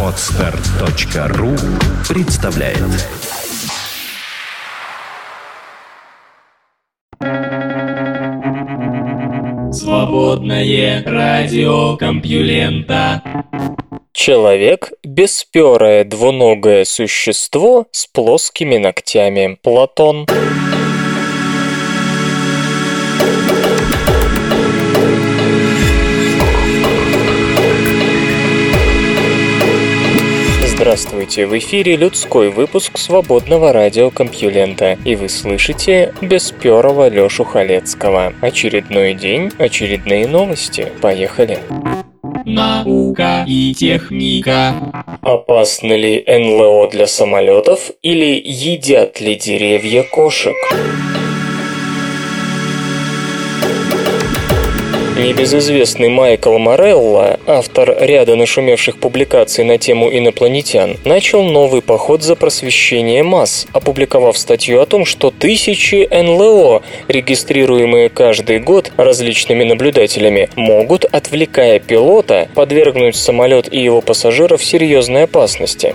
Отстар.ру 0.00 1.50
представляет 2.08 2.78
Свободное 9.74 11.02
радио 11.04 11.96
Компьюлента 11.96 13.22
Человек– 14.12 14.92
бесперое 15.04 16.04
двуногое 16.04 16.84
существо 16.84 17.88
с 17.90 18.06
плоскими 18.06 18.76
ногтями. 18.76 19.58
Платон. 19.60 20.26
Здравствуйте, 30.94 31.46
в 31.46 31.58
эфире 31.58 31.96
людской 31.96 32.50
выпуск 32.50 32.98
свободного 32.98 33.72
радиокомпьюлента, 33.72 34.96
и 35.04 35.16
вы 35.16 35.28
слышите 35.28 36.14
бесперого 36.22 37.08
Лёшу 37.08 37.42
Халецкого. 37.42 38.32
Очередной 38.40 39.14
день, 39.14 39.50
очередные 39.58 40.28
новости. 40.28 40.92
Поехали. 41.00 41.58
Наука 42.44 43.44
и 43.44 43.74
техника. 43.74 44.72
Опасно 45.20 45.94
ли 45.94 46.24
НЛО 46.28 46.88
для 46.90 47.08
самолетов 47.08 47.90
или 48.02 48.40
едят 48.44 49.20
ли 49.20 49.34
деревья 49.34 50.04
кошек? 50.04 50.54
Небезызвестный 55.16 56.08
Майкл 56.08 56.58
Морелло, 56.58 57.38
автор 57.46 57.96
ряда 58.00 58.34
нашумевших 58.34 58.98
публикаций 58.98 59.62
на 59.64 59.78
тему 59.78 60.10
инопланетян, 60.10 60.96
начал 61.04 61.44
новый 61.44 61.82
поход 61.82 62.24
за 62.24 62.34
просвещение 62.34 63.22
масс, 63.22 63.68
опубликовав 63.72 64.36
статью 64.36 64.80
о 64.80 64.86
том, 64.86 65.04
что 65.04 65.30
тысячи 65.30 66.08
НЛО, 66.10 66.82
регистрируемые 67.06 68.08
каждый 68.08 68.58
год 68.58 68.90
различными 68.96 69.62
наблюдателями, 69.62 70.48
могут, 70.56 71.04
отвлекая 71.04 71.78
пилота, 71.78 72.48
подвергнуть 72.56 73.14
самолет 73.14 73.72
и 73.72 73.80
его 73.80 74.00
пассажиров 74.00 74.64
серьезной 74.64 75.24
опасности. 75.24 75.94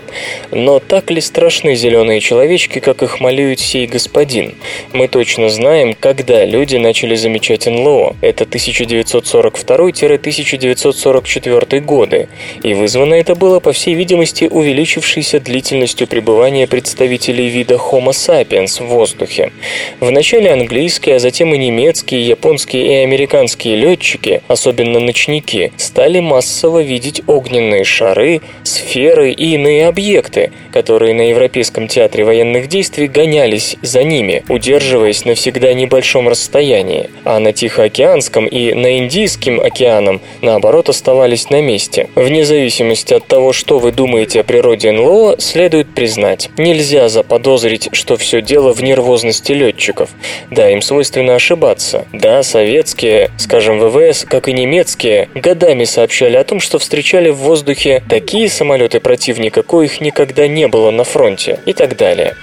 Но 0.52 0.80
так 0.80 1.12
ли 1.12 1.20
страшны 1.20 1.76
зеленые 1.76 2.22
человечки, 2.22 2.80
как 2.80 3.04
их 3.04 3.20
малюет 3.20 3.60
сей 3.60 3.86
господин? 3.86 4.56
Мы 4.94 5.10
точно 5.10 5.50
знаем, 5.50 5.94
когда 6.00 6.46
люди 6.46 6.78
начали 6.78 7.16
замечать 7.16 7.66
НЛО. 7.66 8.16
Это 8.22 8.46
1900 8.46 9.09
1942-1944 9.14 11.80
годы, 11.82 12.30
и 12.64 12.74
вызвано 12.74 13.14
это 13.16 13.36
было, 13.36 13.60
по 13.60 13.72
всей 13.72 13.96
видимости, 13.96 14.46
увеличившейся 14.46 15.40
длительностью 15.40 16.08
пребывания 16.08 16.68
представителей 16.68 17.50
вида 17.50 17.76
Homo 17.76 18.12
sapiens 18.12 18.84
в 18.84 18.88
воздухе. 18.88 19.52
Вначале 20.00 20.52
английские, 20.52 21.16
а 21.16 21.20
затем 21.20 21.54
и 21.54 21.58
немецкие, 21.58 22.28
японские 22.28 22.86
и 22.86 22.94
американские 23.04 23.76
летчики, 23.76 24.42
особенно 24.48 25.00
ночники, 25.00 25.72
стали 25.78 26.20
массово 26.20 26.82
видеть 26.82 27.22
огненные 27.28 27.84
шары, 27.84 28.42
сферы 28.64 29.32
и 29.32 29.54
иные 29.56 29.88
объекты, 29.88 30.52
которые 30.72 31.14
на 31.14 31.30
Европейском 31.30 31.88
театре 31.88 32.24
военных 32.24 32.68
действий 32.68 33.08
гонялись 33.08 33.76
за 33.82 34.04
ними, 34.04 34.44
удерживаясь 34.50 35.26
на 35.26 35.36
всегда 35.36 35.74
небольшом 35.74 36.30
расстоянии, 36.30 37.10
а 37.24 37.40
на 37.40 37.54
Тихоокеанском 37.54 38.46
и 38.46 38.74
на 38.74 38.99
Индийским 39.00 39.62
океаном, 39.62 40.20
наоборот, 40.42 40.90
оставались 40.90 41.50
на 41.50 41.62
месте. 41.62 42.10
Вне 42.16 42.44
зависимости 42.44 43.14
от 43.14 43.26
того, 43.28 43.54
что 43.54 43.80
вы 43.80 43.94
думаете 43.94 44.42
о 44.42 44.44
природе 44.44 44.92
НЛО, 44.92 45.40
следует 45.40 45.96
признать, 45.96 46.50
нельзя 46.58 47.08
заподозрить, 47.08 47.88
что 47.94 48.18
все 48.18 48.42
дело 48.42 48.74
в 48.74 48.84
нервозности 48.84 49.54
летчиков. 49.54 50.10
Да, 50.52 50.70
им 50.70 50.82
свойственно 50.82 51.36
ошибаться. 51.36 52.08
Да, 52.12 52.44
советские, 52.44 53.32
скажем, 53.38 53.80
ВВС, 53.80 54.26
как 54.26 54.50
и 54.50 54.54
немецкие, 54.54 55.30
годами 55.34 55.86
сообщали 55.86 56.36
о 56.36 56.44
том, 56.44 56.60
что 56.60 56.78
встречали 56.78 57.30
в 57.30 57.38
воздухе 57.38 58.04
такие 58.10 58.50
самолеты 58.50 59.00
противника, 59.00 59.64
коих 59.64 60.02
никогда 60.02 60.46
не 60.50 60.68
было 60.68 60.92
на 60.92 61.06
фронте 61.06 61.62
и 61.66 61.72
так 61.72 61.96
далее. 61.96 62.36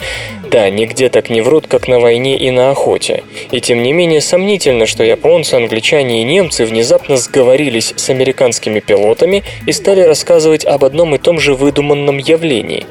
Да, 0.50 0.70
нигде 0.70 1.08
так 1.08 1.28
не 1.28 1.40
врут, 1.40 1.66
как 1.66 1.88
на 1.88 1.98
войне 1.98 2.38
и 2.38 2.50
на 2.50 2.70
охоте. 2.70 3.24
И 3.50 3.60
тем 3.60 3.82
не 3.82 3.92
менее 3.92 4.20
сомнительно, 4.20 4.86
что 4.86 5.02
японцы, 5.02 5.54
англичане 5.54 6.20
и 6.20 6.24
немцы 6.24 6.64
внезапно 6.64 7.16
сговорились 7.16 7.92
с 7.96 8.10
американскими 8.10 8.78
пилотами 8.78 9.42
и 9.66 9.72
стали 9.72 10.02
рассказывать 10.02 10.64
об 10.64 10.84
одном 10.84 11.16
и 11.16 11.18
том 11.18 11.40
же 11.40 11.54
выдуманном 11.54 12.18
явлении. 12.18 12.86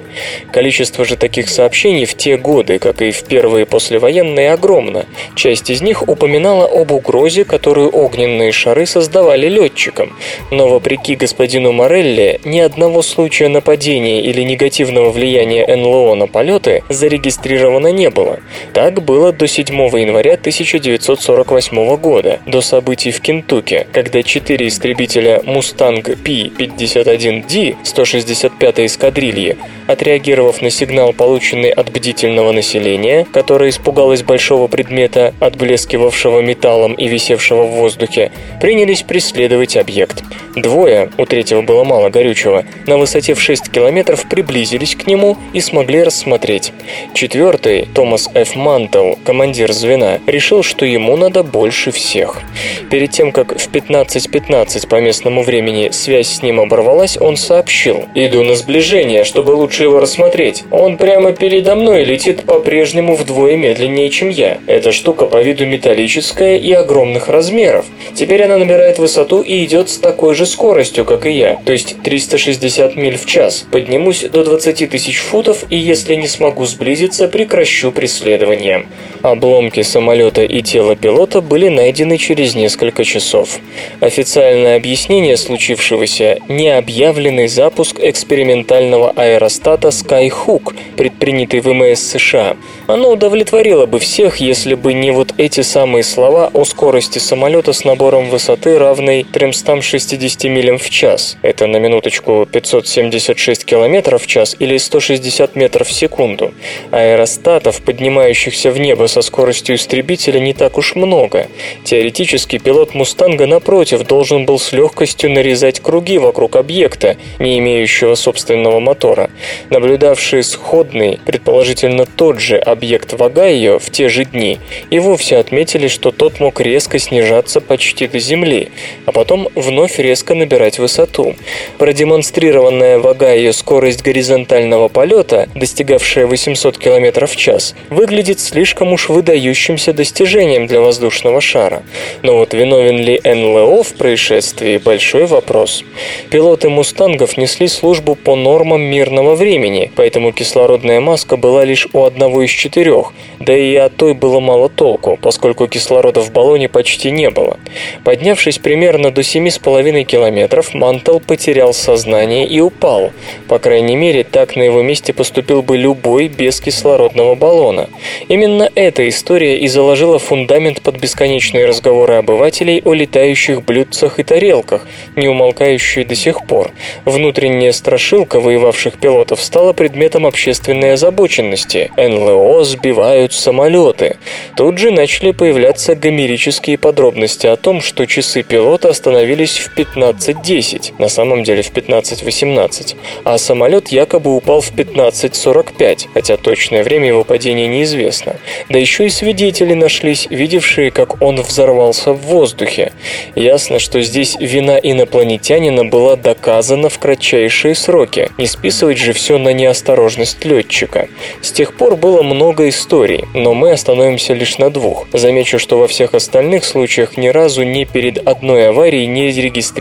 Количество 0.52 1.06
же 1.06 1.16
таких 1.16 1.48
сообщений 1.48 2.06
в 2.06 2.16
те 2.16 2.36
годы, 2.36 2.78
как 2.78 3.02
и 3.02 3.12
в 3.12 3.24
первые 3.24 3.66
послевоенные, 3.66 4.52
огромно. 4.52 5.06
Часть 5.36 5.70
из 5.70 5.82
них 5.82 6.08
упоминала 6.10 6.66
об 6.66 6.92
угрозе, 6.92 7.46
которую 7.46 7.90
огненные 7.90 8.52
шары 8.52 8.86
создавали 8.86 9.48
летчикам. 9.48 10.14
Но 10.52 10.68
вопреки 10.68 11.16
господину 11.16 11.72
Морелли, 11.72 12.42
ни 12.44 12.60
одного 12.60 13.02
случая 13.02 13.48
нападения 13.48 14.22
или 14.22 14.42
негативного 14.42 15.10
влияния 15.12 15.66
НЛО 15.74 16.16
на 16.16 16.28
полеты 16.28 16.84
зарегистрировано 16.90 17.45
не 17.46 18.10
было. 18.10 18.40
Так 18.74 19.04
было 19.04 19.32
до 19.32 19.48
7 19.48 19.76
января 19.76 20.34
1948 20.34 21.96
года, 21.98 22.40
до 22.46 22.62
событий 22.62 23.12
в 23.12 23.22
Кентукки, 23.22 23.88
когда 23.92 24.24
четыре 24.24 24.68
истребителя 24.68 25.42
Mustang 25.46 26.02
P-51D 26.24 27.78
165-й 27.84 28.86
эскадрильи, 28.86 29.58
отреагировав 29.88 30.62
на 30.62 30.70
сигнал, 30.70 31.14
полученный 31.14 31.70
от 31.70 31.90
бдительного 31.92 32.52
населения, 32.52 33.26
которое 33.32 33.70
испугалось 33.70 34.24
большого 34.24 34.68
предмета, 34.68 35.34
отблескивавшего 35.40 36.42
металлом 36.42 36.94
и 36.94 37.08
висевшего 37.08 37.64
в 37.64 37.72
воздухе, 37.72 38.32
принялись 38.62 39.04
преследовать 39.04 39.78
объект. 39.78 40.24
Двое, 40.56 41.10
у 41.18 41.26
третьего 41.26 41.62
было 41.62 41.84
мало 41.84 42.10
горючего, 42.10 42.64
на 42.88 42.98
высоте 42.98 43.34
в 43.34 43.42
6 43.42 43.70
километров 43.72 44.26
приблизились 44.30 44.96
к 44.96 45.06
нему 45.06 45.38
и 45.52 45.60
смогли 45.60 46.02
рассмотреть. 46.02 46.72
Четвертый, 47.14 47.90
Томас 47.94 48.30
Ф. 48.34 48.56
Мантел, 48.56 49.20
командир 49.26 49.74
звена, 49.74 50.20
решил, 50.28 50.64
что 50.64 50.86
ему 50.86 51.18
надо 51.18 51.44
больше 51.44 51.92
всех. 51.92 52.42
Перед 52.90 53.12
тем, 53.12 53.34
как 53.34 53.58
в 53.60 53.70
15.15 53.70 54.30
.15 54.32 54.88
по 54.88 55.02
местному 55.02 55.44
времени 55.44 55.90
связь 55.92 56.28
с 56.28 56.42
ним 56.42 56.62
оборвалась, 56.62 57.18
он 57.20 57.36
сообщил 57.36 58.06
«Иду 58.16 58.44
на 58.44 58.56
сближение, 58.56 59.26
чтобы 59.26 59.52
лучше 59.52 59.84
его 59.84 60.00
рассмотреть. 60.00 60.64
Он 60.72 60.96
прямо 60.96 61.34
передо 61.34 61.76
мной 61.76 62.06
летит 62.06 62.44
по-прежнему 62.44 63.16
вдвое 63.16 63.58
медленнее, 63.58 64.10
чем 64.10 64.30
я. 64.30 64.60
Эта 64.68 64.94
штука 64.94 65.26
по 65.26 65.42
виду 65.42 65.66
металлическая 65.66 66.58
и 66.58 66.72
огромных 66.72 67.28
размеров. 67.28 67.86
Теперь 68.14 68.44
она 68.44 68.58
набирает 68.58 69.00
высоту 69.00 69.42
и 69.42 69.66
идет 69.66 69.90
с 69.90 69.98
такой 69.98 70.34
же 70.34 70.45
скоростью, 70.46 71.06
как 71.06 71.26
и 71.26 71.32
я, 71.32 71.60
то 71.66 71.72
есть 71.72 72.02
360 72.04 72.96
миль 72.96 73.18
в 73.18 73.26
час. 73.26 73.66
Поднимусь 73.72 74.24
до 74.24 74.44
20 74.44 74.90
тысяч 74.90 75.18
футов 75.18 75.66
и 75.70 75.78
если 75.78 76.16
не 76.16 76.28
смогу 76.28 76.66
сблизиться, 76.66 77.28
прекращу 77.28 77.92
преследование». 77.92 78.86
Обломки 79.22 79.82
самолета 79.82 80.44
и 80.44 80.62
тело 80.62 80.96
пилота 80.96 81.42
были 81.42 81.68
найдены 81.68 82.18
через 82.18 82.54
несколько 82.56 83.04
часов. 83.04 83.60
Официальное 84.00 84.78
объяснение 84.78 85.38
случившегося– 85.38 86.38
необъявленный 86.48 87.48
запуск 87.48 87.98
экспериментального 88.00 89.12
аэростата 89.16 89.88
Skyhook, 89.88 90.76
предпринятый 90.96 91.62
ВМС 91.62 92.00
США. 92.02 92.56
Оно 92.88 93.12
удовлетворило 93.12 93.86
бы 93.86 94.00
всех, 94.00 94.38
если 94.38 94.76
бы 94.76 94.94
не 94.94 95.12
вот 95.12 95.34
эти 95.38 95.62
самые 95.62 96.04
слова 96.04 96.52
о 96.54 96.64
скорости 96.66 97.20
самолета 97.20 97.74
с 97.74 97.84
набором 97.84 98.30
высоты, 98.30 98.78
равной 98.78 99.24
360 99.24 100.20
милям 100.44 100.78
в 100.78 100.90
час. 100.90 101.38
Это 101.42 101.68
на 101.68 101.78
минуточку 101.78 102.46
576 102.52 103.64
километров 103.64 104.24
в 104.24 104.28
час 104.28 104.56
или 104.60 104.78
160 104.78 105.56
метров 105.56 105.88
в 105.88 105.94
секунду. 105.94 106.54
Аэростатов, 106.92 107.82
поднимающихся 107.82 108.72
в 108.72 108.80
небо 108.80 109.08
со 109.08 109.22
скоростью 109.22 109.76
истребителя, 109.76 110.40
не 110.40 110.54
так 110.54 110.78
уж 110.78 110.96
много. 110.96 111.48
Теоретически 111.84 112.58
пилот 112.58 112.94
«Мустанга» 112.94 113.48
напротив 113.48 114.04
должен 114.06 114.46
был 114.46 114.60
с 114.60 114.72
легкостью 114.74 115.32
нарезать 115.32 115.80
круги 115.80 116.18
вокруг 116.18 116.56
объекта, 116.56 117.18
не 117.40 117.60
имеющего 117.60 118.16
собственного 118.16 118.80
мотора. 118.80 119.30
Наблюдавшие 119.70 120.44
сходный, 120.44 121.20
предположительно 121.26 122.06
тот 122.06 122.40
же 122.40 122.58
объект 122.58 123.14
в 123.14 123.24
Огайо 123.24 123.80
в 123.80 123.92
те 123.92 124.10
же 124.10 124.26
дни, 124.26 124.60
и 124.90 125.00
вовсе 125.00 125.38
отметили, 125.38 125.88
что 125.88 126.12
тот 126.12 126.40
мог 126.40 126.60
резко 126.60 126.98
снижаться 126.98 127.62
почти 127.62 128.08
до 128.08 128.20
Земли, 128.20 128.72
а 129.06 129.12
потом 129.12 129.48
вновь 129.56 130.00
резко 130.00 130.25
набирать 130.34 130.80
высоту. 130.80 131.36
Продемонстрированная 131.78 132.98
в 132.98 133.08
Огайо 133.08 133.52
скорость 133.52 134.02
горизонтального 134.02 134.88
полета, 134.88 135.50
достигавшая 135.54 136.26
800 136.26 136.78
км 136.78 137.28
в 137.28 137.36
час, 137.36 137.76
выглядит 137.90 138.40
слишком 138.40 138.94
уж 138.94 139.10
выдающимся 139.10 139.94
достижением 139.94 140.66
для 140.66 140.82
воздушного 140.82 141.42
шара. 141.42 141.84
Но 142.24 142.38
вот 142.38 142.54
виновен 142.54 142.98
ли 142.98 143.22
НЛО 143.24 143.84
в 143.84 143.94
происшествии– 143.94 144.78
большой 144.84 145.26
вопрос. 145.26 145.84
Пилоты 146.30 146.70
«Мустангов» 146.70 147.38
несли 147.38 147.68
службу 147.68 148.16
по 148.16 148.36
нормам 148.36 148.82
мирного 148.82 149.36
времени, 149.36 149.92
поэтому 149.96 150.32
кислородная 150.32 151.02
маска 151.02 151.38
была 151.38 151.66
лишь 151.66 151.88
у 151.94 152.04
одного 152.04 152.42
из 152.44 152.50
четырех, 152.50 153.14
да 153.40 153.56
и 153.56 153.76
от 153.76 153.96
той 153.96 154.14
было 154.14 154.40
мало 154.40 154.70
толку, 154.70 155.20
поскольку 155.22 155.68
кислорода 155.68 156.22
в 156.22 156.32
баллоне 156.32 156.70
почти 156.70 157.12
не 157.12 157.30
было. 157.30 157.60
Поднявшись 158.04 158.60
примерно 158.60 159.12
до 159.12 159.22
7,5 159.22 160.04
километров, 160.16 160.74
Мантел 160.74 161.20
потерял 161.20 161.74
сознание 161.74 162.48
и 162.48 162.62
упал. 162.62 163.12
По 163.50 163.60
крайней 163.60 163.98
мере, 163.98 164.24
так 164.24 164.56
на 164.56 164.62
его 164.64 164.82
месте 164.82 165.12
поступил 165.12 165.62
бы 165.62 165.76
любой 165.78 166.30
без 166.30 166.62
кислородного 166.62 167.36
баллона. 167.36 167.90
Именно 168.30 168.72
эта 168.76 169.10
история 169.10 169.58
и 169.58 169.68
заложила 169.68 170.18
фундамент 170.18 170.82
под 170.82 171.02
бесконечные 171.02 171.66
разговоры 171.66 172.14
обывателей 172.14 172.82
о 172.86 172.94
летающих 172.94 173.66
блюдцах 173.66 174.20
и 174.20 174.24
тарелках, 174.24 174.88
не 175.18 175.28
умолкающие 175.28 176.06
до 176.06 176.16
сих 176.16 176.48
пор. 176.48 176.72
Внутренняя 177.04 177.74
страшилка 177.74 178.40
воевавших 178.40 178.98
пилотов 178.98 179.42
стала 179.42 179.74
предметом 179.74 180.26
общественной 180.26 180.94
озабоченности. 180.94 181.92
НЛО 181.98 182.64
сбивают 182.64 183.34
самолеты. 183.34 184.16
Тут 184.56 184.78
же 184.78 184.92
начали 184.92 185.32
появляться 185.32 185.94
гомерические 185.94 186.78
подробности 186.78 187.48
о 187.48 187.58
том, 187.58 187.82
что 187.82 188.06
часы 188.06 188.44
пилота 188.44 188.88
остановились 188.88 189.58
в 189.58 189.76
15.10, 190.10 190.94
на 191.00 191.08
самом 191.08 191.44
деле 191.44 191.62
в 191.62 191.72
15.18, 191.72 192.96
а 193.24 193.38
самолет 193.38 193.90
якобы 193.90 194.36
упал 194.36 194.62
в 194.62 194.72
15.45, 194.72 196.10
хотя 196.14 196.38
точное 196.38 196.84
время 196.84 197.08
его 197.08 197.24
падения 197.24 197.68
неизвестно. 197.68 198.36
Да 198.70 198.80
еще 198.80 199.06
и 199.06 199.10
свидетели 199.10 199.74
нашлись, 199.74 200.28
видевшие, 200.30 200.92
как 200.92 201.22
он 201.22 201.42
взорвался 201.42 202.14
в 202.14 202.22
воздухе. 202.22 202.94
Ясно, 203.36 203.80
что 203.80 204.02
здесь 204.02 204.36
вина 204.40 204.78
инопланетянина 204.78 205.86
была 205.86 206.16
доказана 206.16 206.90
в 206.90 207.00
кратчайшие 207.00 207.76
сроки. 207.76 208.30
Не 208.38 208.48
списывать 208.48 208.98
же 208.98 209.14
все 209.14 209.38
на 209.38 209.54
неосторожность 209.54 210.44
летчика. 210.46 211.08
С 211.42 211.52
тех 211.52 211.76
пор 211.76 211.96
было 211.96 212.24
много 212.24 212.70
историй, 212.70 213.26
но 213.34 213.54
мы 213.54 213.72
остановимся 213.72 214.34
лишь 214.34 214.58
на 214.58 214.70
двух. 214.70 215.08
Замечу, 215.14 215.60
что 215.60 215.78
во 215.78 215.88
всех 215.88 216.14
остальных 216.14 216.66
случаях 216.66 217.18
ни 217.18 217.28
разу 217.28 217.64
ни 217.64 217.84
перед 217.84 218.26
одной 218.28 218.70
аварией 218.70 219.08
не 219.08 219.32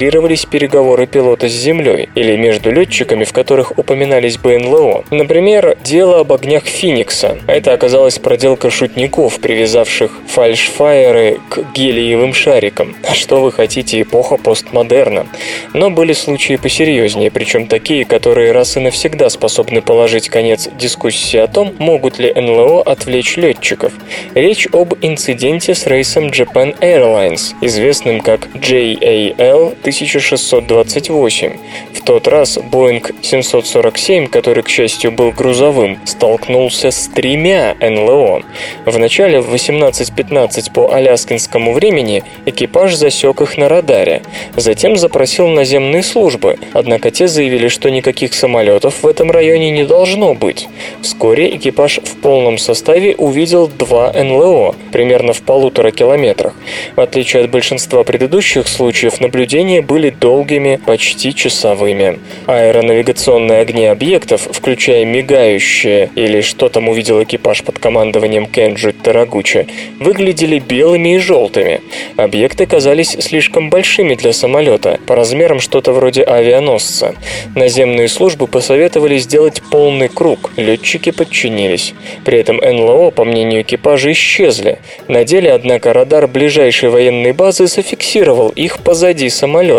зарегистрировались 0.04 0.44
переговоры 0.44 1.06
пилота 1.06 1.48
с 1.48 1.52
Землей 1.52 2.08
или 2.14 2.36
между 2.36 2.70
летчиками, 2.70 3.24
в 3.24 3.32
которых 3.32 3.78
упоминались 3.78 4.38
НЛО. 4.42 5.04
Например, 5.10 5.76
дело 5.82 6.20
об 6.20 6.32
огнях 6.32 6.64
Феникса. 6.64 7.38
Это 7.46 7.72
оказалась 7.72 8.18
проделка 8.18 8.70
шутников, 8.70 9.40
привязавших 9.40 10.10
фальшфайеры 10.26 11.38
к 11.48 11.72
гелиевым 11.74 12.34
шарикам. 12.34 12.94
А 13.14 13.14
что 13.16 13.40
вы 13.40 13.52
хотите, 13.52 14.02
эпоха 14.02 14.36
постмодерна. 14.36 15.26
Но 15.72 15.90
были 15.90 16.12
случаи 16.12 16.56
посерьезнее, 16.56 17.30
причем 17.30 17.68
такие, 17.68 18.04
которые 18.04 18.52
раз 18.52 18.76
и 18.76 18.80
навсегда 18.80 19.30
способны 19.30 19.82
положить 19.82 20.28
конец 20.28 20.68
дискуссии 20.78 21.38
о 21.38 21.46
том, 21.46 21.74
могут 21.78 22.18
ли 22.18 22.32
НЛО 22.34 22.82
отвлечь 22.82 23.36
летчиков. 23.36 23.92
Речь 24.34 24.66
об 24.72 24.94
инциденте 25.00 25.74
с 25.74 25.86
рейсом 25.86 26.26
Japan 26.26 26.76
Airlines, 26.80 27.54
известным 27.60 28.20
как 28.20 28.48
JAL 28.54 29.76
1628. 29.94 31.52
В 31.92 32.00
тот 32.02 32.26
раз 32.26 32.58
Boeing 32.58 33.14
747, 33.22 34.26
который, 34.26 34.64
к 34.64 34.68
счастью, 34.68 35.12
был 35.12 35.30
грузовым, 35.30 35.98
столкнулся 36.04 36.90
с 36.90 37.08
тремя 37.08 37.76
НЛО. 37.80 38.42
Вначале 38.86 39.40
в 39.40 39.54
18.15 39.54 40.72
по 40.72 40.92
аляскинскому 40.92 41.72
времени 41.72 42.24
экипаж 42.44 42.94
засек 42.94 43.40
их 43.40 43.56
на 43.56 43.68
радаре. 43.68 44.22
Затем 44.56 44.96
запросил 44.96 45.46
наземные 45.46 46.02
службы, 46.02 46.58
однако 46.72 47.10
те 47.12 47.28
заявили, 47.28 47.68
что 47.68 47.90
никаких 47.90 48.34
самолетов 48.34 49.02
в 49.02 49.06
этом 49.06 49.30
районе 49.30 49.70
не 49.70 49.84
должно 49.84 50.34
быть. 50.34 50.68
Вскоре 51.02 51.54
экипаж 51.56 52.00
в 52.02 52.16
полном 52.20 52.58
составе 52.58 53.14
увидел 53.14 53.68
два 53.68 54.12
НЛО, 54.12 54.74
примерно 54.90 55.32
в 55.32 55.42
полутора 55.42 55.92
километрах. 55.92 56.54
В 56.96 57.00
отличие 57.00 57.44
от 57.44 57.50
большинства 57.50 58.02
предыдущих 58.02 58.66
случаев, 58.66 59.20
наблюдения 59.20 59.83
были 59.84 60.10
долгими, 60.10 60.80
почти 60.84 61.34
часовыми. 61.34 62.18
Аэронавигационные 62.46 63.60
огни 63.60 63.86
объектов, 63.86 64.48
включая 64.50 65.04
мигающие 65.04 66.10
или 66.14 66.40
что 66.40 66.68
там 66.68 66.88
увидел 66.88 67.22
экипаж 67.22 67.62
под 67.62 67.78
командованием 67.78 68.46
Кенджи 68.46 68.92
Тарагучи, 68.92 69.66
выглядели 70.00 70.58
белыми 70.58 71.16
и 71.16 71.18
желтыми. 71.18 71.80
Объекты 72.16 72.66
казались 72.66 73.16
слишком 73.20 73.70
большими 73.70 74.14
для 74.14 74.32
самолета, 74.32 74.98
по 75.06 75.14
размерам 75.14 75.60
что-то 75.60 75.92
вроде 75.92 76.22
авианосца. 76.22 77.14
Наземные 77.54 78.08
службы 78.08 78.46
посоветовали 78.46 79.18
сделать 79.18 79.62
полный 79.70 80.08
круг, 80.08 80.50
летчики 80.56 81.10
подчинились. 81.10 81.94
При 82.24 82.38
этом 82.38 82.56
НЛО, 82.56 83.10
по 83.10 83.24
мнению 83.24 83.62
экипажа, 83.62 84.12
исчезли. 84.12 84.78
На 85.08 85.24
деле, 85.24 85.52
однако, 85.52 85.92
радар 85.92 86.26
ближайшей 86.26 86.88
военной 86.88 87.32
базы 87.32 87.66
зафиксировал 87.66 88.48
их 88.48 88.78
позади 88.78 89.28
самолета. 89.28 89.73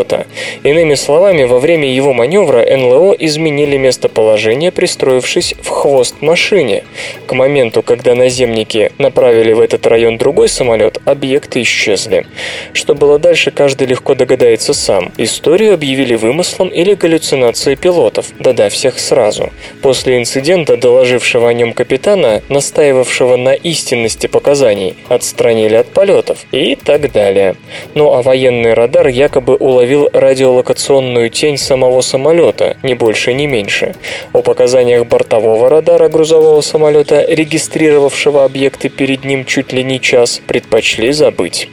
Иными 0.63 0.95
словами, 0.95 1.44
во 1.44 1.59
время 1.59 1.94
его 1.94 2.13
маневра 2.13 2.65
НЛО 2.75 3.13
изменили 3.19 3.77
местоположение, 3.77 4.71
пристроившись 4.71 5.56
в 5.62 5.69
хвост 5.69 6.15
машине. 6.21 6.83
К 7.27 7.33
моменту, 7.33 7.81
когда 7.81 8.15
наземники 8.15 8.92
направили 8.97 9.53
в 9.53 9.62
этот 9.62 9.88
район 9.88 10.18
другой 10.18 10.50
самолет, 10.50 11.00
объекты 11.06 11.62
исчезли. 11.62 12.25
Что 12.74 12.94
было 12.94 13.19
дальше, 13.19 13.51
каждый 13.51 13.88
легко 13.88 14.15
догадается 14.15 14.74
сам. 14.74 15.12
Историю 15.18 15.74
объявили 15.74 16.15
вымыслом 16.15 16.69
или 16.69 16.94
галлюцинацией 16.94 17.77
пилотов. 17.77 18.27
Да-да, 18.39 18.69
всех 18.69 19.00
сразу. 19.00 19.51
После 19.81 20.18
инцидента, 20.18 20.77
доложившего 20.77 21.50
о 21.50 21.53
нем 21.53 21.74
капитана, 21.74 22.42
настаивавшего 22.50 23.38
на 23.38 23.53
истинности 23.53 24.27
показаний, 24.27 24.95
отстранили 25.09 25.75
от 25.75 25.88
полетов 25.88 26.39
и 26.51 26.75
так 26.75 27.12
далее. 27.12 27.56
Ну 27.94 28.13
а 28.13 28.21
военный 28.21 28.74
радар 28.74 29.07
якобы 29.07 29.56
уловил 29.56 29.84
радиолокационную 30.13 31.29
тень 31.29 31.57
самого 31.57 32.01
самолета, 32.01 32.77
ни 32.83 32.93
больше, 32.93 33.33
ни 33.33 33.45
меньше. 33.45 33.95
О 34.33 34.41
показаниях 34.41 35.05
бортового 35.05 35.69
радара 35.69 36.09
грузового 36.09 36.61
самолета, 36.61 37.25
регистрировавшего 37.27 38.43
объекты 38.45 38.89
перед 38.89 39.23
ним 39.23 39.45
чуть 39.45 39.73
ли 39.73 39.83
не 39.83 40.01
час, 40.01 40.41
предпочли 40.47 41.11
забыть. 41.11 41.69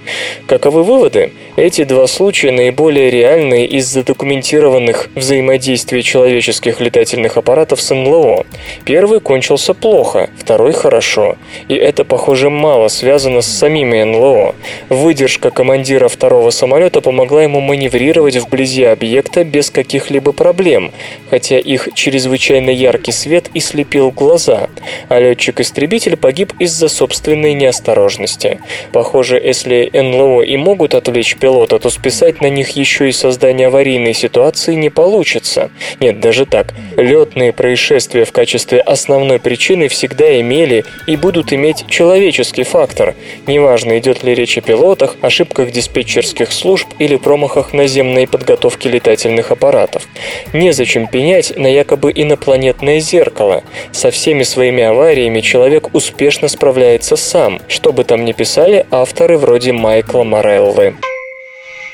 Каковы 0.46 0.82
выводы? 0.82 1.32
Эти 1.56 1.84
два 1.84 2.06
случая 2.06 2.50
наиболее 2.50 3.10
реальные 3.10 3.66
из 3.66 3.86
задокументированных 3.86 5.08
взаимодействий 5.14 6.02
человеческих 6.02 6.80
летательных 6.80 7.36
аппаратов 7.36 7.80
с 7.80 7.94
НЛО. 7.94 8.44
Первый 8.84 9.20
кончился 9.20 9.74
плохо, 9.74 10.28
второй 10.38 10.72
хорошо. 10.72 11.36
И 11.68 11.74
это, 11.74 12.04
похоже, 12.04 12.50
мало 12.50 12.88
связано 12.88 13.40
с 13.40 13.46
самими 13.46 14.02
НЛО. 14.02 14.54
Выдержка 14.88 15.50
командира 15.50 16.08
второго 16.08 16.50
самолета 16.50 17.00
помогла 17.00 17.42
ему 17.42 17.60
маневрировать 17.60 18.01
вблизи 18.10 18.84
объекта 18.84 19.44
без 19.44 19.70
каких-либо 19.70 20.32
проблем, 20.32 20.92
хотя 21.30 21.58
их 21.58 21.88
чрезвычайно 21.94 22.70
яркий 22.70 23.12
свет 23.12 23.50
и 23.54 23.60
слепил 23.60 24.10
глаза, 24.10 24.68
а 25.08 25.20
летчик-истребитель 25.20 26.16
погиб 26.16 26.52
из-за 26.58 26.88
собственной 26.88 27.54
неосторожности. 27.54 28.60
Похоже, 28.92 29.40
если 29.42 29.90
НЛО 29.92 30.42
и 30.42 30.56
могут 30.56 30.94
отвлечь 30.94 31.36
пилота, 31.36 31.78
то 31.78 31.90
списать 31.90 32.40
на 32.40 32.48
них 32.50 32.70
еще 32.70 33.08
и 33.08 33.12
создание 33.12 33.68
аварийной 33.68 34.14
ситуации 34.14 34.74
не 34.74 34.90
получится. 34.90 35.70
Нет, 36.00 36.20
даже 36.20 36.46
так. 36.46 36.74
Летные 36.96 37.52
происшествия 37.52 38.24
в 38.24 38.32
качестве 38.32 38.80
основной 38.80 39.38
причины 39.38 39.88
всегда 39.88 40.40
имели 40.40 40.84
и 41.06 41.16
будут 41.16 41.52
иметь 41.52 41.86
человеческий 41.88 42.64
фактор. 42.64 43.14
Неважно, 43.46 43.98
идет 43.98 44.22
ли 44.22 44.34
речь 44.34 44.58
о 44.58 44.60
пилотах, 44.60 45.16
ошибках 45.20 45.70
диспетчерских 45.70 46.52
служб 46.52 46.88
или 46.98 47.16
промахах 47.16 47.72
наземной 47.92 48.26
подготовки 48.26 48.88
летательных 48.88 49.50
аппаратов. 49.50 50.08
Незачем 50.54 51.06
пенять 51.06 51.56
на 51.58 51.66
якобы 51.66 52.10
инопланетное 52.14 53.00
зеркало. 53.00 53.64
Со 53.92 54.10
всеми 54.10 54.44
своими 54.44 54.82
авариями 54.82 55.40
человек 55.40 55.94
успешно 55.94 56.48
справляется 56.48 57.16
сам, 57.16 57.60
что 57.68 57.92
бы 57.92 58.04
там 58.04 58.24
ни 58.24 58.32
писали 58.32 58.86
авторы 58.90 59.36
вроде 59.36 59.72
Майкла 59.72 60.22
Мореллы. 60.22 60.94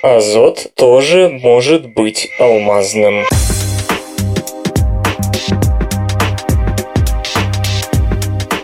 Азот 0.02 0.68
тоже 0.76 1.28
может 1.42 1.88
быть 1.88 2.28
алмазным. 2.38 3.24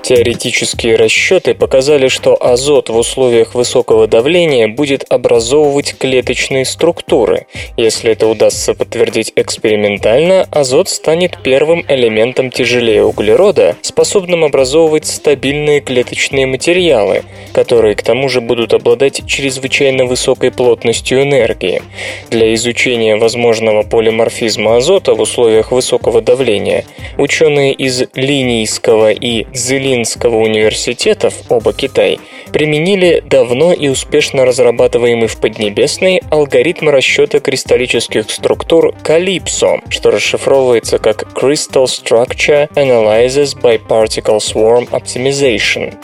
Теоретические 0.04 0.96
расчеты 0.96 1.54
показали, 1.54 2.08
что 2.08 2.36
азот 2.38 2.90
в 2.90 2.96
условиях 2.98 3.54
высокого 3.54 4.06
давления 4.06 4.68
будет 4.68 5.06
образовывать 5.08 5.96
клеточные 5.96 6.66
структуры. 6.66 7.46
Если 7.78 8.12
это 8.12 8.26
удастся 8.26 8.74
подтвердить 8.74 9.32
экспериментально, 9.34 10.46
азот 10.50 10.90
станет 10.90 11.38
первым 11.42 11.86
элементом 11.88 12.50
тяжелее 12.50 13.02
углерода, 13.02 13.76
способным 13.80 14.44
образовывать 14.44 15.06
стабильные 15.06 15.80
клеточные 15.80 16.44
материалы, 16.44 17.22
которые 17.54 17.94
к 17.94 18.02
тому 18.02 18.28
же 18.28 18.42
будут 18.42 18.74
обладать 18.74 19.26
чрезвычайно 19.26 20.04
высокой 20.04 20.50
плотностью 20.50 21.22
энергии. 21.22 21.80
Для 22.28 22.52
изучения 22.52 23.16
возможного 23.16 23.84
полиморфизма 23.84 24.76
азота 24.76 25.14
в 25.14 25.20
условиях 25.22 25.72
высокого 25.72 26.20
давления 26.20 26.84
ученые 27.16 27.72
из 27.72 28.04
Линийского 28.12 29.10
и 29.10 29.46
Зелинского 29.54 29.93
университетов, 29.94 31.34
оба 31.48 31.72
Китай, 31.72 32.18
применили 32.52 33.22
давно 33.24 33.72
и 33.72 33.88
успешно 33.88 34.44
разрабатываемый 34.44 35.28
в 35.28 35.38
Поднебесной 35.38 36.22
алгоритм 36.30 36.88
расчета 36.88 37.40
кристаллических 37.40 38.30
структур 38.30 38.94
Calypso, 39.02 39.80
что 39.88 40.10
расшифровывается 40.10 40.98
как 40.98 41.22
Crystal 41.34 41.84
Structure 41.84 42.68
Analysis 42.74 43.56
by 43.60 43.80
Particle 43.86 44.38
Swarm 44.38 44.88
Optimization. 44.90 45.94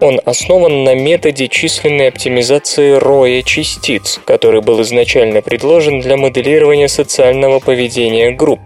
Он 0.00 0.20
основан 0.24 0.84
на 0.84 0.94
методе 0.94 1.48
численной 1.48 2.08
оптимизации 2.08 2.92
роя 2.92 3.42
частиц, 3.42 4.20
который 4.24 4.62
был 4.62 4.82
изначально 4.82 5.42
предложен 5.42 6.00
для 6.00 6.16
моделирования 6.16 6.88
социального 6.88 7.60
поведения 7.60 8.30
групп. 8.30 8.60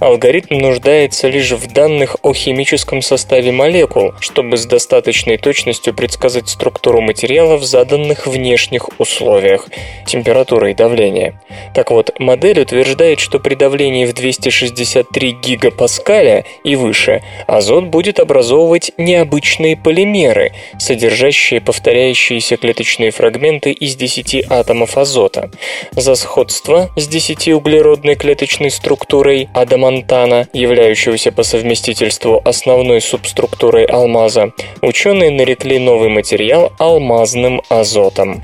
Алгоритм 0.00 0.58
нуждается 0.58 1.28
лишь 1.28 1.52
в 1.52 1.72
данных 1.72 2.16
о 2.22 2.32
химическом 2.32 3.02
составе 3.02 3.52
молекул, 3.52 4.12
чтобы 4.26 4.56
с 4.56 4.66
достаточной 4.66 5.38
точностью 5.38 5.94
предсказать 5.94 6.48
структуру 6.48 7.00
материала 7.00 7.56
в 7.56 7.64
заданных 7.64 8.26
внешних 8.26 8.88
условиях– 8.98 9.68
температура 10.06 10.70
и 10.70 10.74
давление. 10.74 11.40
Так 11.74 11.92
вот, 11.92 12.18
модель 12.18 12.60
утверждает, 12.60 13.20
что 13.20 13.38
при 13.38 13.54
давлении 13.54 14.04
в 14.04 14.12
263 14.12 15.32
гигапаскаля 15.32 16.44
и 16.64 16.74
выше 16.74 17.22
азот 17.46 17.84
будет 17.84 18.18
образовывать 18.18 18.90
необычные 18.98 19.76
полимеры, 19.76 20.52
содержащие 20.78 21.60
повторяющиеся 21.60 22.56
клеточные 22.56 23.12
фрагменты 23.12 23.70
из 23.70 23.94
10 23.94 24.50
атомов 24.50 24.98
азота. 24.98 25.50
За 25.92 26.16
сходство 26.16 26.90
с 26.96 27.08
10-углеродной 27.08 28.16
клеточной 28.16 28.72
структурой 28.72 29.48
адамантана, 29.54 30.48
являющегося 30.52 31.30
по 31.30 31.44
совместительству 31.44 32.42
основной 32.44 33.00
субструктурой 33.00 33.84
алмаза, 33.84 34.15
ученые 34.82 35.30
нарекли 35.30 35.78
новый 35.78 36.08
материал 36.08 36.72
алмазным 36.78 37.62
азотом. 37.68 38.42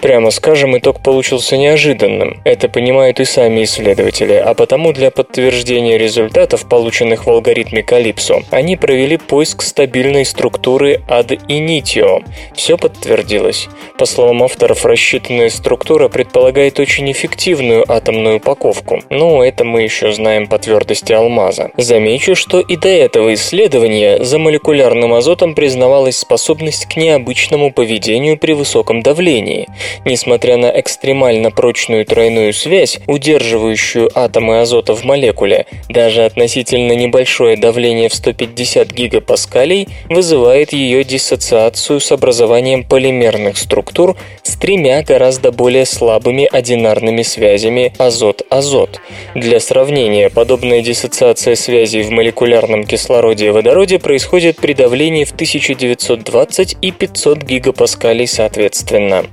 Прямо 0.00 0.30
скажем, 0.30 0.76
итог 0.76 1.00
получился 1.00 1.56
неожиданным. 1.56 2.40
Это 2.44 2.68
понимают 2.68 3.20
и 3.20 3.24
сами 3.24 3.62
исследователи, 3.62 4.34
а 4.34 4.54
потому 4.54 4.92
для 4.92 5.10
подтверждения 5.10 5.96
результатов, 5.96 6.68
полученных 6.68 7.26
в 7.26 7.30
алгоритме 7.30 7.82
Калипсо, 7.82 8.42
они 8.50 8.76
провели 8.76 9.16
поиск 9.16 9.62
стабильной 9.62 10.24
структуры 10.24 11.02
ad 11.08 11.38
initio. 11.48 12.24
Все 12.54 12.76
подтвердилось. 12.76 13.68
По 13.96 14.06
словам 14.06 14.42
авторов, 14.42 14.84
рассчитанная 14.84 15.50
структура 15.50 16.08
предполагает 16.08 16.80
очень 16.80 17.10
эффективную 17.12 17.84
атомную 17.90 18.38
упаковку. 18.38 19.02
Но 19.10 19.44
это 19.44 19.64
мы 19.64 19.82
еще 19.82 20.12
знаем 20.12 20.48
по 20.48 20.58
твердости 20.58 21.12
алмаза. 21.12 21.70
Замечу, 21.76 22.34
что 22.34 22.60
и 22.60 22.76
до 22.76 22.88
этого 22.88 23.34
исследования 23.34 24.24
за 24.24 24.38
молекулярным 24.38 25.11
азотом 25.14 25.54
признавалась 25.54 26.16
способность 26.16 26.86
к 26.86 26.96
необычному 26.96 27.72
поведению 27.72 28.38
при 28.38 28.52
высоком 28.52 29.02
давлении. 29.02 29.68
Несмотря 30.04 30.56
на 30.56 30.66
экстремально 30.80 31.50
прочную 31.50 32.04
тройную 32.04 32.52
связь, 32.52 32.98
удерживающую 33.06 34.10
атомы 34.14 34.60
азота 34.60 34.94
в 34.94 35.04
молекуле, 35.04 35.66
даже 35.88 36.24
относительно 36.24 36.92
небольшое 36.92 37.56
давление 37.56 38.08
в 38.08 38.14
150 38.14 38.90
гигапаскалей 38.92 39.88
вызывает 40.08 40.72
ее 40.72 41.04
диссоциацию 41.04 42.00
с 42.00 42.10
образованием 42.12 42.84
полимерных 42.84 43.58
структур 43.58 44.16
с 44.42 44.56
тремя 44.56 45.02
гораздо 45.02 45.52
более 45.52 45.86
слабыми 45.86 46.48
одинарными 46.50 47.22
связями 47.22 47.92
азот-азот. 47.98 49.00
Для 49.34 49.60
сравнения, 49.60 50.30
подобная 50.30 50.82
диссоциация 50.82 51.54
связей 51.54 52.02
в 52.02 52.10
молекулярном 52.10 52.84
кислороде 52.84 53.48
и 53.48 53.50
водороде 53.50 53.98
происходит 53.98 54.56
при 54.56 54.72
давлении 54.72 55.01
в 55.24 55.32
1920 55.32 56.76
и 56.80 56.90
500 56.90 57.38
гигапаскалей 57.38 57.72
гигапаскалей 57.72 58.26
соответственно. 58.26 59.24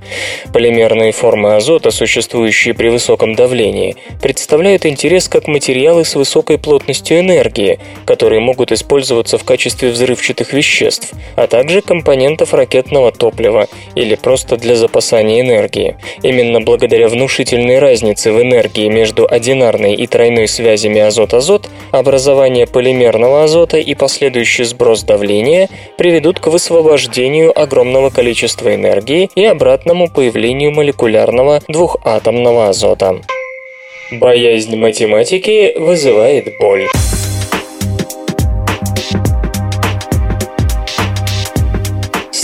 Полимерные 0.52 1.12
формы 1.12 1.56
азота, 1.56 1.90
существующие 1.90 2.74
при 2.74 2.88
высоком 2.88 3.34
давлении, 3.34 3.96
представляют 4.22 4.86
интерес 4.86 5.28
как 5.28 5.46
материалы 5.46 6.04
с 6.04 6.14
высокой 6.14 6.58
плотностью 6.58 7.18
энергии, 7.20 7.78
которые 8.06 8.40
могут 8.40 8.72
использоваться 8.72 9.38
в 9.38 9.44
качестве 9.44 9.90
взрывчатых 9.90 10.52
веществ, 10.52 11.12
а 11.36 11.46
также 11.46 11.82
компонентов 11.82 12.54
ракетного 12.54 13.12
топлива 13.12 13.68
или 13.94 14.14
просто 14.14 14.56
для 14.56 14.74
запасания 14.74 15.40
энергии. 15.40 15.96
Именно 16.22 16.60
благодаря 16.60 17.08
внушительной 17.08 17.78
разнице 17.78 18.32
в 18.32 18.40
энергии 18.40 18.88
между 18.88 19.26
одинарной 19.30 19.94
и 19.94 20.06
тройной 20.06 20.48
связями 20.48 21.00
азот-азот 21.00 21.68
образование 21.90 22.66
полимерного 22.66 23.44
азота 23.44 23.78
и 23.78 23.94
последующий 23.94 24.64
сброс 24.64 25.02
давления 25.02 25.59
приведут 25.98 26.40
к 26.40 26.46
высвобождению 26.46 27.58
огромного 27.58 28.10
количества 28.10 28.74
энергии 28.74 29.30
и 29.34 29.44
обратному 29.44 30.08
появлению 30.08 30.72
молекулярного 30.72 31.62
двухатомного 31.68 32.68
азота. 32.68 33.20
Боязнь 34.12 34.76
математики 34.76 35.72
вызывает 35.78 36.52
боль. 36.60 36.88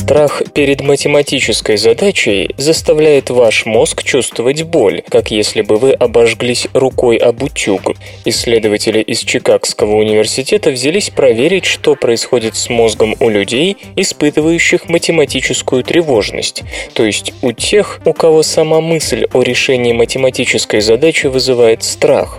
Страх 0.06 0.44
перед 0.54 0.82
математической 0.82 1.76
задачей 1.76 2.50
заставляет 2.56 3.28
ваш 3.30 3.66
мозг 3.66 4.04
чувствовать 4.04 4.62
боль, 4.62 5.02
как 5.08 5.32
если 5.32 5.62
бы 5.62 5.78
вы 5.78 5.94
обожглись 5.94 6.68
рукой 6.74 7.16
об 7.16 7.42
утюг. 7.42 7.96
Исследователи 8.24 9.00
из 9.00 9.18
Чикагского 9.18 9.96
университета 9.96 10.70
взялись 10.70 11.10
проверить, 11.10 11.64
что 11.64 11.96
происходит 11.96 12.54
с 12.54 12.70
мозгом 12.70 13.16
у 13.18 13.28
людей, 13.28 13.78
испытывающих 13.96 14.88
математическую 14.88 15.82
тревожность, 15.82 16.62
то 16.94 17.04
есть 17.04 17.34
у 17.42 17.50
тех, 17.50 18.00
у 18.04 18.12
кого 18.12 18.44
сама 18.44 18.80
мысль 18.80 19.26
о 19.32 19.42
решении 19.42 19.92
математической 19.92 20.82
задачи 20.82 21.26
вызывает 21.26 21.82
страх. 21.82 22.38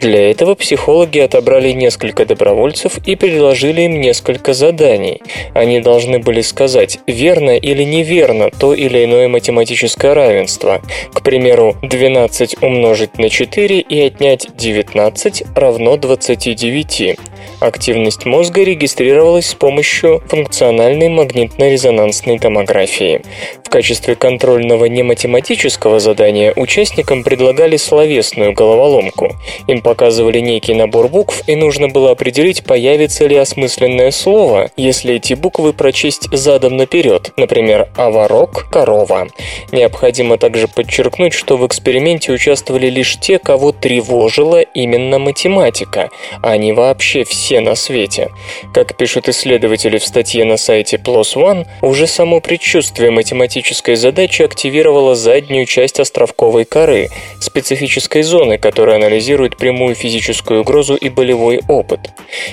Для 0.00 0.30
этого 0.30 0.54
психологи 0.54 1.20
отобрали 1.20 1.72
несколько 1.72 2.26
добровольцев 2.26 2.98
и 3.06 3.16
предложили 3.16 3.80
им 3.80 4.02
несколько 4.02 4.52
заданий. 4.52 5.22
Они 5.54 5.80
должны 5.80 6.18
были 6.18 6.42
сказать, 6.42 6.98
верно 7.06 7.56
или 7.56 7.82
неверно 7.82 8.50
то 8.50 8.74
или 8.74 9.04
иное 9.04 9.28
математическое 9.28 10.12
равенство. 10.12 10.82
К 11.12 11.22
примеру, 11.22 11.76
12 11.82 12.62
умножить 12.62 13.18
на 13.18 13.28
4 13.28 13.80
и 13.80 14.00
отнять 14.00 14.48
19 14.56 15.44
равно 15.54 15.96
29. 15.96 17.16
Активность 17.60 18.26
мозга 18.26 18.62
регистрировалась 18.62 19.46
с 19.46 19.54
помощью 19.54 20.22
функциональной 20.28 21.08
магнитно-резонансной 21.08 22.38
томографии. 22.38 23.22
В 23.64 23.70
качестве 23.70 24.14
контрольного 24.14 24.84
нематематического 24.86 25.98
задания 25.98 26.52
участникам 26.54 27.24
предлагали 27.24 27.76
словесную 27.76 28.52
головоломку. 28.52 29.34
Им 29.68 29.80
показывали 29.80 30.40
некий 30.40 30.74
набор 30.74 31.08
букв, 31.08 31.42
и 31.46 31.56
нужно 31.56 31.88
было 31.88 32.10
определить, 32.10 32.64
появится 32.64 33.26
ли 33.26 33.36
осмысленное 33.36 34.10
слово, 34.10 34.70
если 34.76 35.14
эти 35.14 35.34
буквы 35.34 35.72
прочесть 35.72 36.28
задом 36.32 36.76
наперед, 36.76 36.95
например, 37.36 37.88
«аварок», 37.96 38.68
«корова». 38.70 39.28
Необходимо 39.72 40.38
также 40.38 40.68
подчеркнуть, 40.68 41.32
что 41.32 41.56
в 41.56 41.66
эксперименте 41.66 42.32
участвовали 42.32 42.88
лишь 42.88 43.18
те, 43.18 43.38
кого 43.38 43.72
тревожила 43.72 44.60
именно 44.62 45.18
математика, 45.18 46.10
а 46.42 46.56
не 46.56 46.72
вообще 46.72 47.24
все 47.24 47.60
на 47.60 47.74
свете. 47.74 48.30
Как 48.72 48.96
пишут 48.96 49.28
исследователи 49.28 49.98
в 49.98 50.04
статье 50.04 50.44
на 50.44 50.56
сайте 50.56 50.96
PLOS 50.96 51.34
ONE, 51.36 51.66
уже 51.82 52.06
само 52.06 52.40
предчувствие 52.40 53.10
математической 53.10 53.96
задачи 53.96 54.42
активировало 54.42 55.14
заднюю 55.14 55.66
часть 55.66 56.00
островковой 56.00 56.64
коры, 56.64 57.08
специфической 57.40 58.22
зоны, 58.22 58.58
которая 58.58 58.96
анализирует 58.96 59.56
прямую 59.56 59.94
физическую 59.94 60.60
угрозу 60.60 60.94
и 60.94 61.08
болевой 61.08 61.60
опыт. 61.68 62.00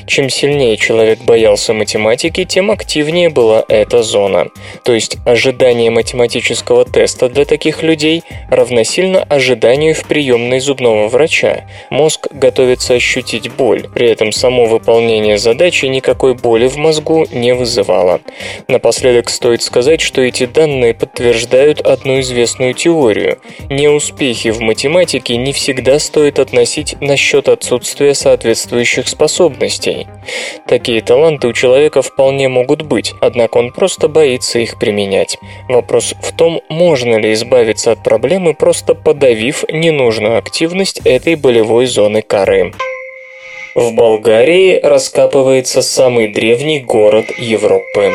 Чем 0.05 0.29
сильнее 0.29 0.77
человек 0.77 1.19
боялся 1.19 1.73
математики, 1.73 2.43
тем 2.45 2.71
активнее 2.71 3.29
была 3.29 3.63
эта 3.67 4.03
зона. 4.03 4.32
Ватсона. 4.33 4.51
То 4.83 4.93
есть 4.93 5.17
ожидание 5.25 5.89
математического 5.89 6.85
теста 6.85 7.29
для 7.29 7.45
таких 7.45 7.83
людей 7.83 8.23
равносильно 8.49 9.23
ожиданию 9.23 9.95
в 9.95 10.03
приемной 10.03 10.59
зубного 10.59 11.07
врача. 11.07 11.65
Мозг 11.89 12.27
готовится 12.31 12.95
ощутить 12.95 13.51
боль, 13.51 13.87
при 13.93 14.09
этом 14.09 14.31
само 14.31 14.65
выполнение 14.65 15.37
задачи 15.37 15.85
никакой 15.85 16.33
боли 16.33 16.67
в 16.67 16.77
мозгу 16.77 17.25
не 17.31 17.53
вызывало. 17.53 18.21
Напоследок 18.67 19.29
стоит 19.29 19.61
сказать, 19.61 20.01
что 20.01 20.21
эти 20.21 20.45
данные 20.45 20.93
подтверждают 20.93 21.81
одну 21.81 22.19
известную 22.19 22.73
теорию. 22.73 23.39
Неуспехи 23.69 24.51
в 24.51 24.61
математике 24.61 25.37
не 25.37 25.53
всегда 25.53 25.99
стоит 25.99 26.39
относить 26.39 26.95
на 27.01 27.17
счет 27.17 27.47
отсутствия 27.49 28.13
соответствующих 28.13 29.07
способностей. 29.07 30.07
Такие 30.67 31.01
таланты 31.01 31.47
у 31.47 31.53
человека 31.53 32.01
вполне 32.01 32.47
могут 32.47 32.81
быть, 32.81 33.13
однако 33.21 33.57
он 33.57 33.71
просто 33.71 34.07
боится 34.07 34.22
их 34.59 34.79
применять. 34.79 35.37
Вопрос 35.67 36.15
в 36.21 36.31
том, 36.33 36.61
можно 36.69 37.15
ли 37.17 37.33
избавиться 37.33 37.91
от 37.91 38.03
проблемы, 38.03 38.53
просто 38.53 38.95
подавив 38.95 39.63
ненужную 39.69 40.37
активность 40.37 41.01
этой 41.05 41.35
болевой 41.35 41.85
зоны 41.85 42.21
коры. 42.21 42.73
В 43.75 43.93
Болгарии 43.95 44.79
раскапывается 44.81 45.81
самый 45.81 46.27
древний 46.27 46.79
город 46.79 47.25
Европы. 47.39 48.13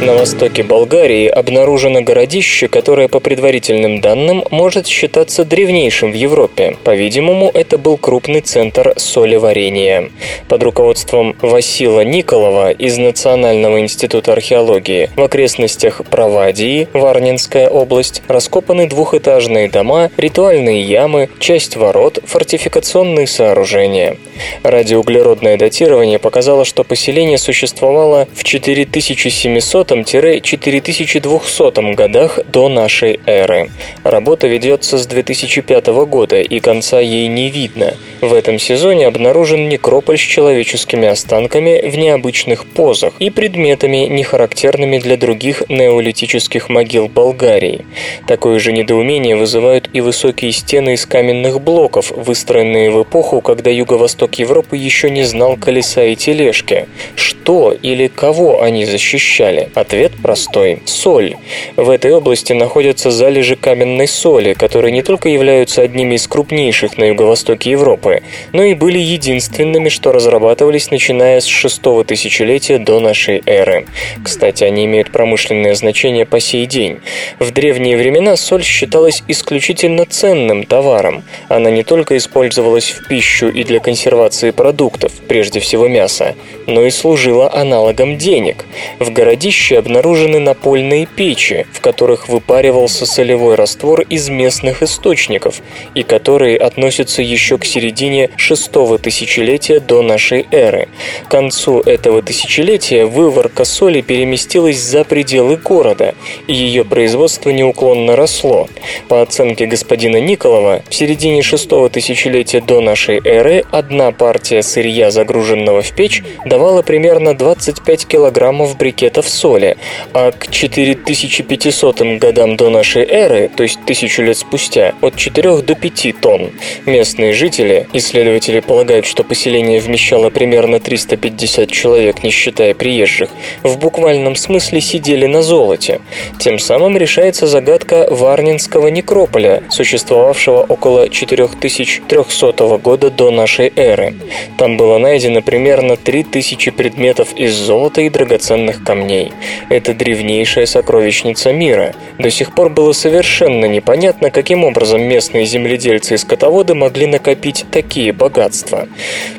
На 0.00 0.14
востоке 0.14 0.62
Болгарии 0.62 1.26
обнаружено 1.26 2.02
городище, 2.02 2.68
которое 2.68 3.08
по 3.08 3.18
предварительным 3.18 4.00
данным 4.00 4.44
может 4.52 4.86
считаться 4.86 5.44
древнейшим 5.44 6.12
в 6.12 6.14
Европе. 6.14 6.76
По-видимому, 6.84 7.50
это 7.52 7.78
был 7.78 7.96
крупный 7.96 8.40
центр 8.40 8.94
солеварения. 8.96 10.10
Под 10.48 10.62
руководством 10.62 11.34
Васила 11.42 12.04
Николова 12.04 12.70
из 12.70 12.96
Национального 12.96 13.80
института 13.80 14.34
археологии 14.34 15.10
в 15.16 15.22
окрестностях 15.22 16.00
Провадии, 16.08 16.86
Варнинская 16.92 17.68
область, 17.68 18.22
раскопаны 18.28 18.86
двухэтажные 18.86 19.68
дома, 19.68 20.12
ритуальные 20.16 20.80
ямы, 20.82 21.28
часть 21.40 21.74
ворот, 21.74 22.20
фортификационные 22.24 23.26
сооружения. 23.26 24.16
Радиоуглеродное 24.62 25.56
датирование 25.56 26.20
показало, 26.20 26.64
что 26.64 26.84
поселение 26.84 27.38
существовало 27.38 28.28
в 28.32 28.44
4700 28.44 29.87
400-4200 29.94 31.94
годах 31.94 32.38
до 32.46 32.68
нашей 32.68 33.20
эры. 33.26 33.70
Работа 34.04 34.46
ведется 34.46 34.98
с 34.98 35.06
2005 35.06 35.86
года, 36.06 36.40
и 36.40 36.60
конца 36.60 37.00
ей 37.00 37.26
не 37.28 37.50
видно. 37.50 37.94
В 38.20 38.34
этом 38.34 38.58
сезоне 38.58 39.06
обнаружен 39.06 39.68
некрополь 39.68 40.18
с 40.18 40.20
человеческими 40.20 41.08
останками 41.08 41.88
в 41.88 41.96
необычных 41.96 42.66
позах 42.66 43.14
и 43.18 43.30
предметами, 43.30 44.08
не 44.08 44.24
характерными 44.24 44.98
для 44.98 45.16
других 45.16 45.62
неолитических 45.68 46.68
могил 46.68 47.08
Болгарии. 47.08 47.84
Такое 48.26 48.58
же 48.58 48.72
недоумение 48.72 49.36
вызывают 49.36 49.88
и 49.92 50.00
высокие 50.00 50.52
стены 50.52 50.94
из 50.94 51.06
каменных 51.06 51.60
блоков, 51.60 52.10
выстроенные 52.10 52.90
в 52.90 53.02
эпоху, 53.02 53.40
когда 53.40 53.70
юго-восток 53.70 54.34
Европы 54.34 54.76
еще 54.76 55.10
не 55.10 55.24
знал 55.24 55.56
колеса 55.56 56.04
и 56.04 56.16
тележки. 56.16 56.88
Что 57.14 57.72
или 57.72 58.08
кого 58.08 58.62
они 58.62 58.84
защищали? 58.84 59.68
Ответ 59.78 60.10
простой– 60.20 60.82
соль. 60.86 61.36
В 61.76 61.88
этой 61.88 62.12
области 62.12 62.52
находятся 62.52 63.12
залежи 63.12 63.54
каменной 63.54 64.08
соли, 64.08 64.54
которые 64.54 64.90
не 64.90 65.02
только 65.02 65.28
являются 65.28 65.82
одними 65.82 66.16
из 66.16 66.26
крупнейших 66.26 66.98
на 66.98 67.04
юго-востоке 67.04 67.70
Европы, 67.70 68.24
но 68.52 68.64
и 68.64 68.74
были 68.74 68.98
единственными, 68.98 69.88
что 69.88 70.10
разрабатывались 70.10 70.90
начиная 70.90 71.38
с 71.38 71.46
шестого 71.46 72.02
тысячелетия 72.02 72.78
до 72.78 72.98
нашей 72.98 73.40
эры. 73.46 73.86
Кстати, 74.24 74.64
они 74.64 74.84
имеют 74.86 75.12
промышленное 75.12 75.76
значение 75.76 76.26
по 76.26 76.40
сей 76.40 76.66
день. 76.66 76.98
В 77.38 77.52
древние 77.52 77.96
времена 77.96 78.34
соль 78.34 78.64
считалась 78.64 79.22
исключительно 79.28 80.06
ценным 80.06 80.64
товаром. 80.64 81.22
Она 81.48 81.70
не 81.70 81.84
только 81.84 82.16
использовалась 82.16 82.90
в 82.90 83.06
пищу 83.06 83.48
и 83.48 83.62
для 83.62 83.78
консервации 83.78 84.50
продуктов, 84.50 85.12
прежде 85.28 85.60
всего 85.60 85.86
мяса, 85.86 86.34
но 86.66 86.84
и 86.84 86.90
служила 86.90 87.48
аналогом 87.54 88.18
денег. 88.18 88.64
В 88.98 89.12
городище 89.12 89.67
пищи 89.68 89.74
обнаружены 89.74 90.38
напольные 90.38 91.06
печи, 91.06 91.66
в 91.72 91.80
которых 91.80 92.28
выпаривался 92.28 93.04
солевой 93.04 93.54
раствор 93.54 94.00
из 94.00 94.28
местных 94.28 94.82
источников 94.82 95.60
и 95.94 96.02
которые 96.02 96.56
относятся 96.56 97.22
еще 97.22 97.58
к 97.58 97.64
середине 97.64 98.30
шестого 98.36 98.98
тысячелетия 98.98 99.80
до 99.80 100.02
нашей 100.02 100.46
эры. 100.50 100.88
К 101.26 101.30
концу 101.30 101.80
этого 101.80 102.22
тысячелетия 102.22 103.04
выварка 103.04 103.64
соли 103.64 104.00
переместилась 104.00 104.78
за 104.78 105.04
пределы 105.04 105.56
города, 105.56 106.14
и 106.46 106.54
ее 106.54 106.84
производство 106.84 107.50
неуклонно 107.50 108.16
росло. 108.16 108.68
По 109.08 109.20
оценке 109.20 109.66
господина 109.66 110.18
Николова, 110.18 110.82
в 110.88 110.94
середине 110.94 111.42
шестого 111.42 111.90
тысячелетия 111.90 112.60
до 112.60 112.80
нашей 112.80 113.20
эры 113.22 113.64
одна 113.70 114.12
партия 114.12 114.62
сырья, 114.62 115.10
загруженного 115.10 115.82
в 115.82 115.92
печь, 115.92 116.22
давала 116.46 116.82
примерно 116.82 117.34
25 117.34 118.06
килограммов 118.06 118.76
брикетов 118.78 119.28
соли, 119.28 119.57
соли, 119.58 119.76
а 120.12 120.30
к 120.32 120.50
4500 120.50 122.18
годам 122.18 122.56
до 122.56 122.70
нашей 122.70 123.04
эры, 123.04 123.50
то 123.54 123.62
есть 123.62 123.78
тысячу 123.84 124.22
лет 124.22 124.36
спустя, 124.36 124.94
от 125.00 125.16
4 125.16 125.62
до 125.62 125.74
5 125.74 126.20
тонн. 126.20 126.50
Местные 126.86 127.32
жители, 127.32 127.88
исследователи 127.92 128.60
полагают, 128.60 129.06
что 129.06 129.24
поселение 129.24 129.80
вмещало 129.80 130.30
примерно 130.30 130.80
350 130.80 131.70
человек, 131.70 132.22
не 132.22 132.30
считая 132.30 132.74
приезжих, 132.74 133.30
в 133.62 133.78
буквальном 133.78 134.36
смысле 134.36 134.80
сидели 134.80 135.26
на 135.26 135.42
золоте. 135.42 136.00
Тем 136.38 136.58
самым 136.58 136.96
решается 136.96 137.46
загадка 137.46 138.06
Варнинского 138.10 138.88
некрополя, 138.88 139.62
существовавшего 139.70 140.62
около 140.68 141.08
4300 141.08 142.78
года 142.78 143.10
до 143.10 143.30
нашей 143.30 143.72
эры. 143.76 144.14
Там 144.56 144.76
было 144.76 144.98
найдено 144.98 145.42
примерно 145.42 145.96
3000 145.96 146.70
предметов 146.70 147.28
из 147.34 147.54
золота 147.54 148.02
и 148.02 148.10
драгоценных 148.10 148.84
камней. 148.84 149.32
Это 149.68 149.94
древнейшая 149.94 150.66
сокровищница 150.66 151.52
мира. 151.52 151.94
До 152.18 152.30
сих 152.30 152.54
пор 152.54 152.70
было 152.70 152.92
совершенно 152.92 153.66
непонятно, 153.66 154.30
каким 154.30 154.64
образом 154.64 155.02
местные 155.02 155.46
земледельцы 155.46 156.14
и 156.14 156.18
скотоводы 156.18 156.74
могли 156.74 157.06
накопить 157.06 157.66
такие 157.70 158.12
богатства. 158.12 158.88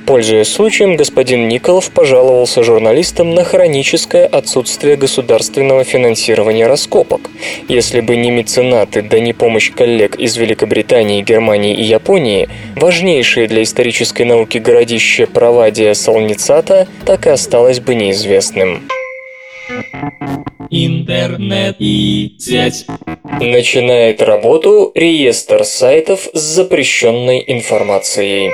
Пользуясь 0.06 0.52
случаем, 0.52 0.96
господин 0.96 1.48
Николов 1.48 1.92
пожаловался 1.92 2.64
журналистам 2.64 3.34
на 3.34 3.44
хроническое 3.44 4.26
отсутствие 4.26 4.96
государственного 4.96 5.84
финансирования 5.84 6.68
раскопок. 6.68 7.22
Если 7.68 8.02
бы 8.02 8.16
не 8.16 8.32
меценаты, 8.32 9.02
да 9.02 9.20
не 9.20 9.34
помощь 9.34 9.72
коллег 9.72 10.16
из 10.16 10.38
Великобритании, 10.38 11.22
Германии 11.22 11.76
и 11.76 11.84
Японии, 11.84 12.50
важнейшее 12.76 13.48
для 13.48 13.64
исторической 13.64 14.24
науки 14.24 14.58
городище 14.58 15.26
Провадия 15.26 15.94
Солницата 15.94 16.88
так 17.06 17.28
и 17.28 17.30
осталось 17.30 17.80
бы 17.80 17.96
неизвестным. 17.96 18.82
Интернет 20.70 21.76
и 21.80 22.36
сеть. 22.40 22.86
Начинает 23.40 24.22
работу 24.22 24.92
реестр 24.96 25.64
сайтов 25.64 26.28
с 26.34 26.40
запрещенной 26.40 27.44
информацией. 27.48 28.52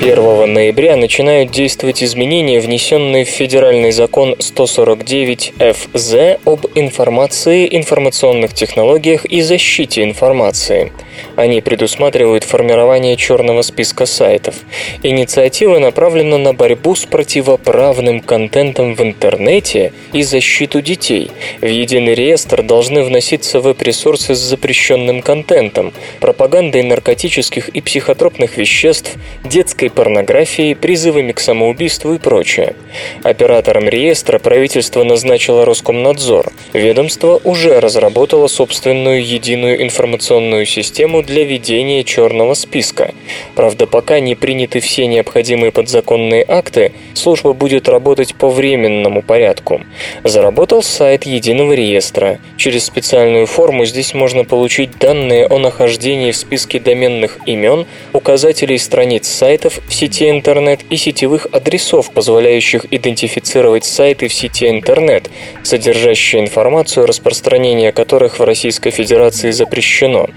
1 0.00 0.52
ноября 0.52 0.94
начинают 0.94 1.50
действовать 1.50 2.04
изменения, 2.04 2.60
внесенные 2.60 3.24
в 3.24 3.28
Федеральный 3.28 3.92
закон 3.92 4.36
149 4.38 5.54
ФЗ 5.58 6.14
об 6.44 6.66
информации, 6.74 7.66
информационных 7.74 8.52
технологиях 8.52 9.24
и 9.24 9.40
защите 9.40 10.04
информации. 10.04 10.92
Они 11.34 11.60
предусматривают 11.60 12.44
формирование 12.44 13.16
черного 13.16 13.62
списка 13.62 14.06
сайтов. 14.06 14.56
Инициатива 15.02 15.78
направлена 15.78 16.38
на 16.38 16.52
борьбу 16.52 16.94
с 16.94 17.04
противоправным 17.04 18.20
контентом 18.20 18.94
в 18.94 19.02
интернете 19.02 19.92
и 20.12 20.22
защиту 20.22 20.82
детей. 20.82 21.30
В 21.60 21.66
единый 21.66 22.14
реестр 22.14 22.62
должны 22.62 23.02
вноситься 23.02 23.60
веб-ресурсы 23.60 24.34
с 24.34 24.38
запрещенным 24.38 25.22
контентом, 25.22 25.92
пропагандой 26.20 26.82
наркотических 26.82 27.70
и 27.70 27.80
психотропных 27.80 28.56
веществ, 28.56 29.14
детской 29.44 29.90
порнографией, 29.96 30.76
призывами 30.76 31.32
к 31.32 31.40
самоубийству 31.40 32.14
и 32.14 32.18
прочее. 32.18 32.76
Оператором 33.24 33.88
реестра 33.88 34.38
правительство 34.38 35.02
назначило 35.02 35.64
Роскомнадзор. 35.64 36.52
Ведомство 36.74 37.40
уже 37.42 37.80
разработало 37.80 38.46
собственную 38.46 39.26
единую 39.26 39.82
информационную 39.82 40.66
систему 40.66 41.22
для 41.22 41.44
ведения 41.44 42.04
черного 42.04 42.54
списка. 42.54 43.14
Правда, 43.56 43.86
пока 43.86 44.20
не 44.20 44.34
приняты 44.34 44.80
все 44.80 45.06
необходимые 45.06 45.72
подзаконные 45.72 46.44
акты, 46.46 46.92
служба 47.14 47.54
будет 47.54 47.88
работать 47.88 48.34
по 48.34 48.50
временному 48.50 49.22
порядку. 49.22 49.80
Заработал 50.22 50.82
сайт 50.82 51.24
единого 51.24 51.72
реестра. 51.72 52.38
Через 52.58 52.84
специальную 52.84 53.46
форму 53.46 53.86
здесь 53.86 54.12
можно 54.12 54.44
получить 54.44 54.98
данные 54.98 55.46
о 55.46 55.58
нахождении 55.58 56.32
в 56.32 56.36
списке 56.36 56.78
доменных 56.78 57.38
имен, 57.46 57.86
указателей 58.12 58.78
страниц 58.78 59.26
сайтов 59.26 59.75
в 59.88 59.94
сети 59.94 60.30
интернет 60.30 60.80
и 60.90 60.96
сетевых 60.96 61.46
адресов, 61.52 62.10
позволяющих 62.12 62.86
идентифицировать 62.90 63.84
сайты 63.84 64.28
в 64.28 64.34
сети 64.34 64.68
интернет, 64.68 65.30
содержащие 65.62 66.42
информацию, 66.42 67.06
распространение 67.06 67.92
которых 67.92 68.38
в 68.38 68.44
Российской 68.44 68.90
Федерации 68.90 69.50
запрещено. 69.50 70.28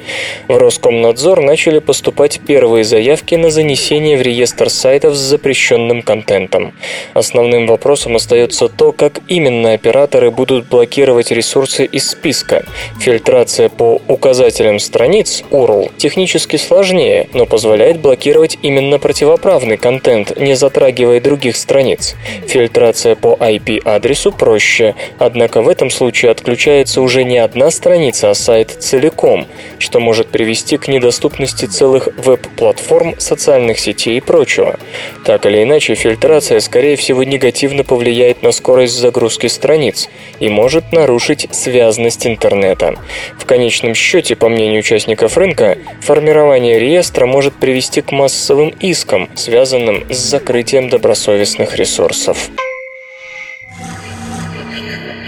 В 0.48 0.58
Роскомнадзор 0.58 1.42
начали 1.42 1.80
поступать 1.80 2.40
первые 2.46 2.84
заявки 2.84 3.36
на 3.36 3.50
занесение 3.50 4.18
в 4.18 4.22
реестр 4.22 4.70
сайтов 4.70 5.16
с 5.16 5.20
запрещенным 5.20 6.02
контентом. 6.02 6.74
Основным 7.14 7.68
вопросом 7.68 8.16
остается 8.16 8.70
то, 8.70 8.92
как 8.92 9.20
именно 9.28 9.74
операторы 9.74 10.32
будут 10.32 10.68
блокировать 10.68 11.32
ресурсы 11.32 11.86
из 11.86 12.10
списка. 12.10 12.66
Фильтрация 13.00 13.70
по 13.70 14.02
указателям 14.08 14.80
страниц 14.80 15.44
URL 15.52 15.92
технически 15.98 16.56
сложнее, 16.58 17.30
но 17.34 17.46
позволяет 17.46 18.00
блокировать 18.00 18.58
именно 18.62 19.00
противоправный 19.30 19.78
контент, 19.78 20.38
не 20.40 20.56
затрагивая 20.56 21.20
других 21.20 21.56
страниц. 21.56 22.16
Фильтрация 22.48 23.16
по 23.16 23.38
IP-адресу 23.40 24.32
проще, 24.32 24.96
однако 25.20 25.62
в 25.62 25.70
этом 25.70 25.92
случае 25.92 26.32
отключается 26.32 27.02
уже 27.02 27.24
не 27.24 27.38
одна 27.38 27.70
страница, 27.70 28.32
а 28.32 28.34
сайт 28.34 28.72
целиком, 28.80 29.46
что 29.78 30.00
может 30.00 30.30
привести 30.30 30.78
к 30.78 30.88
недоступности 30.88 31.66
целых 31.66 32.10
веб-платформ, 32.18 33.20
социальных 33.20 33.78
сетей 33.78 34.18
и 34.18 34.22
прочего. 34.22 34.80
Так 35.26 35.46
или 35.46 35.62
иначе, 35.62 35.94
фильтрация, 35.94 36.60
скорее 36.60 36.96
всего, 36.96 37.24
негативно 37.24 37.84
повлияет 37.84 38.42
на 38.42 38.52
скорость 38.52 38.98
загрузки 38.98 39.46
страниц 39.48 40.10
и 40.40 40.50
может 40.50 40.92
нарушить 40.92 41.48
связность 41.52 42.26
интернета. 42.26 42.96
В 43.38 43.46
конечном 43.46 43.94
счете, 43.94 44.36
по 44.36 44.50
мнению 44.50 44.80
участников 44.80 45.38
рынка, 45.38 45.78
формирование 46.02 46.80
реестра 46.80 47.26
может 47.26 47.54
привести 47.54 48.02
к 48.02 48.12
массовым 48.12 48.70
искам, 48.80 49.19
связанным 49.36 50.12
с 50.12 50.18
закрытием 50.18 50.90
добросовестных 50.90 51.76
ресурсов. 51.76 52.50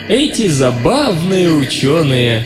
Эти 0.08 0.48
забавные 0.48 1.50
ученые 1.50 2.46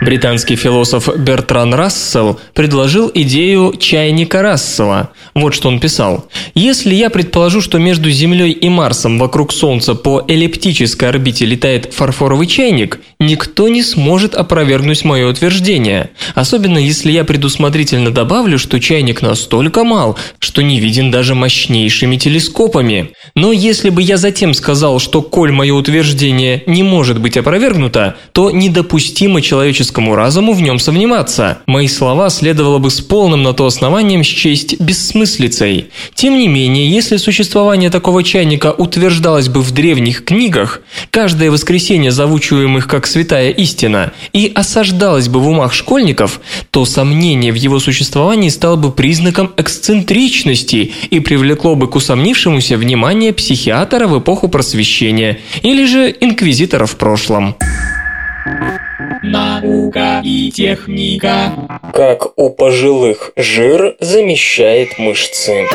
Британский 0.00 0.54
философ 0.54 1.08
Бертран 1.18 1.74
Рассел 1.74 2.38
предложил 2.54 3.10
идею 3.12 3.74
чайника 3.78 4.42
Рассела. 4.42 5.10
Вот 5.34 5.54
что 5.54 5.68
он 5.68 5.80
писал. 5.80 6.28
«Если 6.54 6.94
я 6.94 7.10
предположу, 7.10 7.60
что 7.60 7.78
между 7.78 8.08
Землей 8.08 8.52
и 8.52 8.68
Марсом 8.68 9.18
вокруг 9.18 9.52
Солнца 9.52 9.96
по 9.96 10.24
эллиптической 10.28 11.08
орбите 11.08 11.46
летает 11.46 11.92
фарфоровый 11.92 12.46
чайник, 12.46 13.00
никто 13.18 13.66
не 13.66 13.82
сможет 13.82 14.36
опровергнуть 14.36 15.04
мое 15.04 15.28
утверждение. 15.28 16.10
Особенно 16.36 16.78
если 16.78 17.10
я 17.10 17.24
предусмотрительно 17.24 18.12
добавлю, 18.12 18.56
что 18.56 18.78
чайник 18.78 19.20
настолько 19.20 19.82
мал, 19.82 20.16
что 20.38 20.62
не 20.62 20.78
виден 20.78 21.10
даже 21.10 21.34
мощнейшими 21.34 22.16
телескопами. 22.16 23.10
Но 23.34 23.50
если 23.50 23.90
бы 23.90 24.00
я 24.00 24.16
затем 24.16 24.54
сказал, 24.54 25.00
что 25.00 25.22
коль 25.22 25.50
мое 25.50 25.74
утверждение 25.74 26.62
не 26.66 26.84
может 26.84 27.20
быть 27.20 27.36
опровергнуто, 27.36 28.16
то 28.32 28.52
недопустимо 28.52 29.42
человеческому 29.42 29.87
человеческому 29.88 30.14
разуму 30.14 30.52
в 30.52 30.60
нем 30.60 30.78
сомневаться. 30.78 31.58
Мои 31.66 31.88
слова 31.88 32.30
следовало 32.30 32.78
бы 32.78 32.90
с 32.90 33.00
полным 33.00 33.42
на 33.42 33.52
то 33.52 33.66
основанием 33.66 34.22
счесть 34.22 34.80
бессмыслицей. 34.80 35.86
Тем 36.14 36.38
не 36.38 36.48
менее, 36.48 36.90
если 36.90 37.16
существование 37.16 37.90
такого 37.90 38.22
чайника 38.22 38.72
утверждалось 38.72 39.48
бы 39.48 39.62
в 39.62 39.70
древних 39.72 40.24
книгах, 40.24 40.82
каждое 41.10 41.50
воскресенье 41.50 42.10
завучиваемых 42.10 42.86
как 42.86 43.06
святая 43.06 43.50
истина, 43.50 44.12
и 44.32 44.52
осаждалось 44.54 45.28
бы 45.28 45.40
в 45.40 45.48
умах 45.48 45.72
школьников, 45.72 46.40
то 46.70 46.84
сомнение 46.84 47.52
в 47.52 47.56
его 47.56 47.80
существовании 47.80 48.50
стало 48.50 48.76
бы 48.76 48.92
признаком 48.92 49.52
эксцентричности 49.56 50.92
и 51.10 51.20
привлекло 51.20 51.74
бы 51.74 51.88
к 51.88 51.96
усомнившемуся 51.96 52.76
внимание 52.76 53.32
психиатра 53.32 54.06
в 54.06 54.18
эпоху 54.18 54.48
просвещения 54.48 55.38
или 55.62 55.86
же 55.86 56.14
инквизитора 56.20 56.86
в 56.86 56.96
прошлом. 56.96 57.54
Наука 59.22 60.20
и 60.24 60.50
техника. 60.50 61.52
Как 61.92 62.38
у 62.38 62.50
пожилых 62.50 63.32
жир 63.36 63.96
замещает 64.00 64.98
мышцы. 64.98 65.66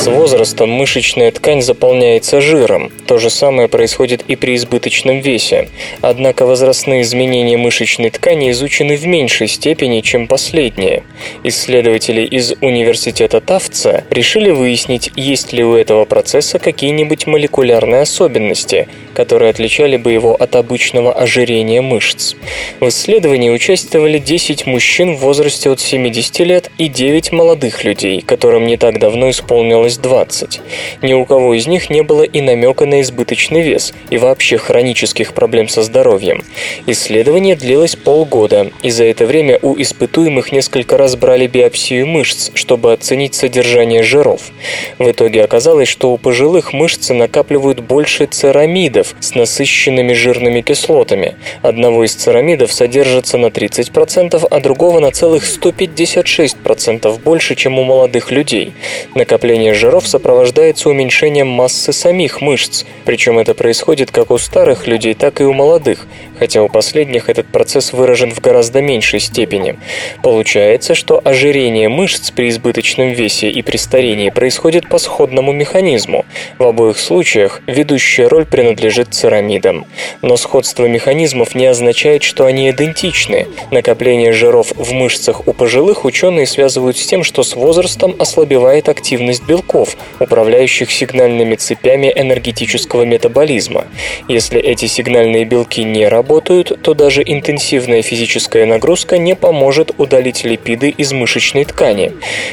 С 0.00 0.06
возрастом 0.06 0.70
мышечная 0.70 1.30
ткань 1.30 1.60
заполняется 1.60 2.40
жиром. 2.40 2.90
То 3.06 3.18
же 3.18 3.28
самое 3.28 3.68
происходит 3.68 4.24
и 4.28 4.34
при 4.34 4.56
избыточном 4.56 5.20
весе. 5.20 5.68
Однако 6.00 6.46
возрастные 6.46 7.02
изменения 7.02 7.58
мышечной 7.58 8.08
ткани 8.08 8.50
изучены 8.50 8.96
в 8.96 9.06
меньшей 9.06 9.46
степени, 9.46 10.00
чем 10.00 10.26
последние. 10.26 11.02
Исследователи 11.44 12.22
из 12.22 12.54
Университета 12.62 13.42
Тавца 13.42 14.04
решили 14.08 14.50
выяснить, 14.50 15.10
есть 15.16 15.52
ли 15.52 15.62
у 15.62 15.74
этого 15.74 16.06
процесса 16.06 16.58
какие-нибудь 16.58 17.26
молекулярные 17.26 18.00
особенности, 18.00 18.88
которые 19.12 19.50
отличали 19.50 19.98
бы 19.98 20.12
его 20.12 20.34
от 20.34 20.56
обычного 20.56 21.12
ожирения 21.12 21.82
мышц. 21.82 22.36
В 22.80 22.88
исследовании 22.88 23.50
участвовали 23.50 24.18
10 24.18 24.64
мужчин 24.64 25.16
в 25.16 25.20
возрасте 25.20 25.68
от 25.68 25.78
70 25.78 26.38
лет 26.38 26.70
и 26.78 26.88
9 26.88 27.32
молодых 27.32 27.84
людей, 27.84 28.22
которым 28.22 28.66
не 28.66 28.78
так 28.78 28.98
давно 28.98 29.28
исполнилось 29.28 29.89
исполнилось 29.90 29.98
20. 29.98 30.60
Ни 31.02 31.12
у 31.14 31.24
кого 31.24 31.54
из 31.54 31.66
них 31.66 31.90
не 31.90 32.02
было 32.02 32.22
и 32.22 32.40
намека 32.40 32.86
на 32.86 33.00
избыточный 33.00 33.62
вес 33.62 33.92
и 34.10 34.18
вообще 34.18 34.58
хронических 34.58 35.34
проблем 35.34 35.68
со 35.68 35.82
здоровьем. 35.82 36.44
Исследование 36.86 37.56
длилось 37.56 37.96
полгода, 37.96 38.70
и 38.82 38.90
за 38.90 39.04
это 39.04 39.26
время 39.26 39.58
у 39.62 39.80
испытуемых 39.80 40.52
несколько 40.52 40.96
раз 40.96 41.16
брали 41.16 41.46
биопсию 41.46 42.06
мышц, 42.06 42.50
чтобы 42.54 42.92
оценить 42.92 43.34
содержание 43.34 44.02
жиров. 44.02 44.50
В 44.98 45.10
итоге 45.10 45.44
оказалось, 45.44 45.88
что 45.88 46.12
у 46.12 46.18
пожилых 46.18 46.72
мышцы 46.72 47.14
накапливают 47.14 47.80
больше 47.80 48.26
церамидов 48.26 49.14
с 49.20 49.34
насыщенными 49.34 50.12
жирными 50.12 50.60
кислотами. 50.60 51.36
Одного 51.62 52.04
из 52.04 52.14
церамидов 52.14 52.72
содержится 52.72 53.38
на 53.38 53.46
30%, 53.46 54.46
а 54.50 54.60
другого 54.60 55.00
на 55.00 55.10
целых 55.10 55.44
156% 55.44 57.20
больше, 57.22 57.54
чем 57.54 57.78
у 57.78 57.84
молодых 57.84 58.30
людей. 58.30 58.72
Накопление 59.14 59.74
жиров 59.80 60.06
сопровождается 60.06 60.90
уменьшением 60.90 61.48
массы 61.48 61.92
самих 61.94 62.42
мышц, 62.42 62.84
причем 63.06 63.38
это 63.38 63.54
происходит 63.54 64.10
как 64.10 64.30
у 64.30 64.36
старых 64.36 64.86
людей, 64.86 65.14
так 65.14 65.40
и 65.40 65.44
у 65.44 65.54
молодых, 65.54 66.06
хотя 66.38 66.62
у 66.62 66.68
последних 66.68 67.30
этот 67.30 67.46
процесс 67.46 67.94
выражен 67.94 68.30
в 68.30 68.40
гораздо 68.40 68.82
меньшей 68.82 69.20
степени. 69.20 69.78
Получается, 70.22 70.94
что 70.94 71.18
ожирение 71.24 71.88
мышц 71.88 72.30
при 72.30 72.50
избыточном 72.50 73.12
весе 73.12 73.48
и 73.48 73.62
при 73.62 73.78
старении 73.78 74.28
происходит 74.28 74.86
по 74.88 74.98
сходному 74.98 75.52
механизму. 75.52 76.26
В 76.58 76.64
обоих 76.64 76.98
случаях 76.98 77.62
ведущая 77.66 78.28
роль 78.28 78.44
принадлежит 78.44 79.14
церамидам. 79.14 79.86
Но 80.20 80.36
сходство 80.36 80.84
механизмов 80.84 81.54
не 81.54 81.64
означает, 81.64 82.22
что 82.22 82.44
они 82.44 82.68
идентичны. 82.70 83.46
Накопление 83.70 84.32
жиров 84.32 84.72
в 84.76 84.92
мышцах 84.92 85.48
у 85.48 85.54
пожилых 85.54 86.04
ученые 86.04 86.46
связывают 86.46 86.98
с 86.98 87.06
тем, 87.06 87.24
что 87.24 87.42
с 87.42 87.54
возрастом 87.54 88.14
ослабевает 88.18 88.90
активность 88.90 89.46
белков, 89.46 89.69
белков, 89.70 89.96
управляющих 90.18 90.90
сигнальными 90.90 91.54
цепями 91.54 92.12
энергетического 92.14 93.04
метаболизма. 93.04 93.86
Если 94.28 94.60
эти 94.60 94.86
сигнальные 94.86 95.44
белки 95.44 95.84
не 95.84 96.08
работают, 96.08 96.82
то 96.82 96.94
даже 96.94 97.22
интенсивная 97.24 98.02
физическая 98.02 98.66
нагрузка 98.66 99.18
не 99.18 99.34
поможет 99.34 99.92
удалить 99.98 100.44
липиды 100.44 100.90
из 100.90 101.12
мышечной 101.12 101.64
ткани. 101.64 102.12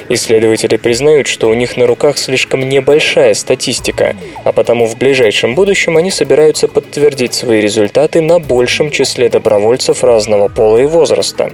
Исследователи 0.10 0.78
признают, 0.78 1.28
что 1.28 1.50
у 1.50 1.54
них 1.54 1.78
на 1.78 1.88
руках 1.88 2.18
слишком 2.18 2.68
небольшая 2.68 3.34
статистика, 3.34 4.16
а 4.44 4.52
потому 4.52 4.86
в 4.86 4.98
ближайшем 4.98 5.56
будущем 5.56 5.98
они 5.98 6.12
собираются 6.12 6.68
подтвердить 6.68 7.34
свои 7.34 7.62
результаты 7.62 8.22
на 8.22 8.40
большем 8.40 8.92
числе 8.92 9.30
добровольцев 9.30 10.04
разного 10.04 10.50
пола 10.50 10.78
и 10.78 10.86
возраста. 10.86 11.52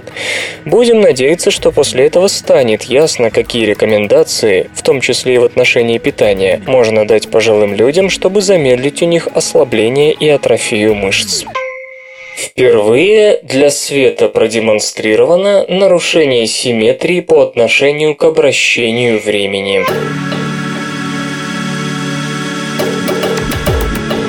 Будем 0.64 1.00
надеяться, 1.00 1.50
что 1.50 1.72
после 1.72 2.06
этого 2.06 2.28
станет 2.28 2.84
ясно, 2.84 3.30
какие 3.30 3.64
рекомендации, 3.66 4.68
в 4.74 4.82
том 4.82 5.00
числе 5.00 5.34
и 5.34 5.38
в 5.38 5.53
отношении 5.54 5.98
питания 5.98 6.60
можно 6.66 7.06
дать 7.06 7.30
пожилым 7.30 7.74
людям, 7.74 8.10
чтобы 8.10 8.40
замедлить 8.40 9.02
у 9.02 9.06
них 9.06 9.28
ослабление 9.34 10.12
и 10.12 10.28
атрофию 10.28 10.96
мышц. 10.96 11.44
Впервые 12.36 13.38
для 13.44 13.70
света 13.70 14.28
продемонстрировано 14.28 15.64
нарушение 15.68 16.48
симметрии 16.48 17.20
по 17.20 17.42
отношению 17.42 18.16
к 18.16 18.24
обращению 18.24 19.20
времени. 19.20 19.84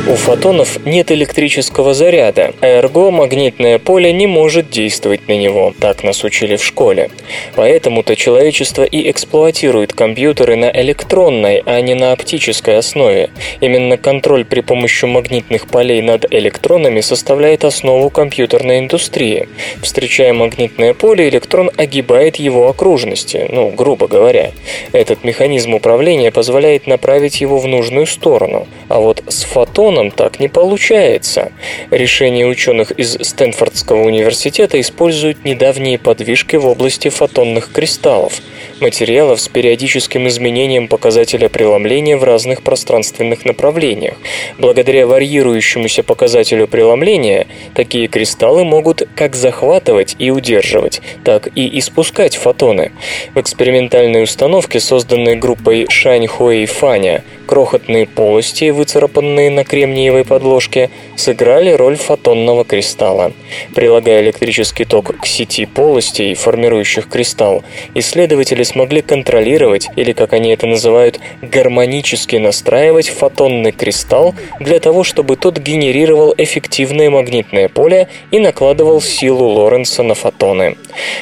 У 0.08 0.14
фотонов 0.14 0.86
нет 0.86 1.12
электрического 1.12 1.96
заряда, 1.96 2.54
а 2.62 2.68
эрго 2.68 3.10
магнитное 3.10 3.80
поле 3.80 4.14
не 4.14 4.28
может 4.28 4.70
действовать 4.70 5.28
на 5.28 5.36
него, 5.36 5.74
так 5.80 6.04
нас 6.04 6.24
учили 6.24 6.58
в 6.58 6.64
школе. 6.64 7.10
Поэтому-то 7.56 8.16
человечество 8.16 8.84
и 8.84 9.10
эксплуатирует 9.10 9.94
компьютеры 9.94 10.58
на 10.58 10.70
электронной, 10.70 11.64
а 11.66 11.82
не 11.82 11.96
на 11.96 12.12
оптической 12.12 12.78
основе. 12.78 13.32
Именно 13.62 13.98
контроль 13.98 14.46
при 14.46 14.62
помощи 14.62 15.06
магнитных 15.06 15.68
полей 15.68 16.04
над 16.04 16.32
электронами 16.32 17.02
составляет 17.02 17.66
основу 17.66 18.12
компьютерной 18.12 18.80
индустрии. 18.80 19.50
Встречая 19.82 20.34
магнитное 20.34 20.94
поле, 20.94 21.30
электрон 21.30 21.72
огибает 21.78 22.36
его 22.36 22.70
окружности, 22.70 23.48
ну, 23.52 23.72
грубо 23.72 24.08
говоря. 24.08 24.52
Этот 24.92 25.24
механизм 25.24 25.74
управления 25.74 26.30
позволяет 26.30 26.86
направить 26.86 27.42
его 27.42 27.58
в 27.58 27.66
нужную 27.66 28.06
сторону. 28.06 28.68
А 28.88 29.00
вот 29.00 29.24
с 29.28 29.44
фотоном 29.46 29.95
фотоном 29.96 30.12
так 30.12 30.40
не 30.40 30.48
получается. 30.48 31.52
Решения 31.92 32.46
ученых 32.46 32.92
из 32.92 33.18
Стэнфордского 33.22 34.04
университета 34.04 34.80
используют 34.80 35.46
недавние 35.46 35.98
подвижки 35.98 36.58
в 36.58 36.68
области 36.68 37.10
фотонных 37.10 37.72
кристаллов, 37.72 38.34
материалов 38.82 39.40
с 39.40 39.48
периодическим 39.48 40.28
изменением 40.28 40.88
показателя 40.88 41.50
преломления 41.50 42.18
в 42.18 42.24
разных 42.24 42.62
пространственных 42.62 43.46
направлениях. 43.46 44.16
Благодаря 44.58 45.08
варьирующемуся 45.08 46.04
показателю 46.04 46.68
преломления, 46.68 47.48
такие 47.74 48.08
кристаллы 48.08 48.64
могут 48.66 49.04
как 49.16 49.36
захватывать 49.36 50.16
и 50.20 50.30
удерживать, 50.32 51.02
так 51.24 51.48
и 51.56 51.80
испускать 51.80 52.36
фотоны. 52.36 52.92
В 53.34 53.40
экспериментальной 53.40 54.24
установке, 54.24 54.80
созданной 54.80 55.36
группой 55.36 55.86
Шаньхуэй 55.90 56.64
и 56.64 56.66
Фаня, 56.66 57.24
крохотные 57.46 58.08
полости, 58.08 58.72
выцарапанные 58.72 59.50
на 59.50 59.64
кремниевой 59.64 60.26
подложке, 60.26 60.90
сыграли 61.16 61.72
роль 61.72 61.96
фотонного 61.96 62.66
кристалла. 62.66 63.32
Прилагая 63.74 64.22
электрический 64.22 64.86
ток 64.86 65.18
к 65.20 65.26
сети 65.26 65.66
полостей, 65.66 66.34
формирующих 66.34 67.08
кристалл, 67.08 67.64
исследователи 67.94 68.64
смогли 68.64 69.02
контролировать, 69.02 69.88
или 69.96 70.12
как 70.12 70.34
они 70.34 70.50
это 70.50 70.68
называют, 70.68 71.20
гармонически 71.42 72.38
настраивать 72.38 73.10
фотонный 73.10 73.72
кристалл 73.72 74.34
для 74.60 74.80
того, 74.80 75.04
чтобы 75.04 75.36
тот 75.36 75.60
генерировал 75.60 76.34
эффективное 76.38 77.10
магнитное 77.10 77.70
поле 77.70 78.08
и 78.32 78.40
накладывал 78.40 79.02
силу 79.02 79.48
Лоренца 79.50 80.04
на 80.04 80.16
фотоны. 80.16 80.76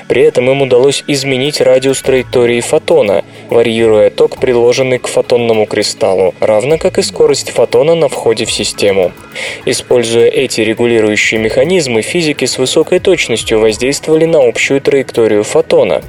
При 0.08 0.24
этом 0.24 0.50
им 0.50 0.62
удалось 0.62 1.04
изменить 1.08 1.62
радиус 1.62 2.02
траектории 2.02 2.62
фотона, 2.62 3.24
варьируя 3.50 4.10
ток, 4.10 4.38
приложенный 4.38 5.00
к 5.00 5.08
фотонному 5.08 5.66
кристаллу 5.66 6.13
сигналу, 6.14 6.34
равно 6.40 6.78
как 6.78 6.98
и 6.98 7.02
скорость 7.02 7.52
фотона 7.52 7.96
на 7.96 8.08
входе 8.08 8.46
в 8.46 8.52
систему. 8.52 9.12
Используя 9.66 10.28
эти 10.28 10.62
регулирующие 10.62 11.40
механизмы, 11.40 12.02
физики 12.02 12.46
с 12.46 12.58
высокой 12.58 13.00
точностью 13.00 13.60
воздействовали 13.60 14.26
на 14.26 14.40
общую 14.48 14.82
траекторию 14.82 15.44
фотона. 15.44 16.02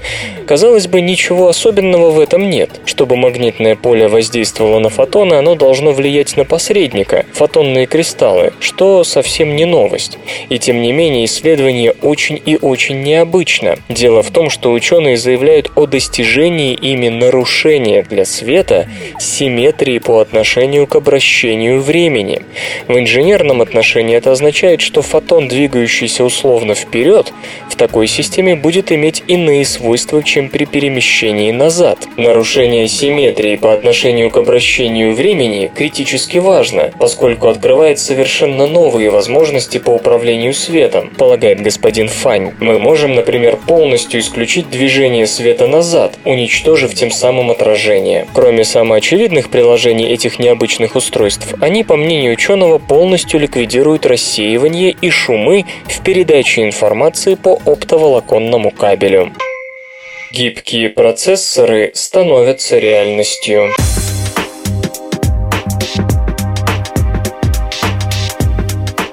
Казалось 0.47 0.87
бы, 0.87 1.01
ничего 1.01 1.49
особенного 1.49 2.11
в 2.11 2.21
этом 2.21 2.51
нет. 2.51 2.71
Чтобы 2.85 3.17
магнитное 3.17 3.77
поле 3.77 4.09
воздействовало 4.09 4.79
на 4.79 4.91
фотоны, 4.91 5.35
оно 5.35 5.55
должно 5.55 5.93
влиять 5.93 6.37
на 6.37 6.45
посредника, 6.45 7.25
фотонные 7.33 7.87
кристаллы, 7.87 8.53
что 8.61 9.05
совсем 9.05 9.57
не 9.57 9.65
новость. 9.65 10.19
И 10.51 10.59
тем 10.59 10.83
не 10.83 10.93
менее, 10.93 11.25
исследование 11.25 11.93
очень 12.03 12.41
и 12.45 12.59
очень 12.61 13.03
необычно. 13.03 13.77
Дело 13.89 14.23
в 14.23 14.31
том, 14.31 14.51
что 14.51 14.73
ученые 14.73 15.17
заявляют 15.17 15.71
о 15.77 15.87
достижении 15.87 16.75
ими 16.75 17.09
нарушения 17.09 18.03
для 18.03 18.25
света 18.25 18.89
симметрии 19.19 19.94
энергии 19.95 19.99
по 19.99 20.21
отношению 20.21 20.87
к 20.87 20.97
обращению 20.97 21.81
времени. 21.81 22.43
В 22.89 22.99
инженерном 22.99 23.61
отношении 23.61 24.17
это 24.17 24.33
означает, 24.33 24.81
что 24.81 25.03
фотон, 25.03 25.49
двигающийся 25.49 26.25
условно 26.25 26.75
вперед, 26.75 27.33
в 27.69 27.77
такой 27.77 28.07
системе 28.07 28.55
будет 28.55 28.93
иметь 28.93 29.23
иные 29.27 29.65
свойства, 29.65 30.23
чем 30.23 30.49
при 30.49 30.65
перемещении 30.67 31.53
назад. 31.53 31.99
Нарушение 32.17 32.89
симметрии 32.89 33.57
по 33.57 33.73
отношению 33.73 34.31
к 34.31 34.37
обращению 34.37 35.15
времени 35.15 35.71
критически 35.75 36.39
важно, 36.39 36.91
поскольку 36.99 37.49
открывает 37.49 37.99
совершенно 37.99 38.67
новые 38.67 39.11
возможности 39.11 39.79
по 39.79 39.91
управлению 39.91 40.55
светом, 40.55 41.11
полагает 41.19 41.63
господин 41.63 42.09
Фань. 42.09 42.53
Мы 42.61 42.79
можем, 42.79 43.15
например, 43.15 43.57
полностью 43.67 44.21
исключить 44.21 44.71
движение 44.71 45.27
света 45.27 45.67
назад, 45.67 46.19
уничтожив 46.25 46.95
тем 46.95 47.11
самым 47.11 47.51
отражение. 47.51 48.27
Кроме 48.35 48.65
самоочевидных 48.65 49.49
приложений, 49.51 49.84
приложений 49.85 50.15
этих 50.15 50.39
необычных 50.39 50.97
устройств, 50.97 51.55
они, 51.61 51.85
по 51.85 51.97
мнению 51.97 52.33
ученого, 52.33 52.79
полностью 52.79 53.39
ликвидируют 53.39 54.07
рассеивание 54.07 54.97
и 54.99 55.11
шумы 55.11 55.67
в 55.85 56.03
передаче 56.03 56.63
информации 56.63 57.35
по 57.35 57.61
оптоволоконному 57.67 58.71
кабелю. 58.71 59.31
Гибкие 60.33 60.89
процессоры 60.89 61.91
становятся 61.95 62.79
реальностью. 62.79 63.75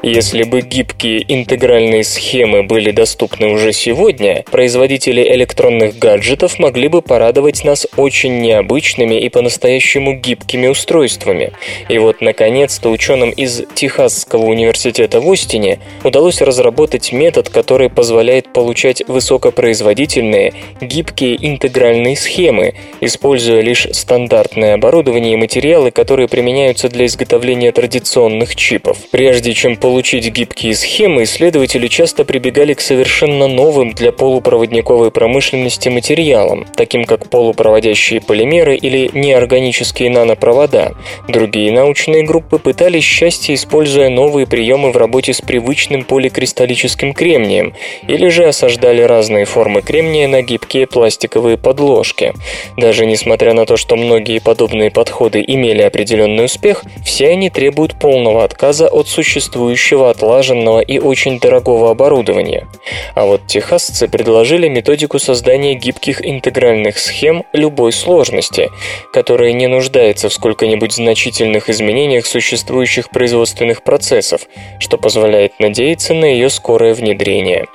Если 0.03 0.41
бы 0.41 0.61
гибкие 0.61 1.23
интегральные 1.27 2.03
схемы 2.03 2.63
были 2.63 2.89
доступны 2.89 3.49
уже 3.49 3.71
сегодня, 3.71 4.43
производители 4.49 5.21
электронных 5.21 5.99
гаджетов 5.99 6.57
могли 6.57 6.87
бы 6.87 7.03
порадовать 7.03 7.63
нас 7.63 7.85
очень 7.97 8.39
необычными 8.39 9.21
и 9.21 9.29
по-настоящему 9.29 10.15
гибкими 10.15 10.65
устройствами. 10.65 11.53
И 11.87 11.99
вот, 11.99 12.19
наконец-то, 12.19 12.89
ученым 12.89 13.29
из 13.29 13.61
Техасского 13.75 14.45
университета 14.45 15.21
в 15.21 15.31
Остине 15.31 15.77
удалось 16.03 16.41
разработать 16.41 17.11
метод, 17.11 17.49
который 17.49 17.91
позволяет 17.91 18.51
получать 18.51 19.03
высокопроизводительные, 19.07 20.53
гибкие 20.81 21.37
интегральные 21.47 22.15
схемы, 22.15 22.73
используя 23.01 23.61
лишь 23.61 23.87
стандартное 23.91 24.73
оборудование 24.73 25.33
и 25.33 25.37
материалы, 25.37 25.91
которые 25.91 26.27
применяются 26.27 26.89
для 26.89 27.05
изготовления 27.05 27.71
традиционных 27.71 28.55
чипов. 28.55 28.97
Прежде 29.11 29.53
чем 29.53 29.77
получить 29.77 29.90
получить 29.91 30.31
гибкие 30.31 30.73
схемы, 30.73 31.23
исследователи 31.23 31.89
часто 31.89 32.23
прибегали 32.23 32.73
к 32.73 32.79
совершенно 32.79 33.49
новым 33.49 33.91
для 33.91 34.13
полупроводниковой 34.13 35.11
промышленности 35.11 35.89
материалам, 35.89 36.65
таким 36.77 37.03
как 37.03 37.29
полупроводящие 37.29 38.21
полимеры 38.21 38.77
или 38.77 39.09
неорганические 39.13 40.09
нанопровода. 40.09 40.95
Другие 41.27 41.73
научные 41.73 42.23
группы 42.23 42.57
пытались 42.57 43.03
счастье, 43.03 43.55
используя 43.55 44.09
новые 44.09 44.47
приемы 44.47 44.93
в 44.93 44.95
работе 44.95 45.33
с 45.33 45.41
привычным 45.41 46.05
поликристаллическим 46.05 47.13
кремнием, 47.13 47.73
или 48.07 48.29
же 48.29 48.45
осаждали 48.45 49.01
разные 49.01 49.43
формы 49.43 49.81
кремния 49.81 50.29
на 50.29 50.41
гибкие 50.41 50.87
пластиковые 50.87 51.57
подложки. 51.57 52.31
Даже 52.77 53.05
несмотря 53.05 53.53
на 53.53 53.65
то, 53.65 53.75
что 53.75 53.97
многие 53.97 54.39
подобные 54.39 54.89
подходы 54.89 55.43
имели 55.45 55.81
определенный 55.81 56.45
успех, 56.45 56.85
все 57.03 57.27
они 57.27 57.49
требуют 57.49 57.99
полного 57.99 58.45
отказа 58.45 58.87
от 58.87 59.09
существующих 59.09 59.80
существующего 59.81 60.09
отлаженного 60.09 60.81
и 60.81 60.99
очень 60.99 61.39
дорогого 61.39 61.89
оборудования. 61.91 62.67
А 63.15 63.25
вот 63.25 63.47
техасцы 63.47 64.07
предложили 64.07 64.67
методику 64.67 65.19
создания 65.19 65.73
гибких 65.73 66.25
интегральных 66.25 66.99
схем 66.99 67.43
любой 67.53 67.91
сложности, 67.91 68.69
которая 69.11 69.53
не 69.53 69.67
нуждается 69.67 70.29
в 70.29 70.33
сколько-нибудь 70.33 70.93
значительных 70.93 71.69
изменениях 71.69 72.25
существующих 72.25 73.09
производственных 73.09 73.83
процессов, 73.83 74.41
что 74.79 74.97
позволяет 74.97 75.59
надеяться 75.59 76.13
на 76.13 76.25
ее 76.25 76.49
скорое 76.49 76.93
внедрение. 76.93 77.65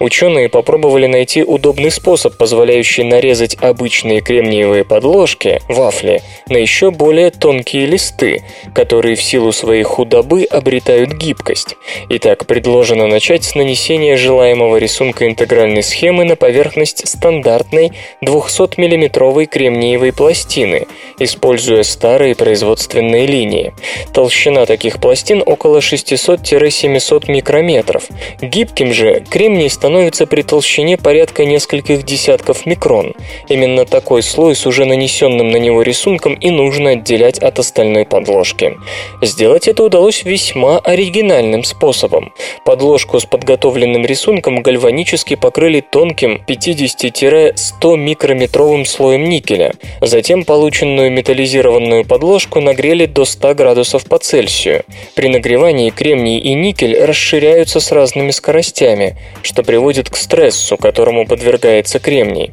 Ученые 0.00 0.48
попробовали 0.48 1.06
найти 1.06 1.44
удобный 1.44 1.90
способ, 1.90 2.36
позволяющий 2.36 3.04
нарезать 3.04 3.56
обычные 3.60 4.20
кремниевые 4.20 4.84
подложки, 4.84 5.60
вафли, 5.68 6.22
на 6.48 6.56
еще 6.56 6.90
более 6.90 7.30
тонкие 7.30 7.86
листы, 7.86 8.42
которые 8.74 9.14
в 9.14 9.22
силу 9.22 9.52
своей 9.52 9.84
худобы 9.84 10.44
обретают 10.44 11.12
гибкость 11.12 11.51
гибкость. 11.52 11.76
Итак, 12.08 12.46
предложено 12.46 13.06
начать 13.06 13.44
с 13.44 13.54
нанесения 13.54 14.16
желаемого 14.16 14.76
рисунка 14.76 15.26
интегральной 15.26 15.82
схемы 15.82 16.24
на 16.24 16.36
поверхность 16.36 17.06
стандартной 17.06 17.92
200 18.20 18.80
миллиметровой 18.80 19.46
кремниевой 19.46 20.12
пластины, 20.12 20.86
используя 21.18 21.82
старые 21.82 22.34
производственные 22.34 23.26
линии. 23.26 23.74
Толщина 24.12 24.66
таких 24.66 25.00
пластин 25.00 25.42
около 25.44 25.78
600-700 25.78 27.30
микрометров. 27.30 28.04
Гибким 28.40 28.92
же 28.92 29.24
кремний 29.28 29.70
становится 29.70 30.26
при 30.26 30.42
толщине 30.42 30.96
порядка 30.96 31.44
нескольких 31.44 32.04
десятков 32.04 32.66
микрон. 32.66 33.14
Именно 33.48 33.84
такой 33.84 34.22
слой 34.22 34.54
с 34.54 34.66
уже 34.66 34.84
нанесенным 34.84 35.50
на 35.50 35.56
него 35.56 35.82
рисунком 35.82 36.34
и 36.34 36.50
нужно 36.50 36.90
отделять 36.90 37.38
от 37.38 37.58
остальной 37.58 38.04
подложки. 38.04 38.76
Сделать 39.22 39.68
это 39.68 39.84
удалось 39.84 40.24
весьма 40.24 40.78
оригинально 40.78 41.41
оригинальным 41.42 41.64
способом. 41.64 42.32
Подложку 42.64 43.18
с 43.18 43.24
подготовленным 43.24 44.04
рисунком 44.06 44.62
гальванически 44.62 45.36
покрыли 45.36 45.80
тонким 45.80 46.42
50-100 46.46 47.96
микрометровым 47.96 48.84
слоем 48.84 49.24
никеля. 49.24 49.72
Затем 50.00 50.44
полученную 50.44 51.10
металлизированную 51.10 52.04
подложку 52.04 52.60
нагрели 52.60 53.06
до 53.06 53.24
100 53.24 53.54
градусов 53.54 54.04
по 54.04 54.18
Цельсию. 54.18 54.84
При 55.14 55.28
нагревании 55.28 55.90
кремний 55.90 56.38
и 56.38 56.54
никель 56.54 56.98
расширяются 57.04 57.80
с 57.80 57.92
разными 57.92 58.30
скоростями, 58.30 59.16
что 59.42 59.62
приводит 59.62 60.10
к 60.10 60.16
стрессу, 60.16 60.76
которому 60.76 61.26
подвергается 61.26 61.98
кремний. 61.98 62.50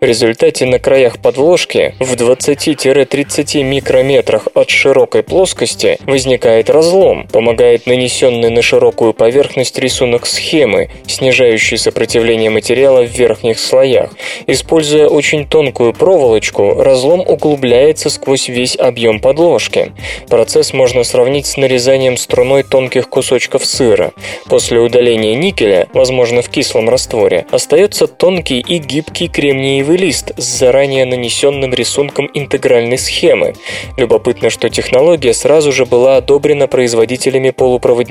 В 0.00 0.04
результате 0.04 0.66
на 0.66 0.78
краях 0.78 1.18
подложки 1.18 1.94
в 1.98 2.14
20-30 2.14 3.62
микрометрах 3.62 4.48
от 4.54 4.70
широкой 4.70 5.22
плоскости 5.22 5.98
возникает 6.06 6.70
разлом, 6.70 7.26
помогает 7.28 7.86
нанесенный 7.86 8.29
на 8.30 8.62
широкую 8.62 9.12
поверхность 9.12 9.78
рисунок 9.78 10.26
схемы, 10.26 10.90
снижающий 11.06 11.76
сопротивление 11.76 12.50
материала 12.50 13.02
в 13.02 13.10
верхних 13.10 13.58
слоях. 13.58 14.12
Используя 14.46 15.08
очень 15.08 15.46
тонкую 15.46 15.92
проволочку, 15.92 16.82
разлом 16.82 17.20
углубляется 17.20 18.10
сквозь 18.10 18.48
весь 18.48 18.76
объем 18.76 19.20
подложки. 19.20 19.92
Процесс 20.28 20.72
можно 20.72 21.04
сравнить 21.04 21.46
с 21.46 21.56
нарезанием 21.56 22.16
струной 22.16 22.62
тонких 22.62 23.08
кусочков 23.08 23.64
сыра. 23.64 24.12
После 24.46 24.78
удаления 24.78 25.34
никеля, 25.34 25.88
возможно 25.92 26.42
в 26.42 26.48
кислом 26.48 26.88
растворе, 26.88 27.46
остается 27.50 28.06
тонкий 28.06 28.60
и 28.60 28.78
гибкий 28.78 29.28
кремниевый 29.28 29.96
лист 29.96 30.32
с 30.36 30.44
заранее 30.44 31.04
нанесенным 31.04 31.72
рисунком 31.74 32.30
интегральной 32.34 32.98
схемы. 32.98 33.54
Любопытно, 33.96 34.50
что 34.50 34.68
технология 34.68 35.34
сразу 35.34 35.72
же 35.72 35.86
была 35.86 36.16
одобрена 36.16 36.66
производителями 36.66 37.50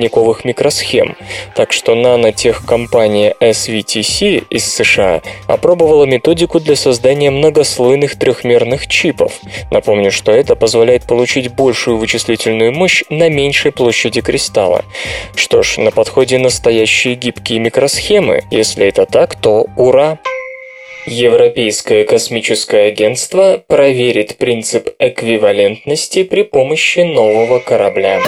полупроводниковых 0.10 0.46
микросхем, 0.46 1.16
так 1.56 1.72
что 1.72 1.96
нанотехкомпания 1.96 3.36
SVTC 3.40 4.46
из 4.50 4.66
США 4.74 5.22
опробовала 5.48 6.06
методику 6.06 6.60
для 6.60 6.76
создания 6.76 7.32
многослойных 7.32 8.18
трехмерных 8.18 8.88
чипов. 8.88 9.34
Напомню, 9.72 10.12
что 10.12 10.32
это 10.32 10.56
позволяет 10.56 11.06
получить 11.06 11.54
большую 11.54 11.98
вычислительную 11.98 12.72
мощь 12.72 13.04
на 13.10 13.30
меньшей 13.30 13.72
площади 13.72 14.22
кристалла. 14.22 14.84
Что 15.36 15.64
ж, 15.64 15.78
на 15.78 15.92
подходе 15.92 16.38
настоящие 16.38 17.16
гибкие 17.16 17.60
микросхемы. 17.60 18.44
Если 18.52 18.88
это 18.88 19.06
так, 19.06 19.36
то 19.36 19.68
ура! 19.78 20.20
Европейское 21.06 22.04
космическое 22.04 22.88
агентство 22.88 23.64
проверит 23.68 24.38
принцип 24.38 24.90
эквивалентности 25.00 26.24
при 26.24 26.44
помощи 26.44 27.00
нового 27.00 27.60
корабля. 27.60 28.22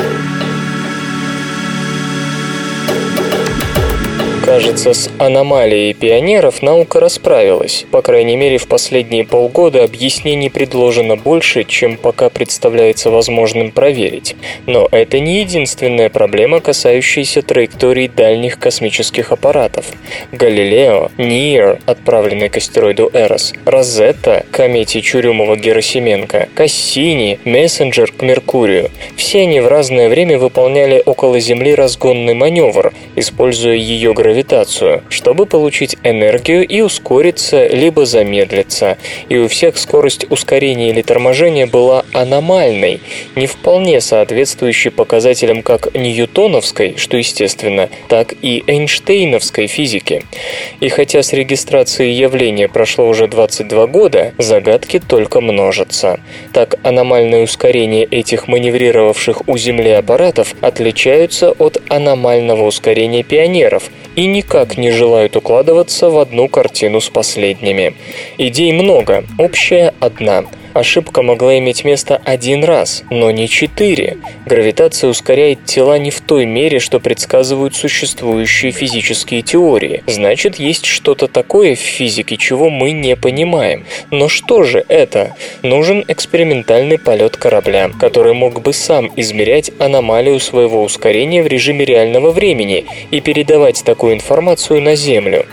Кажется, 4.52 4.94
с 4.94 5.10
аномалией 5.18 5.94
пионеров 5.94 6.62
наука 6.62 7.00
расправилась. 7.00 7.86
По 7.90 8.02
крайней 8.02 8.36
мере, 8.36 8.58
в 8.58 8.68
последние 8.68 9.24
полгода 9.24 9.82
объяснений 9.86 10.50
предложено 10.50 11.16
больше, 11.16 11.64
чем 11.64 11.96
пока 11.96 12.30
представляется 12.30 13.12
возможным 13.12 13.72
проверить. 13.72 14.36
Но 14.66 14.90
это 14.92 15.22
не 15.22 15.40
единственная 15.40 16.10
проблема, 16.10 16.60
касающаяся 16.60 17.42
траекторий 17.44 18.10
дальних 18.10 18.60
космических 18.60 19.32
аппаратов. 19.32 19.86
Галилео, 20.34 21.12
Ниер, 21.18 21.80
отправленный 21.86 22.50
к 22.50 22.58
астероиду 22.58 23.10
Эрос, 23.14 23.54
Розетта, 23.64 24.46
комете 24.52 25.00
Чурюмова-Герасименко, 25.00 26.50
Кассини, 26.54 27.40
Мессенджер 27.46 28.12
к 28.12 28.22
Меркурию. 28.22 28.92
Все 29.16 29.44
они 29.44 29.62
в 29.62 29.70
разное 29.70 30.10
время 30.10 30.38
выполняли 30.38 31.02
около 31.06 31.40
Земли 31.40 31.74
разгонный 31.74 32.34
маневр, 32.34 32.92
используя 33.16 33.76
ее 33.76 34.14
гравитацию 34.14 34.41
гравитацию, 34.42 35.04
чтобы 35.10 35.46
получить 35.46 35.98
энергию 36.04 36.68
и 36.68 36.82
ускориться 36.82 37.68
либо 37.68 38.06
замедлиться. 38.06 38.98
И 39.30 39.38
у 39.38 39.48
всех 39.48 39.78
скорость 39.78 40.26
ускорения 40.30 40.90
или 40.90 41.02
торможения 41.02 41.68
была 41.68 42.04
аномальной, 42.14 43.02
не 43.36 43.48
вполне 43.48 44.02
соответствующей 44.02 44.90
показателям 44.90 45.62
как 45.62 45.94
ньютоновской, 45.94 46.96
что 46.98 47.18
естественно, 47.18 47.90
так 48.08 48.34
и 48.42 48.64
эйнштейновской 48.66 49.68
физики. 49.68 50.24
И 50.80 50.90
хотя 50.90 51.22
с 51.22 51.34
регистрацией 51.34 52.14
явления 52.14 52.68
прошло 52.68 53.08
уже 53.08 53.28
22 53.28 53.88
года, 53.88 54.34
загадки 54.38 55.00
только 55.00 55.42
множатся. 55.42 56.20
Так 56.54 56.76
аномальное 56.84 57.44
ускорение 57.44 58.06
этих 58.06 58.48
маневрировавших 58.48 59.48
у 59.48 59.58
Земли 59.58 59.92
аппаратов 59.92 60.56
отличаются 60.62 61.52
от 61.52 61.82
аномального 61.90 62.66
ускорения 62.66 63.24
пионеров 63.24 63.92
и 64.16 64.26
никак 64.26 64.78
не 64.78 64.92
желают 64.92 65.36
укладываться 65.36 66.10
в 66.10 66.18
одну 66.18 66.48
картину 66.48 67.02
с 67.02 67.10
последними. 67.10 67.96
Идей 68.38 68.72
много, 68.72 69.24
общая 69.38 69.94
одна– 70.00 70.46
Ошибка 70.74 71.22
могла 71.22 71.58
иметь 71.58 71.84
место 71.84 72.22
один 72.24 72.64
раз, 72.64 73.04
но 73.10 73.30
не 73.32 73.50
четыре. 73.50 74.18
Гравитация 74.46 75.10
ускоряет 75.10 75.66
тела 75.66 76.00
не 76.00 76.12
в 76.12 76.22
той 76.22 76.46
мере, 76.46 76.80
что 76.80 77.02
предсказывают 77.02 77.76
существующие 77.76 78.72
физические 78.72 79.42
теории. 79.42 80.04
Значит, 80.08 80.56
есть 80.56 80.86
что-то 80.86 81.28
такое 81.28 81.76
в 81.76 81.80
физике, 81.80 82.38
чего 82.38 82.70
мы 82.70 82.92
не 82.92 83.18
понимаем. 83.18 83.86
Но 84.12 84.30
что 84.30 84.64
же 84.64 84.86
это? 84.88 85.36
Нужен 85.62 86.06
экспериментальный 86.08 86.98
полет 86.98 87.36
корабля, 87.36 87.92
который 88.00 88.34
мог 88.34 88.62
бы 88.62 88.72
сам 88.72 89.12
измерять 89.18 89.72
аномалию 89.78 90.40
своего 90.40 90.84
ускорения 90.84 91.44
в 91.44 91.48
режиме 91.48 91.84
реального 91.84 92.32
времени 92.32 92.86
и 93.12 93.20
передавать 93.20 93.84
такую 93.84 94.14
информацию 94.14 94.82
на 94.82 94.96
Землю. 94.96 95.46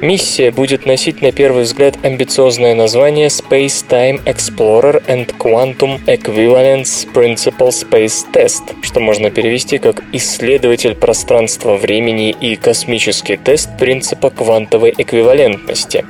Миссия 0.00 0.50
будет 0.50 0.86
носить 0.86 1.22
на 1.22 1.32
первый 1.32 1.64
взгляд 1.64 1.96
амбициозное 2.02 2.74
название 2.74 3.28
Space 3.28 3.84
Time 3.88 4.22
Explorer 4.24 5.02
and 5.10 5.26
Quantum 5.38 5.98
Equivalence 6.06 7.04
Principle 7.12 7.70
Space 7.70 8.24
Test, 8.32 8.62
что 8.82 9.00
можно 9.00 9.30
перевести 9.30 9.78
как 9.78 10.04
«исследователь 10.12 10.94
пространства 10.94 11.76
времени 11.76 12.30
и 12.30 12.54
космический 12.54 13.36
тест 13.36 13.70
принципа 13.76 14.30
квантовой 14.30 14.94
эквивалентности». 14.96 16.04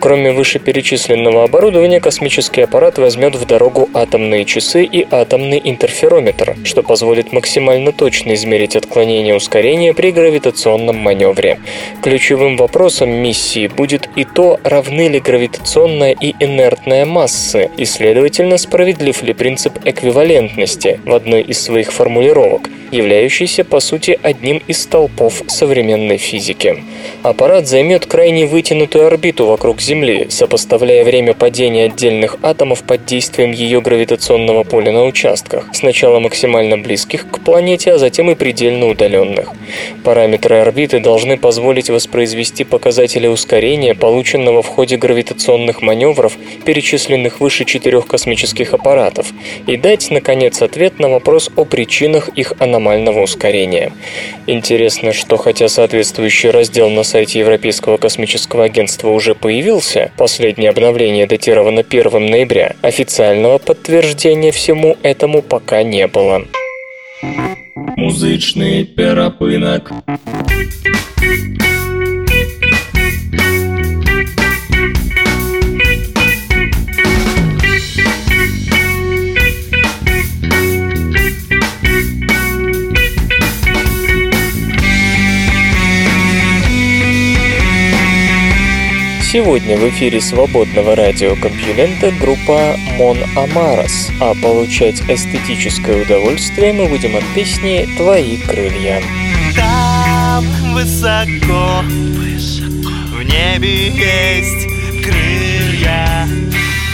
Кроме 0.00 0.32
вышеперечисленного 0.32 1.44
оборудования, 1.44 2.00
космический 2.00 2.62
аппарат 2.62 2.96
возьмет 2.96 3.34
в 3.34 3.44
дорогу 3.44 3.90
атомные 3.92 4.46
часы 4.46 4.84
и 4.84 5.06
атомный 5.10 5.60
интерферометр, 5.62 6.56
что 6.64 6.82
позволит 6.82 7.32
максимально 7.32 7.92
точно 7.92 8.34
измерить 8.34 8.74
отклонение 8.74 9.34
ускорения 9.34 9.92
при 9.92 10.12
гравитационном 10.12 10.96
маневре. 10.96 11.58
Ключевым 12.02 12.56
вопросом 12.56 13.10
миссии 13.10 13.66
будет 13.66 14.08
и 14.16 14.24
то, 14.24 14.58
равны 14.64 15.08
ли 15.08 15.20
гравитационная 15.20 16.16
и 16.18 16.34
инертная 16.40 17.04
массы, 17.04 17.70
и, 17.76 17.84
следовательно, 17.84 18.45
Следовательно, 18.46 18.58
справедлив 18.58 19.22
ли 19.24 19.32
принцип 19.32 19.72
эквивалентности 19.84 21.00
в 21.04 21.12
одной 21.12 21.42
из 21.42 21.60
своих 21.60 21.90
формулировок, 21.90 22.70
являющийся 22.90 23.64
по 23.64 23.80
сути 23.80 24.18
одним 24.22 24.62
из 24.66 24.82
столпов 24.82 25.42
современной 25.46 26.16
физики. 26.16 26.82
Аппарат 27.22 27.66
займет 27.66 28.06
крайне 28.06 28.46
вытянутую 28.46 29.06
орбиту 29.06 29.46
вокруг 29.46 29.80
Земли, 29.80 30.26
сопоставляя 30.30 31.04
время 31.04 31.34
падения 31.34 31.84
отдельных 31.84 32.36
атомов 32.42 32.82
под 32.82 33.04
действием 33.04 33.52
ее 33.52 33.80
гравитационного 33.80 34.64
поля 34.64 34.92
на 34.92 35.04
участках, 35.04 35.66
сначала 35.72 36.20
максимально 36.20 36.78
близких 36.78 37.28
к 37.30 37.40
планете, 37.40 37.92
а 37.92 37.98
затем 37.98 38.30
и 38.30 38.34
предельно 38.34 38.88
удаленных. 38.88 39.52
Параметры 40.04 40.56
орбиты 40.56 41.00
должны 41.00 41.36
позволить 41.36 41.90
воспроизвести 41.90 42.64
показатели 42.64 43.26
ускорения, 43.26 43.94
полученного 43.94 44.62
в 44.62 44.66
ходе 44.66 44.96
гравитационных 44.96 45.82
маневров, 45.82 46.36
перечисленных 46.64 47.40
выше 47.40 47.64
четырех 47.64 48.06
космических 48.06 48.74
аппаратов 48.74 49.26
и 49.66 49.76
дать, 49.76 50.10
наконец, 50.10 50.62
ответ 50.62 50.98
на 50.98 51.08
вопрос 51.08 51.50
о 51.56 51.64
причинах 51.64 52.28
их 52.30 52.52
аномального 52.76 53.22
ускорения. 53.22 53.92
Интересно, 54.46 55.12
что 55.12 55.36
хотя 55.36 55.68
соответствующий 55.68 56.50
раздел 56.50 56.90
на 56.90 57.02
сайте 57.02 57.40
Европейского 57.40 57.96
космического 57.96 58.64
агентства 58.64 59.08
уже 59.08 59.34
появился, 59.34 60.12
последнее 60.16 60.70
обновление 60.70 61.26
датировано 61.26 61.80
1 61.80 62.26
ноября, 62.26 62.76
официального 62.82 63.58
подтверждения 63.58 64.52
всему 64.52 64.96
этому 65.02 65.42
пока 65.42 65.82
не 65.82 66.06
было. 66.06 66.44
Музычны 67.96 68.84
перапынак. 68.84 69.92
Сегодня 89.36 89.76
в 89.76 89.86
эфире 89.90 90.18
свободного 90.22 90.96
радиокомпьюлента 90.96 92.10
группа 92.12 92.74
Mon 92.98 93.22
Amaras, 93.34 94.10
а 94.18 94.32
получать 94.42 95.02
эстетическое 95.10 96.04
удовольствие 96.04 96.72
мы 96.72 96.88
будем 96.88 97.14
от 97.16 97.24
песни 97.34 97.86
«Твои 97.98 98.38
крылья». 98.38 99.02
Там 99.54 100.42
высоко, 100.72 101.82
высоко 101.84 102.88
в 103.12 103.22
небе 103.24 103.88
есть 103.88 104.66
крылья. 105.04 106.26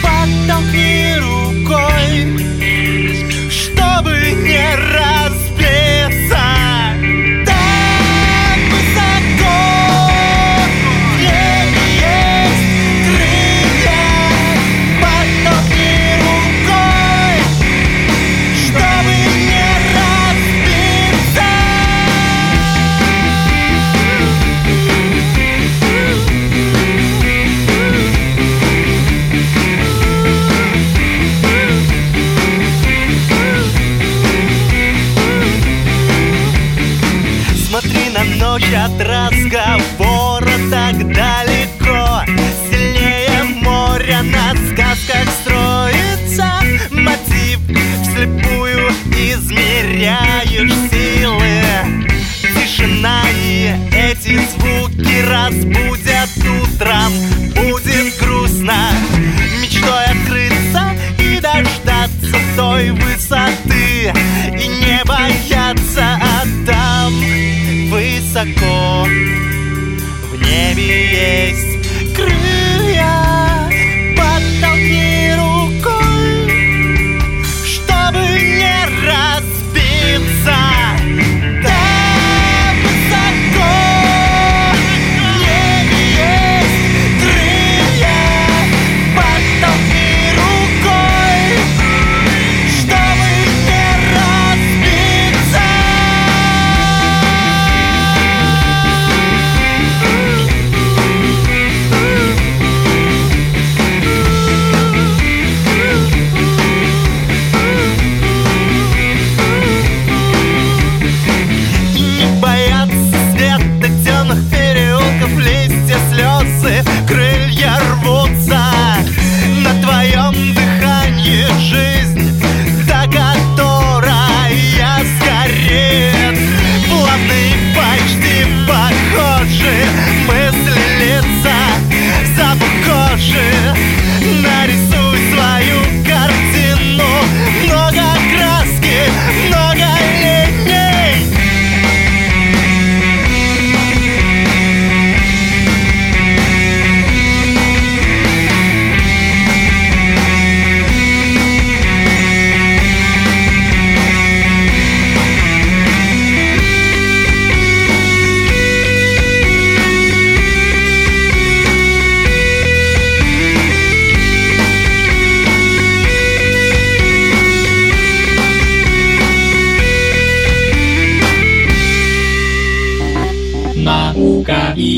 Подтолкни 0.01 1.15
рукой, 1.19 2.27
чтобы 3.49 4.19
не 4.43 4.75
разбиться. 4.75 5.32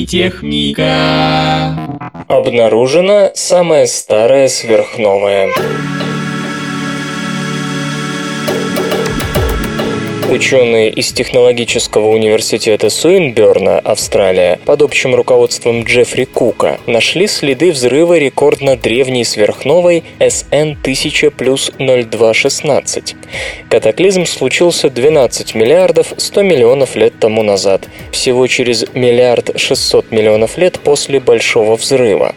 Наука 0.05 0.17
и 0.17 0.29
техника. 0.29 1.99
Обнаружена 2.27 3.31
самая 3.33 3.87
старая 3.87 4.47
сверхновая. 4.47 5.49
Ученые 10.31 10.89
из 10.89 11.13
Технологического 11.13 12.09
университета 12.09 12.89
Суинберна, 12.89 13.77
Австралия, 13.77 14.59
под 14.65 14.81
общим 14.81 15.13
руководством 15.13 15.83
Джеффри 15.83 16.25
Кука, 16.25 16.79
нашли 16.87 17.27
следы 17.27 17.71
взрыва 17.71 18.17
рекордно 18.17 18.75
древней 18.75 19.23
сверхновой 19.23 20.03
SN 20.19 20.77
1000 20.81 21.29
плюс 21.29 21.71
0216. 21.77 23.15
Катаклизм 23.69 24.25
случился 24.25 24.89
12 24.89 25.53
миллиардов 25.53 26.13
100 26.17 26.41
миллионов 26.41 26.95
лет 26.95 27.13
тому 27.19 27.43
назад, 27.43 27.87
всего 28.11 28.47
через 28.47 28.85
миллиард 28.95 29.59
600 29.59 30.11
миллионов 30.11 30.57
лет 30.57 30.79
после 30.79 31.19
Большого 31.19 31.75
взрыва. 31.75 32.33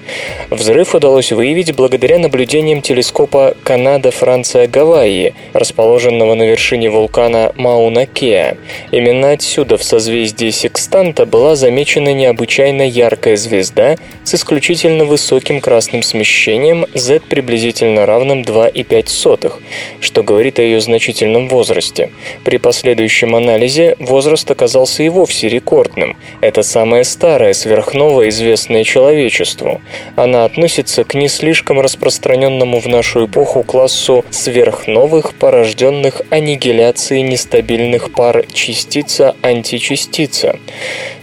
Взрыв 0.51 0.95
удалось 0.95 1.33
выявить 1.33 1.75
благодаря 1.75 2.19
наблюдениям 2.19 2.83
телескопа 2.83 3.55
Канада-Франция-Гавайи, 3.65 5.33
расположенного 5.55 6.35
на 6.35 6.43
вершине 6.43 6.91
вулкана 6.91 7.53
Мауна-Кеа. 7.79 8.57
Именно 8.91 9.31
отсюда 9.31 9.77
в 9.77 9.85
созвездии 9.85 10.51
Секстанта 10.51 11.27
была 11.27 11.55
замечена 11.55 12.13
необычайно 12.13 12.83
яркая 12.83 13.37
звезда 13.37 13.97
с 14.25 14.35
исключительно 14.35 15.05
высоким 15.05 15.61
красным 15.61 16.03
смещением 16.03 16.87
Z 16.95 17.21
приблизительно 17.21 18.07
равным 18.07 18.43
2,5, 18.43 19.53
что 20.01 20.23
говорит 20.23 20.59
о 20.59 20.63
ее 20.63 20.81
значительном 20.81 21.49
возрасте. 21.49 22.11
При 22.45 22.59
последующем 22.59 23.37
анализе 23.37 23.97
возраст 24.01 24.51
оказался 24.51 25.03
и 25.03 25.09
вовсе 25.09 25.49
рекордным. 25.49 26.17
Это 26.41 26.63
самая 26.63 27.05
старая 27.05 27.53
сверхновая, 27.53 28.29
известная 28.29 28.85
человечеству. 28.85 29.81
Она 30.17 30.45
относится 30.45 31.05
к 31.05 31.15
не 31.15 31.29
слишком 31.29 31.81
распространенному 31.81 32.81
в 32.81 32.87
нашу 32.87 33.27
эпоху 33.27 33.63
классу 33.63 34.25
сверхновых, 34.31 35.35
порожденных 35.35 36.23
аннигиляцией 36.31 37.23
нестабильных 37.69 38.13
пар 38.13 38.47
частица-античастица. 38.51 40.59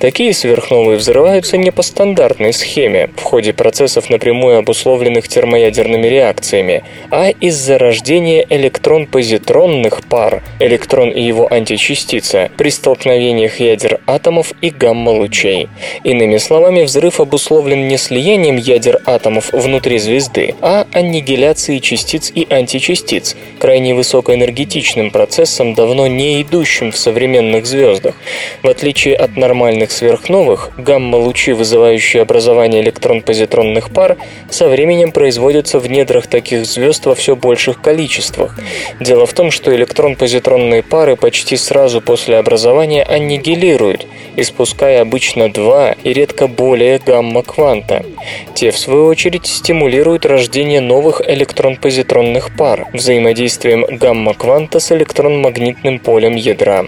Такие 0.05 0.33
сверхновые 0.33 0.99
взрываются 0.99 1.57
не 1.57 1.71
по 1.71 1.81
стандартной 1.81 2.53
схеме, 2.53 3.09
в 3.17 3.23
ходе 3.23 3.53
процессов 3.53 4.11
напрямую 4.11 4.59
обусловленных 4.59 5.27
термоядерными 5.27 6.05
реакциями, 6.05 6.83
а 7.09 7.29
из-за 7.29 7.79
рождения 7.79 8.45
электрон-позитронных 8.47 10.05
пар, 10.05 10.43
электрон 10.59 11.09
и 11.09 11.23
его 11.23 11.51
античастица, 11.51 12.51
при 12.55 12.69
столкновениях 12.69 13.59
ядер 13.59 13.99
атомов 14.05 14.51
и 14.61 14.69
гамма-лучей. 14.69 15.69
Иными 16.03 16.37
словами, 16.37 16.83
взрыв 16.83 17.19
обусловлен 17.19 17.87
не 17.87 17.97
слиянием 17.97 18.57
ядер 18.57 19.01
атомов 19.07 19.53
внутри 19.53 19.97
звезды, 19.97 20.53
а 20.61 20.85
аннигиляцией 20.93 21.79
частиц 21.79 22.31
и 22.35 22.45
античастиц, 22.47 23.35
крайне 23.57 23.95
высокоэнергетичным 23.95 25.09
процессом, 25.09 25.73
давно 25.73 26.05
не 26.05 26.43
идущим 26.43 26.91
в 26.91 26.97
современных 26.97 27.65
звездах. 27.65 28.13
В 28.61 28.67
отличие 28.67 29.15
от 29.15 29.35
нормальных 29.35 29.94
сверхновых, 29.95 30.71
гамма-лучи, 30.77 31.53
вызывающие 31.53 32.21
образование 32.21 32.81
электрон-позитронных 32.81 33.91
пар, 33.91 34.17
со 34.49 34.67
временем 34.67 35.11
производятся 35.11 35.79
в 35.79 35.89
недрах 35.89 36.27
таких 36.27 36.65
звезд 36.65 37.05
во 37.05 37.15
все 37.15 37.35
больших 37.35 37.81
количествах. 37.81 38.59
Дело 38.99 39.25
в 39.25 39.33
том, 39.33 39.51
что 39.51 39.75
электрон-позитронные 39.75 40.83
пары 40.83 41.15
почти 41.15 41.57
сразу 41.57 42.01
после 42.01 42.37
образования 42.37 43.03
аннигилируют, 43.03 44.05
испуская 44.35 45.01
обычно 45.01 45.49
два 45.49 45.93
и 46.03 46.13
редко 46.13 46.47
более 46.47 46.99
гамма-кванта. 46.99 48.05
Те, 48.53 48.71
в 48.71 48.77
свою 48.77 49.05
очередь, 49.05 49.45
стимулируют 49.45 50.25
рождение 50.25 50.81
новых 50.81 51.21
электрон-позитронных 51.25 52.55
пар 52.57 52.87
взаимодействием 52.93 53.85
гамма-кванта 53.85 54.79
с 54.79 54.91
электромагнитным 54.91 55.99
полем 55.99 56.35
ядра. 56.35 56.85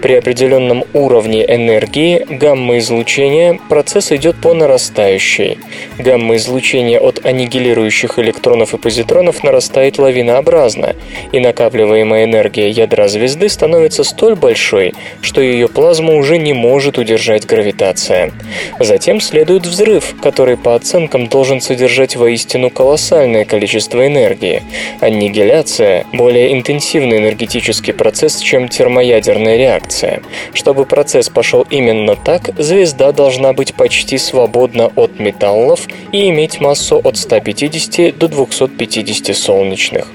При 0.00 0.14
определенном 0.14 0.84
уровне 0.92 1.44
энергии 1.44 2.24
гамма-излучения 2.38 3.58
процесс 3.68 4.12
идет 4.12 4.36
по 4.36 4.54
нарастающей. 4.54 5.58
Гамма-излучение 5.98 6.98
от 6.98 7.24
аннигилирующих 7.24 8.18
электронов 8.18 8.74
и 8.74 8.78
позитронов 8.78 9.42
нарастает 9.42 9.98
лавинообразно, 9.98 10.94
и 11.32 11.40
накапливаемая 11.40 12.24
энергия 12.24 12.70
ядра 12.70 13.08
звезды 13.08 13.48
становится 13.48 14.04
столь 14.04 14.34
большой, 14.34 14.94
что 15.20 15.40
ее 15.40 15.68
плазму 15.68 16.16
уже 16.16 16.38
не 16.38 16.52
может 16.52 16.98
удержать 16.98 17.46
гравитация. 17.46 18.32
Затем 18.78 19.20
следует 19.20 19.66
взрыв, 19.66 20.14
который 20.20 20.56
по 20.56 20.74
оценкам 20.74 21.28
должен 21.28 21.60
содержать 21.60 22.16
воистину 22.16 22.70
колоссальное 22.70 23.44
количество 23.44 24.06
энергии. 24.06 24.62
Аннигиляция– 25.00 26.04
более 26.12 26.52
интенсивный 26.52 27.18
энергетический 27.18 27.92
процесс, 27.92 28.38
чем 28.38 28.68
термоядерная 28.68 29.56
реакция. 29.56 30.22
Чтобы 30.52 30.84
процесс 30.84 31.28
пошел 31.28 31.66
именно 31.70 32.16
так, 32.24 32.50
звезда 32.58 33.12
должна 33.12 33.52
быть 33.52 33.74
почти 33.74 34.16
свободна 34.18 34.90
от 34.96 35.18
металлов 35.20 35.86
и 36.10 36.30
иметь 36.30 36.60
массу 36.60 37.00
от 37.04 37.16
150 37.16 38.16
до 38.16 38.28
250 38.28 39.36
солнечных. 39.36 40.08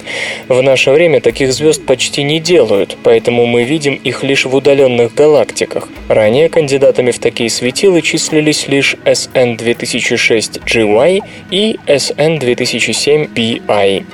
В 0.47 0.61
наше 0.61 0.91
время 0.91 1.21
таких 1.21 1.53
звезд 1.53 1.85
почти 1.85 2.23
не 2.23 2.39
делают, 2.39 2.97
поэтому 3.03 3.45
мы 3.45 3.63
видим 3.63 3.93
их 3.93 4.23
лишь 4.23 4.45
в 4.45 4.55
удаленных 4.55 5.13
галактиках. 5.13 5.87
Ранее 6.07 6.49
кандидатами 6.49 7.11
в 7.11 7.19
такие 7.19 7.49
светила 7.49 8.01
числились 8.01 8.67
лишь 8.67 8.95
SN 9.05 9.57
2006 9.57 10.57
GY 10.65 11.21
и 11.51 11.79
SN 11.85 12.39
2007 12.39 13.25
BI. 13.25 14.05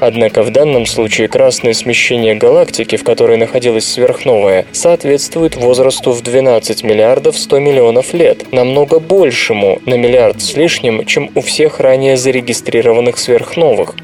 Однако 0.00 0.42
в 0.42 0.50
данном 0.50 0.86
случае 0.86 1.28
красное 1.28 1.72
смещение 1.72 2.34
галактики, 2.34 2.96
в 2.96 3.04
которой 3.04 3.36
находилась 3.36 3.86
сверхновая, 3.86 4.66
соответствует 4.72 5.56
возрасту 5.56 6.10
в 6.10 6.22
12 6.22 6.82
миллиардов 6.82 7.38
100 7.44 7.58
миллионов 7.58 8.14
лет, 8.14 8.52
намного 8.52 9.00
большему 9.00 9.78
на 9.84 9.96
миллиард 9.96 10.40
с 10.40 10.56
лишним, 10.56 11.04
чем 11.04 11.30
у 11.34 11.42
всех 11.42 11.78
ранее 11.78 12.16
зарегистрированных 12.16 13.18
сверхновых. 13.18 13.94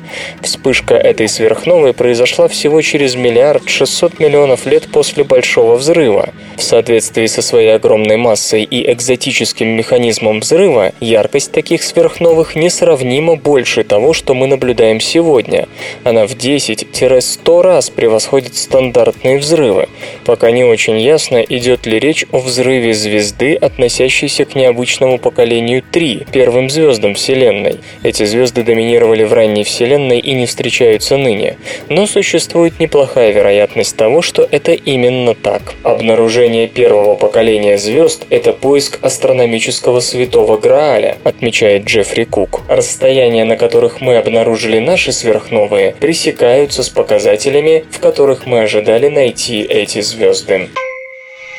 Вспышка 0.43 0.95
этой 0.95 1.27
сверхновой 1.27 1.95
произошла 1.95 2.49
всего 2.49 2.83
через 2.83 3.15
миллиард 3.15 3.67
600 3.67 4.19
миллионов 4.21 4.67
лет 4.67 4.89
после 4.93 5.25
Большого 5.25 5.77
взрыва. 5.77 6.29
В 6.57 6.63
соответствии 6.63 7.25
со 7.27 7.41
своей 7.41 7.75
огромной 7.75 8.19
массой 8.19 8.63
и 8.63 8.93
экзотическим 8.93 9.69
механизмом 9.69 10.41
взрыва, 10.41 10.93
яркость 11.01 11.53
таких 11.53 11.83
сверхновых 11.83 12.57
несравнимо 12.57 13.37
больше 13.37 13.85
того, 13.85 14.13
что 14.13 14.35
мы 14.35 14.49
наблюдаем 14.49 15.01
сегодня. 15.01 15.67
Она 16.05 16.27
в 16.27 16.33
10-100 16.33 17.63
раз 17.63 17.89
превосходит 17.89 18.55
стандартные 18.57 19.39
взрывы. 19.39 19.89
Пока 20.27 20.51
не 20.51 20.65
очень 20.65 20.99
ясно, 21.01 21.39
идет 21.39 21.87
ли 21.87 21.99
речь 21.99 22.27
о 22.33 22.39
взрыве 22.41 22.93
звезды, 22.93 23.30
относящейся 23.55 24.45
к 24.45 24.55
необычному 24.55 25.19
поколению 25.19 25.83
3, 25.91 26.27
первым 26.33 26.71
звездам 26.71 27.15
Вселенной. 27.15 27.79
Эти 28.03 28.25
звезды 28.25 28.63
доминировали 28.63 29.25
в 29.25 29.33
ранней 29.33 29.65
Вселенной 29.65 30.19
и 30.19 30.35
не 30.35 30.47
встречаются 30.47 31.17
ныне. 31.17 31.57
Но 31.89 32.07
существует 32.07 32.81
неплохая 32.81 33.33
вероятность 33.33 33.97
того, 33.97 34.23
что 34.23 34.47
это 34.51 34.73
именно 34.73 35.35
так. 35.35 35.75
Обнаружение 35.83 36.69
первого 36.69 37.15
поколения 37.15 37.79
звезд– 37.79 38.27
это 38.31 38.53
поиск 38.53 38.99
астрономического 39.03 40.01
святого 40.01 40.57
Грааля, 40.59 41.17
отмечает 41.25 41.85
Джеффри 41.85 42.25
Кук. 42.25 42.63
Расстояния, 42.69 43.45
на 43.45 43.57
которых 43.57 44.01
мы 44.01 44.17
обнаружили 44.17 44.79
наши 44.79 45.13
сверхновые, 45.13 45.95
пресекаются 46.01 46.83
с 46.83 46.89
показателями, 46.89 47.85
в 47.91 48.01
которых 48.01 48.47
мы 48.47 48.61
ожидали 48.61 49.09
найти 49.09 49.63
эти 49.63 50.01
звезды. 50.01 50.69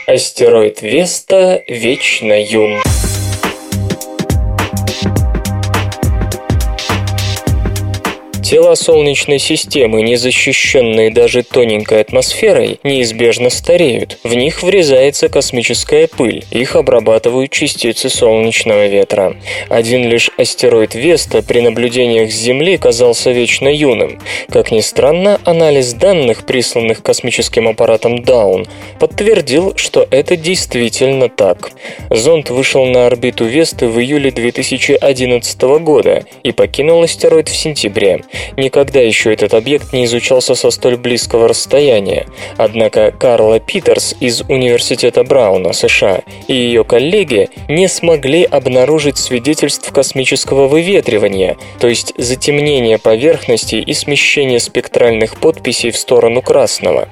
Астероид 0.07 0.81
Веста 0.81 1.63
вечно 1.67 2.33
юн. 2.33 2.81
Тела 8.51 8.75
Солнечной 8.75 9.39
системы, 9.39 10.01
не 10.01 10.17
защищенные 10.17 11.09
даже 11.09 11.41
тоненькой 11.41 12.01
атмосферой, 12.01 12.81
неизбежно 12.83 13.49
стареют. 13.49 14.17
В 14.25 14.33
них 14.33 14.61
врезается 14.61 15.29
космическая 15.29 16.09
пыль. 16.09 16.43
Их 16.51 16.75
обрабатывают 16.75 17.49
частицы 17.49 18.09
солнечного 18.09 18.87
ветра. 18.87 19.37
Один 19.69 20.03
лишь 20.03 20.31
астероид 20.37 20.95
Веста 20.95 21.41
при 21.41 21.61
наблюдениях 21.61 22.29
с 22.29 22.35
Земли 22.35 22.75
казался 22.75 23.31
вечно 23.31 23.69
юным. 23.69 24.19
Как 24.49 24.69
ни 24.69 24.81
странно, 24.81 25.39
анализ 25.45 25.93
данных, 25.93 26.45
присланных 26.45 27.01
космическим 27.01 27.69
аппаратом 27.69 28.21
Даун, 28.21 28.67
подтвердил, 28.99 29.77
что 29.77 30.05
это 30.11 30.35
действительно 30.35 31.29
так. 31.29 31.71
Зонд 32.09 32.49
вышел 32.49 32.83
на 32.85 33.07
орбиту 33.07 33.45
Весты 33.45 33.87
в 33.87 33.97
июле 33.97 34.29
2011 34.29 35.61
года 35.79 36.25
и 36.43 36.51
покинул 36.51 37.01
астероид 37.01 37.47
в 37.47 37.55
сентябре. 37.55 38.19
Никогда 38.57 38.99
еще 38.99 39.33
этот 39.33 39.53
объект 39.53 39.93
не 39.93 40.05
изучался 40.05 40.55
со 40.55 40.71
столь 40.71 40.97
близкого 40.97 41.47
расстояния. 41.47 42.27
Однако 42.57 43.11
Карла 43.11 43.59
Питерс 43.59 44.15
из 44.19 44.41
Университета 44.41 45.23
Брауна, 45.23 45.73
США, 45.73 46.21
и 46.47 46.53
ее 46.53 46.83
коллеги 46.83 47.49
не 47.67 47.87
смогли 47.87 48.43
обнаружить 48.43 49.17
свидетельств 49.17 49.91
космического 49.91 50.67
выветривания, 50.67 51.57
то 51.79 51.87
есть 51.87 52.13
затемнения 52.17 52.97
поверхности 52.97 53.75
и 53.75 53.93
смещения 53.93 54.59
спектральных 54.59 55.37
подписей 55.37 55.91
в 55.91 55.97
сторону 55.97 56.41
красного. 56.41 57.09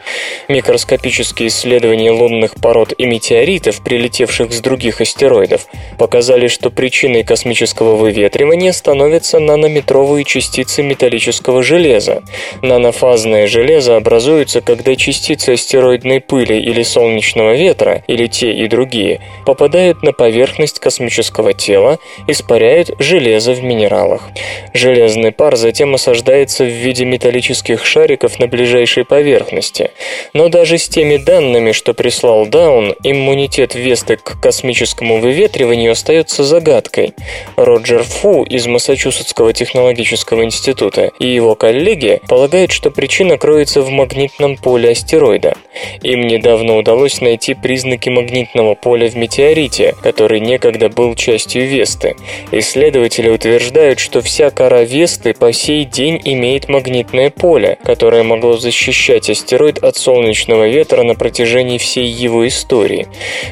Микроскопические 0.47 1.49
исследования 1.49 2.11
лунных 2.11 2.55
пород 2.55 2.93
и 2.97 3.05
метеоритов, 3.05 3.81
прилетевших 3.83 4.51
с 4.51 4.61
других 4.61 5.01
астероидов, 5.01 5.67
показали, 5.97 6.47
что 6.47 6.69
причиной 6.69 7.23
космического 7.23 7.95
выветривания 7.95 8.71
становятся 8.71 9.39
нанометровые 9.39 10.25
частицы 10.25 10.83
металлического 10.83 11.18
металлического 11.19 11.63
железа. 11.63 12.23
Нанофазное 12.61 13.47
железо 13.47 13.97
образуется, 13.97 14.61
когда 14.61 14.95
частицы 14.95 15.51
астероидной 15.51 16.21
пыли 16.21 16.59
или 16.59 16.83
солнечного 16.83 17.55
ветра, 17.55 18.03
или 18.07 18.27
те 18.27 18.53
и 18.53 18.67
другие, 18.67 19.19
попадают 19.45 20.01
на 20.01 20.13
поверхность 20.13 20.79
космического 20.79 21.53
тела, 21.53 21.99
испаряют 22.27 22.91
железо 22.99 23.53
в 23.53 23.63
минералах. 23.63 24.29
Железный 24.73 25.31
пар 25.31 25.57
затем 25.57 25.93
осаждается 25.95 26.63
в 26.63 26.71
виде 26.71 27.05
металлических 27.05 27.85
шариков 27.85 28.39
на 28.39 28.47
ближайшей 28.47 29.03
поверхности. 29.03 29.91
Но 30.33 30.47
даже 30.47 30.77
с 30.77 30.87
теми 30.87 31.17
данными, 31.17 31.73
что 31.73 31.93
прислал 31.93 32.45
Даун, 32.45 32.95
иммунитет 33.03 33.75
Весты 33.75 34.15
к 34.15 34.39
космическому 34.41 35.19
выветриванию 35.19 35.91
остается 35.91 36.43
загадкой. 36.43 37.13
Роджер 37.57 38.03
Фу 38.03 38.43
из 38.43 38.67
Массачусетского 38.67 39.53
технологического 39.53 40.43
института 40.43 41.08
И 41.19 41.27
его 41.27 41.55
коллеги 41.55 42.21
полагают, 42.27 42.71
что 42.71 42.91
причина 42.91 43.37
кроется 43.37 43.81
в 43.81 43.89
магнитном 43.89 44.57
поле 44.57 44.91
астероида. 44.91 45.55
Им 46.03 46.27
недавно 46.27 46.77
удалось 46.77 47.21
найти 47.21 47.53
признаки 47.53 48.09
магнитного 48.09 48.75
поля 48.75 49.09
в 49.09 49.15
метеорите, 49.15 49.95
который 50.01 50.39
некогда 50.39 50.89
был 50.89 51.15
частью 51.15 51.67
Весты. 51.67 52.15
Исследователи 52.51 53.29
утверждают, 53.29 53.99
что 53.99 54.21
вся 54.21 54.49
кора 54.49 54.83
Весты 54.83 55.33
по 55.33 55.51
сей 55.53 55.85
день 55.85 56.21
имеет 56.23 56.69
магнитное 56.69 57.29
поле, 57.29 57.77
которое 57.83 58.23
могло 58.23 58.57
защищать 58.57 59.29
астероид 59.29 59.83
от 59.83 59.97
солнечного 59.97 60.67
ветра 60.67 61.03
на 61.03 61.15
протяжении 61.15 61.77
всей 61.77 62.07
его 62.07 62.47
истории. 62.47 63.07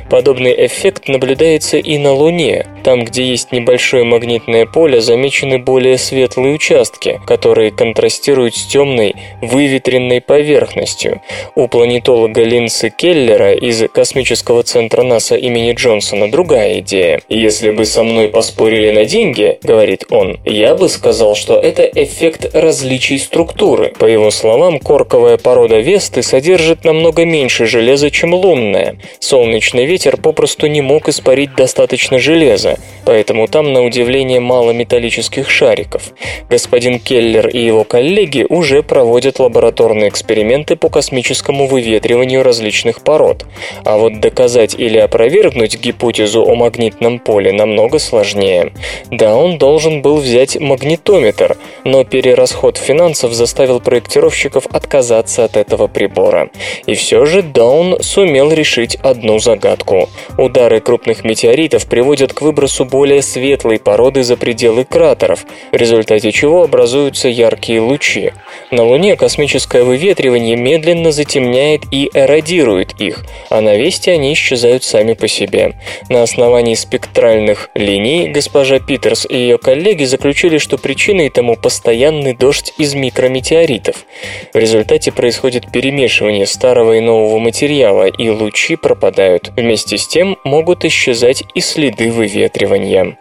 Подобный 0.09 0.53
эффект 0.65 1.07
наблюдается 1.07 1.77
и 1.77 1.97
на 1.97 2.13
Луне. 2.13 2.65
Там, 2.83 3.03
где 3.03 3.23
есть 3.23 3.51
небольшое 3.51 4.03
магнитное 4.03 4.65
поле, 4.65 5.01
замечены 5.01 5.59
более 5.59 5.97
светлые 5.97 6.55
участки, 6.55 7.19
которые 7.25 7.46
контрастируют 7.71 8.55
с 8.55 8.65
темной, 8.65 9.15
выветренной 9.41 10.21
поверхностью. 10.21 11.21
У 11.55 11.67
планетолога 11.67 12.43
Линса 12.43 12.89
Келлера 12.89 13.53
из 13.53 13.83
космического 13.91 14.63
центра 14.63 15.03
НАСА 15.03 15.35
имени 15.35 15.73
Джонсона 15.73 16.29
другая 16.29 16.79
идея. 16.79 17.21
«Если 17.29 17.71
бы 17.71 17.85
со 17.85 18.03
мной 18.03 18.29
поспорили 18.29 18.91
на 18.91 19.05
деньги,— 19.05 19.59
говорит 19.63 20.05
он,— 20.09 20.39
я 20.45 20.75
бы 20.75 20.89
сказал, 20.89 21.35
что 21.35 21.59
это 21.59 21.83
эффект 21.83 22.53
различий 22.53 23.19
структуры. 23.19 23.93
По 23.97 24.05
его 24.05 24.31
словам, 24.31 24.79
корковая 24.79 25.37
порода 25.37 25.79
Весты 25.79 26.23
содержит 26.23 26.83
намного 26.83 27.25
меньше 27.25 27.65
железа, 27.65 28.11
чем 28.11 28.33
лунная. 28.33 28.97
Солнечный 29.19 29.85
ветер 29.85 30.17
попросту 30.17 30.67
не 30.67 30.81
мог 30.81 31.09
испарить 31.09 31.55
достаточно 31.55 32.19
железа, 32.19 32.77
поэтому 33.05 33.47
там, 33.47 33.73
на 33.73 33.83
удивление, 33.83 34.39
мало 34.39 34.71
металлических 34.71 35.49
шариков. 35.49 36.13
Господин 36.49 36.99
Келлер 36.99 37.26
и 37.35 37.59
его 37.59 37.83
коллеги 37.83 38.45
уже 38.47 38.83
проводят 38.83 39.39
лабораторные 39.39 40.09
эксперименты 40.09 40.75
по 40.75 40.89
космическому 40.89 41.67
выветриванию 41.67 42.43
различных 42.43 43.01
пород. 43.01 43.45
А 43.83 43.97
вот 43.97 44.19
доказать 44.21 44.75
или 44.77 44.97
опровергнуть 44.97 45.79
гипотезу 45.79 46.43
о 46.43 46.55
магнитном 46.55 47.19
поле 47.19 47.51
намного 47.51 47.99
сложнее. 47.99 48.73
Да, 49.11 49.35
он 49.35 49.57
должен 49.57 50.01
был 50.01 50.17
взять 50.17 50.59
магнитометр, 50.59 51.57
но 51.83 52.03
перерасход 52.03 52.77
финансов 52.77 53.33
заставил 53.33 53.79
проектировщиков 53.79 54.65
отказаться 54.67 55.43
от 55.43 55.57
этого 55.57 55.87
прибора. 55.87 56.49
И 56.85 56.93
все 56.93 57.25
же 57.25 57.41
Даун 57.41 58.01
сумел 58.01 58.51
решить 58.51 58.95
одну 58.95 59.39
загадку. 59.39 60.09
Удары 60.37 60.79
крупных 60.79 61.23
метеоритов 61.23 61.87
приводят 61.87 62.33
к 62.33 62.41
выбросу 62.41 62.85
более 62.85 63.21
светлой 63.21 63.79
породы 63.79 64.23
за 64.23 64.37
пределы 64.37 64.85
кратеров, 64.85 65.45
в 65.71 65.75
результате 65.75 66.31
чего 66.31 66.63
образуются 66.63 67.16
яркие 67.25 67.79
лучи. 67.79 68.33
На 68.71 68.83
Луне 68.83 69.15
космическое 69.15 69.83
выветривание 69.83 70.55
медленно 70.55 71.11
затемняет 71.11 71.83
и 71.91 72.09
эродирует 72.13 72.99
их, 72.99 73.25
а 73.49 73.61
на 73.61 73.75
Весте 73.75 74.11
они 74.11 74.33
исчезают 74.33 74.83
сами 74.83 75.13
по 75.13 75.27
себе. 75.27 75.73
На 76.09 76.23
основании 76.23 76.75
спектральных 76.75 77.69
линий 77.75 78.29
госпожа 78.29 78.79
Питерс 78.79 79.25
и 79.29 79.35
ее 79.37 79.57
коллеги 79.57 80.03
заключили, 80.03 80.57
что 80.57 80.77
причиной 80.77 81.29
тому 81.29 81.55
постоянный 81.55 82.33
дождь 82.33 82.73
из 82.77 82.93
микрометеоритов. 82.93 84.05
В 84.53 84.57
результате 84.57 85.11
происходит 85.11 85.71
перемешивание 85.71 86.45
старого 86.45 86.93
и 86.97 86.99
нового 86.99 87.39
материала, 87.39 88.07
и 88.07 88.29
лучи 88.29 88.75
пропадают. 88.75 89.51
Вместе 89.55 89.97
с 89.97 90.07
тем 90.07 90.37
могут 90.43 90.85
исчезать 90.85 91.43
и 91.53 91.61
следы 91.61 92.11
выветривания. 92.11 93.17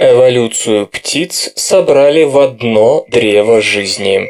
Эволюцию 0.00 0.88
птиц 0.88 1.52
собрали 1.54 2.24
в 2.24 2.36
одно 2.38 3.04
древо 3.08 3.60
жизни. 3.60 4.26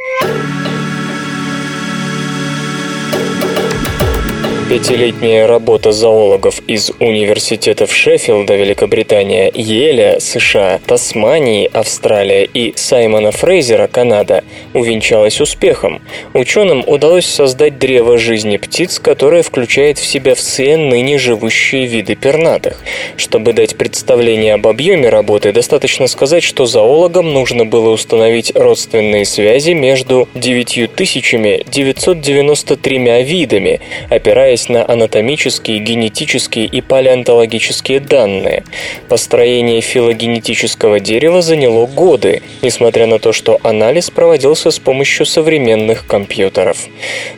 Пятилетняя 4.75 5.47
работа 5.47 5.93
зоологов 5.93 6.59
из 6.67 6.91
университетов 6.99 7.95
Шеффилда, 7.95 8.57
Великобритания, 8.57 9.49
Еля, 9.55 10.19
США, 10.19 10.81
Тасмании, 10.85 11.71
Австралия 11.73 12.43
и 12.43 12.77
Саймона 12.77 13.31
Фрейзера, 13.31 13.87
Канада, 13.87 14.43
увенчалась 14.73 15.41
успехом. 15.41 16.03
Ученым 16.33 16.83
удалось 16.89 17.27
создать 17.27 17.79
древо 17.79 18.19
жизни 18.19 18.57
птиц, 18.57 18.99
которое 18.99 19.45
включает 19.45 19.99
в 19.99 20.05
себя 20.05 20.35
все 20.35 20.77
ныне 20.77 21.19
живущие 21.19 21.87
виды 21.87 22.17
пернатых. 22.17 22.83
Чтобы 23.17 23.53
дать 23.53 23.77
представление 23.77 24.55
об 24.55 24.67
объеме 24.67 25.09
работы, 25.09 25.53
достаточно 25.53 26.09
сказать, 26.09 26.43
что 26.43 26.67
зоологам 26.67 27.33
нужно 27.33 27.65
было 27.65 27.91
установить 27.91 28.51
родственные 28.57 29.25
связи 29.25 29.71
между 29.71 30.29
9993 30.35 33.23
видами, 33.23 33.81
опираясь 34.11 34.64
на 34.69 34.89
анатомические, 34.89 35.79
генетические 35.79 36.67
и 36.67 36.81
палеонтологические 36.81 38.01
данные. 38.01 38.65
Построение 39.09 39.81
филогенетического 39.81 41.01
дерева 41.01 41.43
заняло 41.43 41.87
годы, 41.87 42.43
несмотря 42.63 43.07
на 43.07 43.19
то, 43.19 43.33
что 43.33 43.59
анализ 43.63 44.11
проводился 44.11 44.71
с 44.71 44.79
помощью 44.79 45.27
современных 45.27 46.07
компьютеров. 46.07 46.87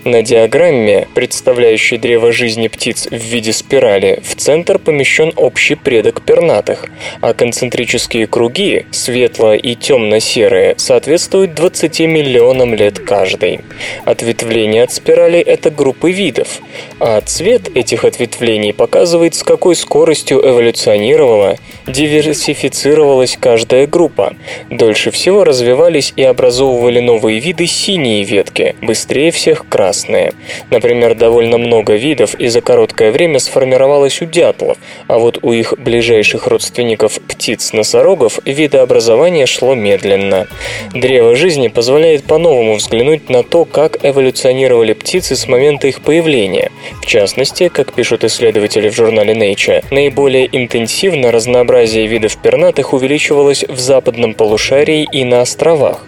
На 0.05 0.23
диаграмме, 0.23 1.09
представляющей 1.15 1.99
древо 1.99 2.33
жизни 2.33 2.69
птиц 2.69 3.07
в 3.11 3.15
виде 3.15 3.53
спирали, 3.53 4.21
в 4.25 4.37
центр 4.37 4.79
помещен 4.79 5.33
общий 5.37 5.75
предок 5.75 6.23
пернатых, 6.23 6.87
а 7.21 7.35
концентрические 7.35 8.27
круги, 8.27 8.87
светло- 8.91 9.57
и 9.57 9.75
темно-серые, 9.75 10.75
соответствуют 10.77 11.55
20 11.55 12.01
миллионам 12.01 12.75
лет 12.75 12.99
каждый. 12.99 13.61
Ответвление 14.05 14.83
от 14.83 14.93
спирали– 14.93 15.39
это 15.41 15.71
группы 15.71 16.11
видов, 16.11 16.61
а 17.09 17.21
цвет 17.21 17.71
этих 17.77 18.05
ответвлений 18.05 18.73
показывает, 18.73 19.37
с 19.37 19.45
какой 19.45 19.77
скоростью 19.77 20.41
эволюционировала, 20.45 21.57
диверсифицировалась 21.87 23.39
каждая 23.41 23.87
группа. 23.87 24.35
Дольше 24.73 25.13
всего 25.13 25.45
развивались 25.45 26.13
и 26.17 26.25
образовывали 26.25 26.99
новые 26.99 27.39
виды 27.39 27.69
синие 27.69 28.25
ветки, 28.25 28.75
быстрее 28.83 29.31
всех 29.31 29.69
красные. 29.69 30.33
Например, 30.71 31.15
довольно 31.15 31.59
много 31.59 31.95
видов 31.95 32.35
и 32.35 32.49
за 32.49 32.61
короткое 32.61 33.13
время 33.13 33.39
сформировалось 33.39 34.21
у 34.21 34.25
дятлов, 34.25 34.77
а 35.07 35.19
вот 35.19 35.39
у 35.43 35.53
их 35.53 35.75
ближайших 35.79 36.49
родственников 36.49 37.21
птиц-носорогов 37.21 38.41
видообразование 38.45 39.47
шло 39.47 39.77
медленно. 39.77 40.49
Древо 40.93 41.37
жизни 41.37 41.69
позволяет 41.69 42.25
по-новому 42.25 42.75
взглянуть 42.75 43.31
на 43.31 43.45
то, 43.45 43.65
как 43.65 44.05
эволюционировали 44.05 44.93
птицы 44.93 45.37
с 45.37 45.47
момента 45.47 45.87
их 45.87 46.01
появления. 46.01 46.73
В 47.01 47.07
частности, 47.07 47.69
как 47.69 47.93
пишут 47.93 48.25
исследователи 48.25 48.89
в 48.89 48.95
журнале 48.95 49.33
Nature, 49.35 49.85
наиболее 49.91 50.49
интенсивно 50.51 51.31
разнообразие 51.31 52.07
видов 52.07 52.37
пернатых 52.37 52.93
увеличивалось 52.93 53.65
в 53.65 53.79
западном 53.79 54.35
полушарии 54.35 55.07
и 55.13 55.25
на 55.25 55.41
островах. 55.43 56.05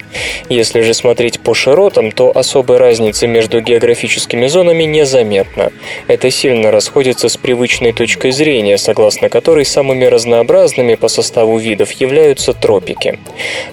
Если 0.48 0.80
же 0.80 0.94
смотреть 0.94 1.40
по 1.40 1.54
широтам, 1.54 2.10
то 2.10 2.36
особой 2.36 2.78
разницы 2.78 3.26
между 3.26 3.60
географическими 3.60 4.46
зонами 4.46 4.84
незаметно. 4.84 5.70
Это 6.08 6.30
сильно 6.30 6.70
расходится 6.70 7.28
с 7.28 7.36
привычной 7.36 7.92
точкой 7.92 8.32
зрения, 8.32 8.78
согласно 8.78 9.28
которой 9.28 9.64
самыми 9.64 10.04
разнообразными 10.06 10.94
по 10.94 11.08
составу 11.08 11.58
видов 11.58 11.92
являются 11.92 12.54
тропики. 12.54 13.18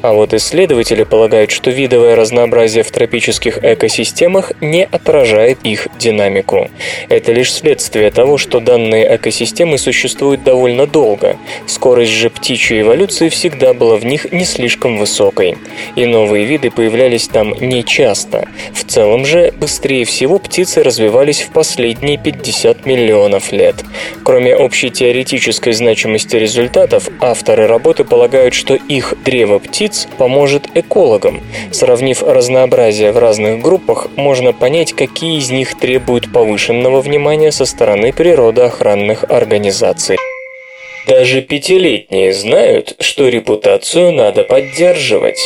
А 0.02 0.14
вот 0.14 0.34
исследователи 0.34 1.04
полагают, 1.04 1.52
что 1.52 1.72
видовое 1.72 2.16
разнообразие 2.16 2.84
в 2.84 2.92
тропических 2.92 3.64
экосистемах 3.64 4.52
не 4.62 4.86
отражает 4.86 5.60
их 5.64 5.88
динамику. 5.98 6.70
Это 7.10 7.32
лишь 7.32 7.54
следствие 7.54 8.12
того, 8.12 8.38
что 8.38 8.60
данные 8.60 9.16
экосистемы 9.16 9.78
существуют 9.78 10.44
довольно 10.44 10.88
долго. 10.88 11.38
Скорость 11.68 12.12
же 12.12 12.30
птичьей 12.30 12.82
эволюции 12.82 13.30
всегда 13.30 13.74
была 13.74 13.98
в 13.98 14.06
них 14.06 14.32
не 14.32 14.46
слишком 14.46 14.98
высокой. 14.98 15.58
И 15.96 16.06
новые 16.06 16.46
виды 16.46 16.72
появлялись 16.72 17.28
там 17.28 17.54
нечасто. 17.60 18.48
В 18.74 18.84
целом 18.84 19.26
же, 19.26 19.54
быстрее 19.58 20.06
всего 20.06 20.40
птицы 20.40 20.84
развивались 20.84 21.42
в 21.42 21.52
последние 21.52 22.18
50 22.18 22.86
миллионов 22.86 23.52
лет. 23.52 23.76
Кроме 24.24 24.56
общей 24.56 24.90
теоретической 24.90 25.74
значимости 25.74 26.36
результатов, 26.36 27.10
авторы 27.22 27.68
работы 27.68 28.04
полагают, 28.04 28.54
что 28.54 28.76
их 28.76 29.14
древо 29.24 29.60
птиц 29.60 30.08
поможет 30.18 30.70
экологам. 30.74 31.42
Сравнив 31.72 32.24
разнообразие 32.24 33.12
в 33.12 33.18
разных 33.18 33.62
группах, 33.62 34.08
можно 34.16 34.54
понять, 34.54 34.94
какие 34.94 35.38
из 35.38 35.52
них 35.52 35.78
требуют 35.78 36.32
повышенного 36.32 36.95
внимания 37.02 37.52
со 37.52 37.66
стороны 37.66 38.14
природоохранных 38.14 39.24
организаций. 39.26 40.18
Даже 41.08 41.42
пятилетние 41.42 42.34
знают, 42.34 42.96
что 43.00 43.28
репутацию 43.28 44.12
надо 44.12 44.44
поддерживать. 44.44 45.40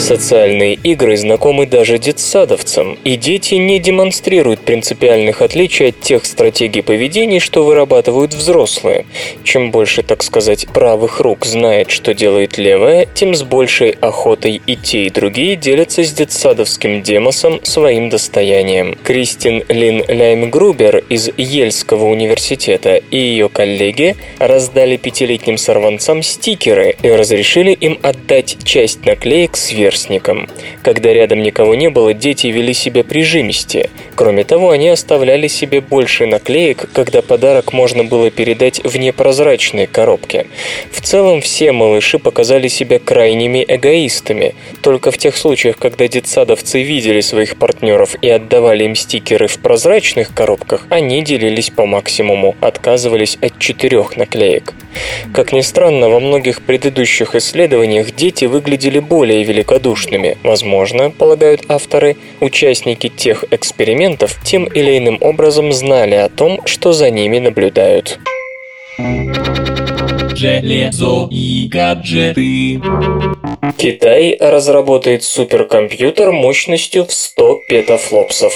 Социальные 0.00 0.74
игры 0.76 1.18
знакомы 1.18 1.66
даже 1.66 1.98
детсадовцам, 1.98 2.98
и 3.04 3.16
дети 3.16 3.56
не 3.56 3.78
демонстрируют 3.78 4.60
принципиальных 4.60 5.42
отличий 5.42 5.90
от 5.90 6.00
тех 6.00 6.24
стратегий 6.24 6.80
поведения, 6.80 7.38
что 7.38 7.64
вырабатывают 7.64 8.32
взрослые. 8.32 9.04
Чем 9.44 9.70
больше, 9.70 10.02
так 10.02 10.22
сказать, 10.22 10.66
правых 10.68 11.20
рук 11.20 11.44
знает, 11.44 11.90
что 11.90 12.14
делает 12.14 12.56
левая, 12.56 13.06
тем 13.14 13.34
с 13.34 13.42
большей 13.42 13.90
охотой 13.90 14.62
и 14.66 14.74
те, 14.74 15.04
и 15.04 15.10
другие 15.10 15.54
делятся 15.54 16.02
с 16.02 16.12
детсадовским 16.12 17.02
демосом 17.02 17.60
своим 17.62 18.08
достоянием. 18.08 18.96
Кристин 19.04 19.64
Лин 19.68 20.02
Лаймгрубер 20.08 21.04
из 21.10 21.28
Ельского 21.36 22.06
университета 22.06 22.96
и 22.96 23.18
ее 23.18 23.50
коллеги 23.50 24.16
раздали 24.38 24.96
пятилетним 24.96 25.58
сорванцам 25.58 26.22
стикеры 26.22 26.96
и 27.02 27.10
разрешили 27.10 27.72
им 27.72 27.98
отдать 28.02 28.56
часть 28.64 29.04
наклеек 29.04 29.58
сверстникам. 29.90 30.48
Когда 30.82 31.12
рядом 31.12 31.42
никого 31.42 31.74
не 31.74 31.90
было, 31.90 32.14
дети 32.14 32.46
вели 32.48 32.72
себя 32.74 33.04
прижимисте. 33.04 33.90
Кроме 34.14 34.44
того, 34.44 34.70
они 34.70 34.88
оставляли 34.88 35.48
себе 35.48 35.80
больше 35.80 36.26
наклеек, 36.26 36.88
когда 36.92 37.22
подарок 37.22 37.72
можно 37.72 38.04
было 38.04 38.30
передать 38.30 38.80
в 38.84 38.96
непрозрачной 38.96 39.86
коробке. 39.86 40.46
В 40.92 41.00
целом, 41.00 41.40
все 41.40 41.72
малыши 41.72 42.18
показали 42.18 42.68
себя 42.68 42.98
крайними 42.98 43.64
эгоистами. 43.66 44.54
Только 44.82 45.10
в 45.10 45.18
тех 45.18 45.36
случаях, 45.36 45.76
когда 45.78 46.06
детсадовцы 46.08 46.82
видели 46.82 47.20
своих 47.20 47.56
партнеров 47.56 48.16
и 48.22 48.28
отдавали 48.28 48.84
им 48.84 48.94
стикеры 48.94 49.46
в 49.48 49.58
прозрачных 49.58 50.34
коробках, 50.34 50.86
они 50.90 51.22
делились 51.22 51.70
по 51.70 51.86
максимуму, 51.86 52.56
отказывались 52.60 53.38
от 53.40 53.58
четырех 53.58 54.16
наклеек. 54.16 54.74
Как 55.32 55.52
ни 55.52 55.60
странно, 55.60 56.08
во 56.08 56.20
многих 56.20 56.62
предыдущих 56.62 57.34
исследованиях 57.34 58.14
дети 58.14 58.46
выглядели 58.46 58.98
более 58.98 59.42
великодушными. 59.44 59.79
Возможно, 60.42 61.10
полагают 61.10 61.64
авторы, 61.68 62.16
участники 62.40 63.08
тех 63.08 63.44
экспериментов 63.50 64.38
тем 64.44 64.64
или 64.64 64.98
иным 64.98 65.18
образом 65.20 65.72
знали 65.72 66.14
о 66.14 66.28
том, 66.28 66.60
что 66.66 66.92
за 66.92 67.10
ними 67.10 67.38
наблюдают. 67.38 68.18
Железо 70.34 71.28
и 71.30 71.68
гаджеты. 71.68 72.80
Китай 73.76 74.36
разработает 74.40 75.22
суперкомпьютер 75.22 76.32
мощностью 76.32 77.04
в 77.04 77.12
100 77.12 77.62
петафлопсов. 77.68 78.52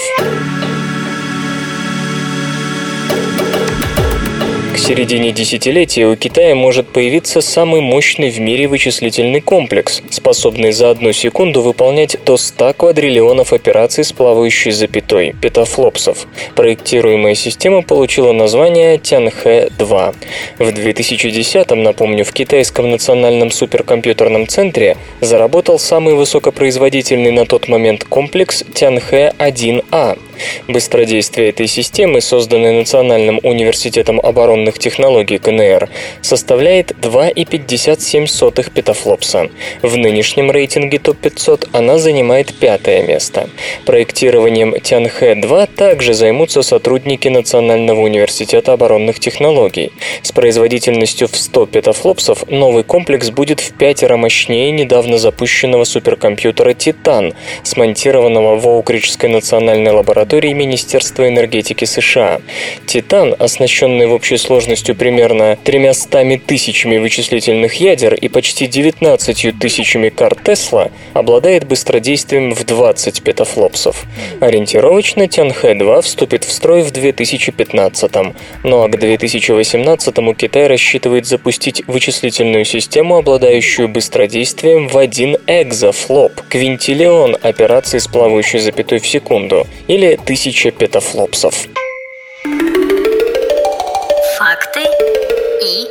К 4.75 4.77
середине 4.77 5.31
десятилетия 5.31 6.05
у 6.05 6.17
Китая 6.17 6.53
может 6.53 6.89
появиться 6.89 7.39
самый 7.39 7.79
мощный 7.79 8.29
в 8.29 8.41
мире 8.41 8.67
вычислительный 8.67 9.39
комплекс, 9.39 10.01
способный 10.09 10.73
за 10.73 10.89
одну 10.89 11.13
секунду 11.13 11.61
выполнять 11.61 12.17
до 12.25 12.35
100 12.35 12.73
квадриллионов 12.73 13.53
операций 13.53 14.03
с 14.03 14.11
плавающей 14.11 14.71
запятой– 14.71 15.33
петафлопсов. 15.41 16.27
Проектируемая 16.55 17.35
система 17.35 17.83
получила 17.83 18.33
название 18.33 18.97
Тянхэ-2. 18.97 20.15
В 20.59 20.67
2010-м, 20.67 21.81
напомню, 21.81 22.25
в 22.25 22.33
Китайском 22.33 22.91
национальном 22.91 23.51
суперкомпьютерном 23.51 24.45
центре 24.45 24.97
заработал 25.21 25.79
самый 25.79 26.15
высокопроизводительный 26.15 27.31
на 27.31 27.45
тот 27.45 27.69
момент 27.69 28.03
комплекс 28.03 28.65
Тянхэ-1А. 28.73 30.19
Быстродействие 30.67 31.49
этой 31.49 31.67
системы, 31.67 32.21
созданной 32.21 32.73
Национальным 32.73 33.39
университетом 33.43 34.19
оборонных 34.19 34.79
технологий 34.79 35.37
КНР, 35.37 35.89
составляет 36.21 36.91
2,57 36.91 38.71
петафлопса. 38.71 39.49
В 39.81 39.95
нынешнем 39.97 40.51
рейтинге 40.51 40.99
ТОП-500 40.99 41.69
она 41.71 41.97
занимает 41.97 42.53
пятое 42.55 43.03
место. 43.03 43.49
Проектированием 43.85 44.73
Тянхэ-2 44.75 45.69
также 45.75 46.13
займутся 46.13 46.61
сотрудники 46.61 47.27
Национального 47.27 48.01
университета 48.01 48.73
оборонных 48.73 49.19
технологий. 49.19 49.91
С 50.21 50.31
производительностью 50.31 51.27
в 51.27 51.35
100 51.35 51.67
петафлопсов 51.67 52.49
новый 52.49 52.83
комплекс 52.83 53.29
будет 53.29 53.59
в 53.59 53.73
пятеро 53.73 54.17
мощнее 54.17 54.71
недавно 54.71 55.17
запущенного 55.17 55.83
суперкомпьютера 55.83 56.73
«Титан», 56.73 57.33
смонтированного 57.63 58.55
в 58.55 58.67
Оукриджской 58.67 59.29
национальной 59.29 59.91
лаборатории 59.91 60.24
Министерства 60.33 61.27
энергетики 61.27 61.85
США. 61.85 62.41
«Титан», 62.85 63.35
оснащенный 63.37 64.07
в 64.07 64.13
общей 64.13 64.37
сложностью 64.37 64.95
примерно 64.95 65.57
300 65.63 66.39
тысячами 66.45 66.97
вычислительных 66.97 67.75
ядер 67.75 68.13
и 68.13 68.27
почти 68.27 68.67
19 68.67 69.59
тысячами 69.59 70.09
карт 70.09 70.43
Тесла, 70.43 70.91
обладает 71.13 71.65
быстродействием 71.67 72.53
в 72.53 72.63
20 72.65 73.23
петафлопсов. 73.23 74.05
Ориентировочно 74.39 75.27
Тянхэ-2 75.27 76.01
вступит 76.01 76.43
в 76.43 76.51
строй 76.51 76.81
в 76.83 76.91
2015 76.91 78.11
ну 78.63 78.83
а 78.83 78.87
к 78.87 78.97
2018 78.97 80.15
Китай 80.37 80.67
рассчитывает 80.67 81.25
запустить 81.25 81.83
вычислительную 81.87 82.65
систему, 82.65 83.17
обладающую 83.17 83.87
быстродействием 83.87 84.87
в 84.87 84.97
1 84.97 85.37
экзофлоп, 85.47 86.41
квинтиллион 86.49 87.37
операций 87.41 87.99
с 87.99 88.07
плавающей 88.07 88.59
запятой 88.59 88.99
в 88.99 89.07
секунду, 89.07 89.67
или 89.87 90.14
1000 90.15 90.71
петафлопсов. 90.71 91.67
Факты 94.37 94.81
и 95.61 95.87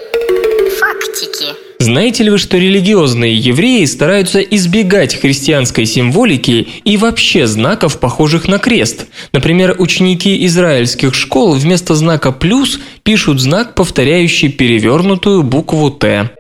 фактики. 0.78 1.46
Знаете 1.78 2.24
ли 2.24 2.30
вы, 2.30 2.38
что 2.38 2.56
религиозные 2.56 3.34
евреи 3.36 3.84
стараются 3.84 4.40
избегать 4.40 5.14
христианской 5.14 5.84
символики 5.86 6.66
и 6.84 6.96
вообще 6.96 7.46
знаков, 7.46 8.00
похожих 8.00 8.48
на 8.48 8.58
крест? 8.58 9.06
Например, 9.32 9.74
ученики 9.78 10.46
израильских 10.46 11.14
школ 11.14 11.52
вместо 11.54 11.94
знака 11.94 12.32
«плюс» 12.32 12.78
пишут 13.02 13.40
знак, 13.40 13.74
повторяющий 13.74 14.48
перевернутую 14.48 15.42
букву 15.42 15.90
«Т». 15.90 16.30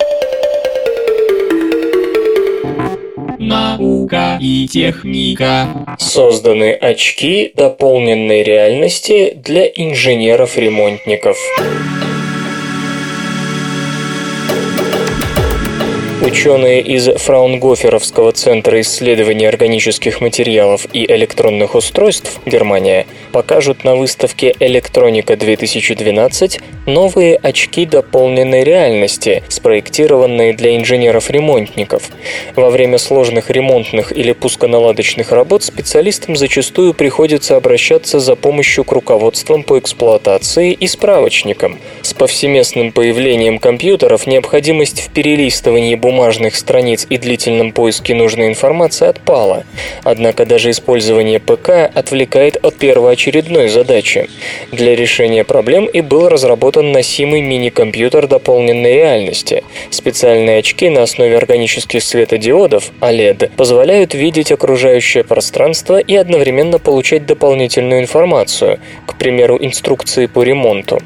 Наука 3.46 4.38
и 4.40 4.66
техника. 4.66 5.96
Созданы 5.98 6.72
очки 6.72 7.52
дополненной 7.54 8.42
реальности 8.42 9.34
для 9.36 9.66
инженеров-ремонтников. 9.66 11.36
Ученые 16.22 16.80
из 16.80 17.06
Фраунгоферовского 17.06 18.32
центра 18.32 18.80
исследований 18.80 19.44
органических 19.44 20.22
материалов 20.22 20.86
и 20.94 21.04
электронных 21.04 21.74
устройств 21.74 22.40
Германия 22.46 23.06
покажут 23.34 23.82
на 23.82 23.96
выставке 23.96 24.54
«Электроника-2012» 24.60 26.60
новые 26.86 27.34
очки 27.34 27.84
дополненной 27.84 28.62
реальности, 28.62 29.42
спроектированные 29.48 30.52
для 30.52 30.76
инженеров-ремонтников. 30.76 32.10
Во 32.54 32.70
время 32.70 32.98
сложных 32.98 33.50
ремонтных 33.50 34.16
или 34.16 34.30
пусконаладочных 34.30 35.32
работ 35.32 35.64
специалистам 35.64 36.36
зачастую 36.36 36.94
приходится 36.94 37.56
обращаться 37.56 38.20
за 38.20 38.36
помощью 38.36 38.84
к 38.84 38.92
руководствам 38.92 39.64
по 39.64 39.80
эксплуатации 39.80 40.72
и 40.72 40.86
справочникам. 40.86 41.80
С 42.02 42.14
повсеместным 42.14 42.92
появлением 42.92 43.58
компьютеров 43.58 44.28
необходимость 44.28 45.00
в 45.00 45.10
перелистывании 45.10 45.96
бумажных 45.96 46.54
страниц 46.54 47.04
и 47.10 47.18
длительном 47.18 47.72
поиске 47.72 48.14
нужной 48.14 48.46
информации 48.46 49.08
отпала. 49.08 49.64
Однако 50.04 50.46
даже 50.46 50.70
использование 50.70 51.40
ПК 51.40 51.90
отвлекает 51.92 52.58
от 52.62 52.76
первоочередной 53.24 53.68
задачи. 53.68 54.28
Для 54.72 54.94
решения 54.94 55.44
проблем 55.44 55.86
и 55.86 56.00
был 56.00 56.28
разработан 56.28 56.92
носимый 56.92 57.40
мини-компьютер 57.40 58.26
дополненной 58.26 58.94
реальности. 58.94 59.64
Специальные 59.90 60.58
очки 60.58 60.90
на 60.90 61.02
основе 61.02 61.36
органических 61.36 62.02
светодиодов 62.02 62.90
OLED 63.00 63.52
позволяют 63.56 64.14
видеть 64.14 64.52
окружающее 64.52 65.24
пространство 65.24 65.98
и 65.98 66.14
одновременно 66.14 66.78
получать 66.78 67.26
дополнительную 67.26 68.00
информацию, 68.00 68.78
к 69.06 69.16
примеру, 69.16 69.58
инструкции 69.60 70.26
по 70.26 70.42
ремонту. 70.42 70.98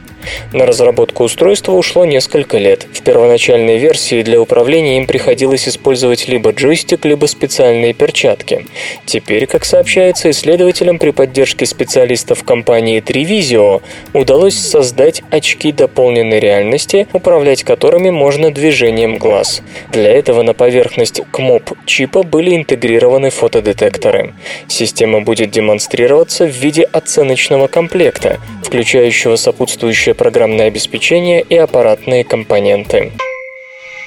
На 0.53 0.67
разработку 0.67 1.25
устройства 1.25 1.73
ушло 1.73 2.05
несколько 2.05 2.59
лет. 2.59 2.87
В 2.93 3.03
первоначальной 3.03 3.79
версии 3.79 4.23
для 4.23 4.41
управления 4.41 4.99
им 4.99 5.07
приходилось 5.07 5.69
использовать 5.69 6.29
либо 6.29 6.51
джойстик, 6.51 7.05
либо 7.05 7.27
специальные 7.27 7.95
перчатки. 7.95 8.67
Теперь, 9.05 9.47
как 9.47 9.65
сообщается 9.65 10.31
исследователям 10.31 10.99
при 10.99 11.11
поддержке 11.11 11.67
специалистов 11.67 12.45
компании 12.45 13.03
Trivisio, 13.03 13.83
удалось 14.13 14.57
создать 14.57 15.23
очки 15.31 15.73
дополненной 15.73 16.41
реальности, 16.41 17.07
управлять 17.13 17.65
которыми 17.65 18.11
можно 18.11 18.51
движением 18.51 19.19
глаз. 19.19 19.63
Для 19.93 20.11
этого 20.11 20.43
на 20.43 20.55
поверхность 20.55 21.21
КМОП 21.31 21.73
чипа 21.87 22.23
были 22.23 22.57
интегрированы 22.57 23.31
фотодетекторы. 23.31 24.35
Система 24.67 25.21
будет 25.21 25.51
демонстрироваться 25.51 26.47
в 26.47 26.51
виде 26.51 26.83
оценочного 26.83 27.67
комплекта, 27.67 28.39
включающего 28.63 29.37
сопутствующие 29.37 30.15
программное 30.19 30.67
обеспечение 30.67 31.43
и 31.49 31.57
аппаратные 31.57 32.25
компоненты. 32.25 33.13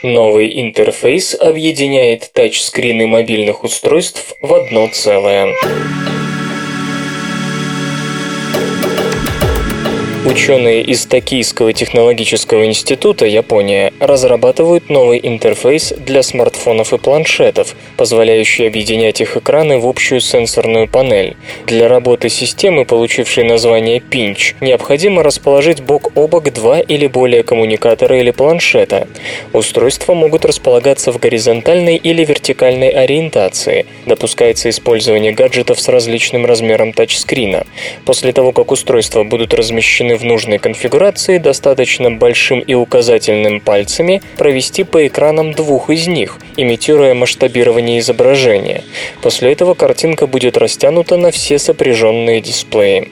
Новый 0.04 0.62
интерфейс 0.62 1.34
объединяет 1.34 2.32
тачскрины 2.34 3.08
мобильных 3.08 3.64
устройств 3.64 4.36
в 4.42 4.54
одно 4.54 4.88
целое. 4.92 5.48
Ученые 10.24 10.84
из 10.84 11.08
Токийского 11.08 11.74
технологического 11.74 12.68
института, 12.68 13.26
Япония, 13.26 13.92
разрабатывают 14.00 14.88
новый 14.88 15.20
интерфейс 15.22 15.94
для 15.98 16.22
смартфонов 16.22 16.94
и 16.94 17.00
планшетов, 17.00 17.76
позволяющий 17.98 18.68
объединять 18.68 19.20
их 19.20 19.36
экраны 19.36 19.80
в 19.80 19.88
общую 19.88 20.22
сенсорную 20.22 20.88
панель. 20.88 21.36
Для 21.66 21.88
работы 21.88 22.30
системы, 22.30 22.86
получившей 22.86 23.46
название 23.46 23.98
Pinch, 23.98 24.54
необходимо 24.62 25.24
расположить 25.24 25.82
бок 25.82 26.12
о 26.14 26.28
бок 26.28 26.54
два 26.54 26.80
или 26.80 27.08
более 27.08 27.42
коммуникатора 27.42 28.20
или 28.20 28.30
планшета. 28.30 29.08
Устройства 29.54 30.14
могут 30.14 30.46
располагаться 30.46 31.12
в 31.12 31.20
горизонтальной 31.20 31.96
или 31.96 32.24
вертикальной 32.24 32.90
ориентации. 32.90 33.88
Допускается 34.06 34.70
использование 34.70 35.32
гаджетов 35.32 35.80
с 35.82 35.88
различным 35.88 36.46
размером 36.46 36.94
тачскрина. 36.94 37.66
После 38.06 38.32
того, 38.34 38.52
как 38.52 38.72
устройства 38.72 39.24
будут 39.24 39.56
размещены 39.56 40.11
в 40.16 40.24
нужной 40.24 40.60
конфигурации, 40.60 41.38
достаточно 41.38 42.12
большим 42.12 42.60
и 42.60 42.74
указательным 42.74 43.60
пальцами 43.60 44.22
провести 44.38 44.84
по 44.84 45.06
экранам 45.08 45.54
двух 45.54 45.90
из 45.90 46.08
них, 46.08 46.40
имитируя 46.58 47.14
масштабирование 47.14 48.00
изображения. 48.00 48.84
После 49.22 49.52
этого 49.52 49.74
картинка 49.74 50.28
будет 50.28 50.58
растянута 50.58 51.18
на 51.18 51.32
все 51.32 51.60
сопряженные 51.60 52.42
дисплеи. 52.42 53.10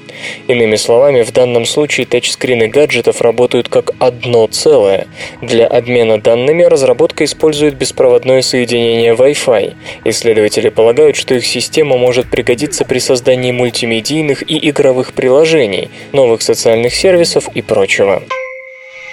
Иными 0.47 0.75
словами, 0.75 1.21
в 1.21 1.31
данном 1.31 1.65
случае 1.65 2.05
тачскрины 2.05 2.67
гаджетов 2.67 3.21
работают 3.21 3.69
как 3.69 3.91
одно 3.99 4.47
целое. 4.47 5.07
Для 5.41 5.67
обмена 5.67 6.19
данными 6.19 6.63
разработка 6.63 7.23
использует 7.23 7.75
беспроводное 7.75 8.41
соединение 8.41 9.13
Wi-Fi. 9.13 9.75
Исследователи 10.05 10.69
полагают, 10.69 11.15
что 11.15 11.35
их 11.35 11.45
система 11.45 11.97
может 11.97 12.29
пригодиться 12.29 12.85
при 12.85 12.99
создании 12.99 13.51
мультимедийных 13.51 14.49
и 14.49 14.69
игровых 14.69 15.13
приложений, 15.13 15.89
новых 16.11 16.41
социальных 16.41 16.88
сервисов 16.89 17.47
и 17.55 17.61
прочего. 17.61 18.23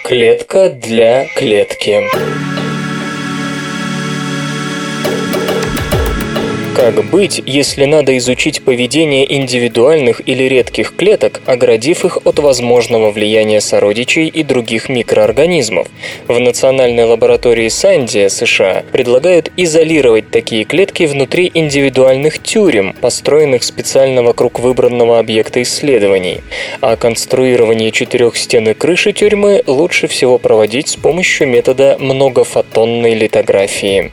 Клетка 0.05 0.71
для 0.71 1.27
клетки. 1.35 2.05
Как 6.77 7.03
быть, 7.07 7.41
если 7.47 7.87
надо 7.87 8.19
изучить 8.19 8.63
поведение 8.63 9.35
индивидуальных 9.35 10.21
или 10.29 10.43
редких 10.43 10.95
клеток, 10.95 11.41
оградив 11.47 12.05
их 12.05 12.19
от 12.25 12.39
возможного 12.39 13.11
влияния 13.11 13.63
сородичей 13.63 14.27
и 14.27 14.43
других 14.43 14.91
микроорганизмов? 14.91 15.89
В 16.29 16.39
Национальной 16.39 17.05
лаборатории 17.05 17.69
Сандия, 17.69 18.29
США, 18.29 18.85
предлагают 18.93 19.51
изолировать 19.57 20.31
такие 20.31 20.65
клетки 20.65 21.05
внутри 21.05 21.51
индивидуальных 21.55 22.43
тюрем, 22.43 22.95
построенных 23.01 23.63
специально 23.63 24.23
вокруг 24.23 24.59
выбранного 24.59 25.19
объекта 25.19 25.63
исследований. 25.63 26.43
А 26.83 26.97
конструирование 26.97 27.91
четырех 27.91 28.37
стен 28.37 28.69
и 28.69 28.75
крыши 28.75 29.15
тюрьмы 29.15 29.63
лучше 29.67 30.09
всего 30.09 30.37
проводить 30.37 30.89
с 30.89 30.97
помощью 30.97 31.49
метода 31.49 31.97
многофотонной 31.99 33.15
литографии. 33.15 34.13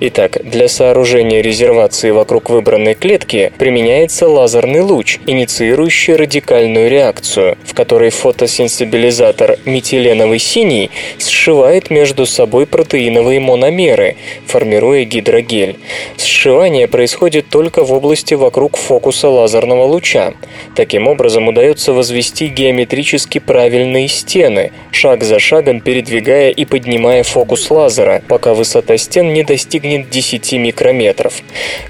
Итак, 0.00 0.36
для 0.44 0.68
сооружения 0.68 1.40
резервации 1.40 1.93
реакции 1.94 2.10
вокруг 2.10 2.50
выбранной 2.50 2.94
клетки 2.94 3.52
применяется 3.56 4.26
лазерный 4.26 4.80
луч, 4.80 5.20
инициирующий 5.26 6.16
радикальную 6.16 6.90
реакцию, 6.90 7.56
в 7.64 7.72
которой 7.72 8.10
фотосенсибилизатор 8.10 9.58
метиленовый 9.64 10.40
синий 10.40 10.90
сшивает 11.18 11.90
между 11.90 12.26
собой 12.26 12.66
протеиновые 12.66 13.38
мономеры, 13.38 14.16
формируя 14.46 15.04
гидрогель. 15.04 15.76
Сшивание 16.16 16.88
происходит 16.88 17.48
только 17.48 17.84
в 17.84 17.92
области 17.92 18.34
вокруг 18.34 18.76
фокуса 18.76 19.28
лазерного 19.28 19.84
луча. 19.84 20.34
Таким 20.74 21.06
образом 21.06 21.46
удается 21.46 21.92
возвести 21.92 22.48
геометрически 22.48 23.38
правильные 23.38 24.08
стены, 24.08 24.72
шаг 24.90 25.22
за 25.22 25.38
шагом 25.38 25.80
передвигая 25.80 26.50
и 26.50 26.64
поднимая 26.64 27.22
фокус 27.22 27.70
лазера, 27.70 28.20
пока 28.28 28.52
высота 28.52 28.96
стен 28.96 29.32
не 29.32 29.44
достигнет 29.44 30.10
10 30.10 30.52
микрометров. 30.54 31.42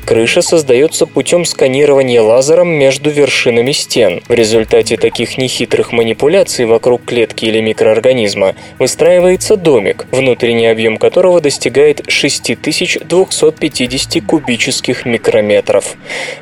Крыша 0.05 0.43
создается 0.43 1.07
путем 1.07 1.47
сканирования 1.47 2.21
лазером 2.21 2.69
между 2.69 3.09
вершинами 3.09 3.73
стен. 3.73 4.21
В 4.29 4.35
результате 4.35 4.99
таких 4.99 5.39
нехитрых 5.39 5.93
манипуляций 5.93 6.67
вокруг 6.67 7.07
клетки 7.07 7.47
или 7.47 7.61
микроорганизма 7.61 8.55
выстраивается 8.79 9.57
домик, 9.57 10.07
внутренний 10.11 10.67
объем 10.67 10.99
которого 10.99 11.41
достигает 11.41 12.03
6250 12.07 14.23
кубических 14.27 15.07
микрометров. 15.07 15.97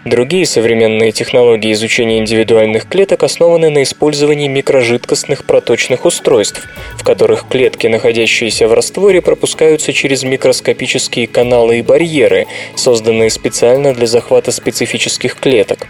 Другие 0.05 0.45
современные 0.45 1.13
технологии 1.13 1.73
изучения 1.73 2.19
индивидуальных 2.19 2.89
клеток 2.89 3.23
основаны 3.23 3.71
на 3.71 3.85
использовании 3.85 4.49
микрожидкостных 4.49 5.45
проточных 5.45 6.05
устройств, 6.05 6.67
в 6.97 7.05
которых 7.05 7.47
клетки, 7.49 7.87
находящиеся 7.87 8.67
в 8.67 8.75
растворе, 8.75 9.21
пропускаются 9.21 9.93
через 9.93 10.25
микроскопические 10.25 11.29
каналы 11.29 11.79
и 11.79 11.83
барьеры, 11.83 12.47
созданные 12.75 13.31
специально 13.31 13.42
специально 13.43 13.93
для 13.93 14.07
захвата 14.07 14.53
специфических 14.53 15.35
клеток. 15.35 15.89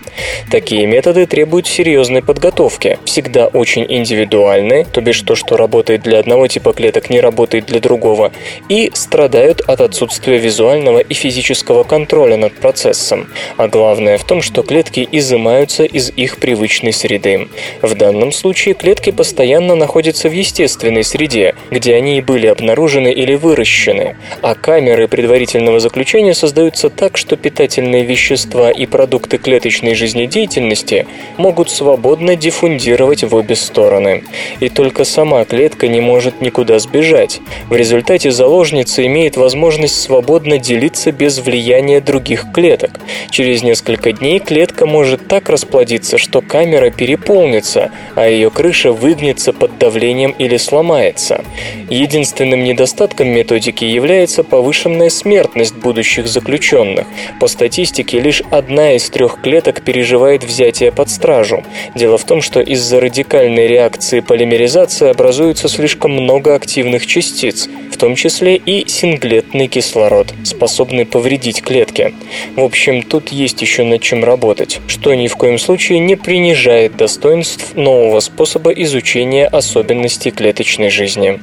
Такие 0.50 0.86
методы 0.86 1.26
требуют 1.26 1.66
серьезной 1.66 2.22
подготовки, 2.22 2.98
всегда 3.04 3.46
очень 3.46 3.84
индивидуальны, 3.86 4.86
то 4.90 5.02
бишь 5.02 5.20
то, 5.20 5.34
что 5.34 5.58
работает 5.58 6.00
для 6.00 6.20
одного 6.20 6.46
типа 6.46 6.72
клеток, 6.72 7.10
не 7.10 7.20
работает 7.20 7.66
для 7.66 7.78
другого, 7.78 8.32
и 8.70 8.90
страдают 8.94 9.60
от 9.60 9.82
отсутствия 9.82 10.38
визуального 10.38 11.00
и 11.00 11.12
физического 11.12 11.82
контроля 11.82 12.38
над 12.38 12.54
процессом. 12.54 13.28
А 13.58 13.68
главное 13.68 14.16
в 14.16 14.24
том, 14.24 14.40
что 14.40 14.62
клетки 14.62 15.06
изымаются 15.12 15.84
из 15.84 16.08
их 16.08 16.38
привычной 16.38 16.94
среды. 16.94 17.48
В 17.82 17.94
данном 17.94 18.32
случае 18.32 18.74
клетки 18.74 19.10
постоянно 19.10 19.74
находятся 19.74 20.30
в 20.30 20.32
естественной 20.32 21.04
среде, 21.04 21.54
где 21.70 21.96
они 21.96 22.16
и 22.16 22.22
были 22.22 22.46
обнаружены 22.46 23.12
или 23.12 23.34
выращены, 23.34 24.16
а 24.40 24.54
камеры 24.54 25.06
предварительного 25.06 25.80
заключения 25.80 26.32
создаются 26.32 26.88
так, 26.88 27.18
что 27.18 27.31
питательные 27.36 28.04
вещества 28.04 28.70
и 28.70 28.86
продукты 28.86 29.38
клеточной 29.38 29.94
жизнедеятельности 29.94 31.06
могут 31.36 31.70
свободно 31.70 32.36
диффундировать 32.36 33.24
в 33.24 33.34
обе 33.34 33.56
стороны. 33.56 34.24
И 34.60 34.68
только 34.68 35.04
сама 35.04 35.44
клетка 35.44 35.88
не 35.88 36.00
может 36.00 36.40
никуда 36.40 36.78
сбежать. 36.78 37.40
В 37.68 37.76
результате 37.76 38.30
заложница 38.30 39.06
имеет 39.06 39.36
возможность 39.36 40.00
свободно 40.00 40.58
делиться 40.58 41.12
без 41.12 41.38
влияния 41.38 42.00
других 42.00 42.52
клеток. 42.52 42.92
Через 43.30 43.62
несколько 43.62 44.12
дней 44.12 44.38
клетка 44.38 44.86
может 44.86 45.28
так 45.28 45.48
расплодиться, 45.48 46.18
что 46.18 46.40
камера 46.40 46.90
переполнится, 46.90 47.90
а 48.14 48.28
ее 48.28 48.50
крыша 48.50 48.92
выгнется 48.92 49.52
под 49.52 49.78
давлением 49.78 50.34
или 50.38 50.56
сломается. 50.56 51.44
Единственным 51.88 52.64
недостатком 52.64 53.28
методики 53.28 53.84
является 53.84 54.44
повышенная 54.44 55.10
смертность 55.10 55.74
будущих 55.74 56.26
заключенных. 56.26 57.06
По 57.40 57.46
статистике, 57.46 58.20
лишь 58.20 58.42
одна 58.50 58.94
из 58.94 59.08
трех 59.10 59.40
клеток 59.40 59.82
переживает 59.82 60.44
взятие 60.44 60.92
под 60.92 61.10
стражу. 61.10 61.62
Дело 61.94 62.18
в 62.18 62.24
том, 62.24 62.42
что 62.42 62.60
из-за 62.60 63.00
радикальной 63.00 63.66
реакции 63.66 64.20
полимеризации 64.20 65.08
образуется 65.08 65.68
слишком 65.68 66.12
много 66.12 66.54
активных 66.54 67.06
частиц, 67.06 67.68
в 67.90 67.96
том 67.96 68.14
числе 68.16 68.56
и 68.56 68.88
синглетный 68.88 69.68
кислород, 69.68 70.32
способный 70.44 71.06
повредить 71.06 71.62
клетки. 71.62 72.14
В 72.56 72.62
общем, 72.62 73.02
тут 73.02 73.30
есть 73.30 73.62
еще 73.62 73.84
над 73.84 74.02
чем 74.02 74.24
работать, 74.24 74.80
что 74.86 75.14
ни 75.14 75.28
в 75.28 75.36
коем 75.36 75.58
случае 75.58 75.98
не 75.98 76.16
принижает 76.16 76.96
достоинств 76.96 77.74
нового 77.74 78.20
способа 78.20 78.70
изучения 78.72 79.46
особенностей 79.46 80.30
клеточной 80.30 80.90
жизни. 80.90 81.40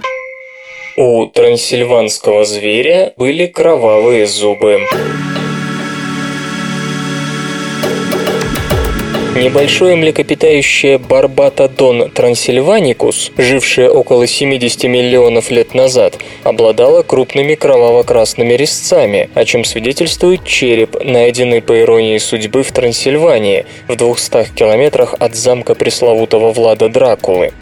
У 0.98 1.28
трансильванского 1.28 2.44
зверя 2.44 3.14
были 3.16 3.46
кровавые 3.46 4.28
зубы. 4.28 4.82
Небольшое 9.40 9.96
млекопитающее 9.96 10.98
Барбатодон 10.98 12.12
трансильваникус, 12.12 13.32
жившее 13.38 13.90
около 13.90 14.28
70 14.28 14.84
миллионов 14.84 15.50
лет 15.50 15.74
назад, 15.74 16.18
обладало 16.44 17.04
крупными 17.04 17.56
кроваво-красными 17.56 18.54
резцами, 18.56 19.30
о 19.36 19.46
чем 19.46 19.64
свидетельствует 19.64 20.44
череп, 20.44 21.02
найденный 21.06 21.62
по 21.62 21.80
иронии 21.80 22.18
судьбы 22.18 22.64
в 22.64 22.74
Трансильвании, 22.74 23.66
в 23.88 23.96
200 23.96 24.56
километрах 24.56 25.16
от 25.18 25.36
замка 25.36 25.74
пресловутого 25.74 26.52
Влада 26.52 26.90
Дракулы. 26.90 27.54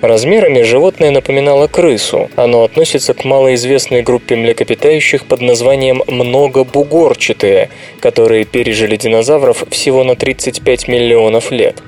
Размерами 0.00 0.62
животное 0.62 1.12
напоминало 1.12 1.68
крысу. 1.68 2.28
Оно 2.34 2.64
относится 2.64 3.14
к 3.14 3.24
малоизвестной 3.24 4.02
группе 4.02 4.34
млекопитающих 4.34 5.26
под 5.26 5.42
названием 5.42 6.02
многобугорчатые, 6.08 7.70
которые 8.00 8.46
пережили 8.46 8.96
динозавров 8.96 9.62
всего 9.70 10.02
на 10.02 10.16
35 10.16 10.88
миллионов 10.88 11.19
миллионов 11.20 11.50
лет. 11.50 11.82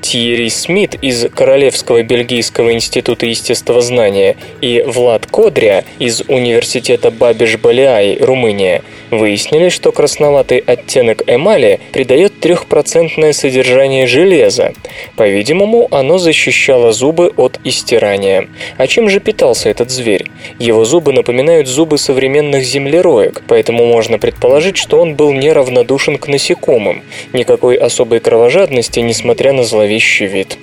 Тьерри 0.00 0.48
Смит 0.48 0.94
из 1.02 1.26
Королевского 1.34 2.02
бельгийского 2.02 2.72
института 2.72 3.26
естествознания 3.26 4.36
и 4.60 4.82
Влад 4.86 5.26
Кодря 5.26 5.84
из 5.98 6.22
Университета 6.22 7.10
Бабиш-Балиай, 7.10 8.18
Румыния, 8.20 8.82
выяснили, 9.10 9.68
что 9.68 9.92
красноватый 9.92 10.58
оттенок 10.58 11.22
эмали 11.26 11.80
придает 11.92 12.40
трехпроцентное 12.40 13.32
содержание 13.32 14.06
железа. 14.06 14.72
По-видимому, 15.16 15.88
оно 15.90 16.18
защищало 16.18 16.92
зубы 16.92 17.32
от 17.36 17.60
истирания. 17.64 18.48
А 18.76 18.86
чем 18.86 19.10
же 19.10 19.20
питался 19.20 19.68
этот 19.68 19.90
зверь? 19.90 20.30
Его 20.58 20.84
зубы 20.84 21.12
напоминают 21.12 21.68
зубы 21.68 21.98
современных 21.98 22.64
землероек, 22.64 23.42
поэтому 23.48 23.86
можно 23.86 24.18
предположить, 24.18 24.76
что 24.76 25.00
он 25.00 25.14
был 25.14 25.32
неравнодушен 25.32 26.18
к 26.18 26.28
насекомым. 26.28 27.02
Никакой 27.32 27.76
особой 27.76 28.20
кровожадности, 28.20 28.67
несмотря 29.02 29.52
на 29.52 29.64
зловещий 29.64 30.26
вид. 30.26 30.58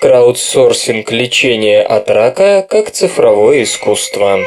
Краудсорсинг 0.00 1.12
лечения 1.12 1.82
от 1.82 2.10
рака 2.10 2.66
как 2.68 2.90
цифровое 2.90 3.62
искусство. 3.62 4.40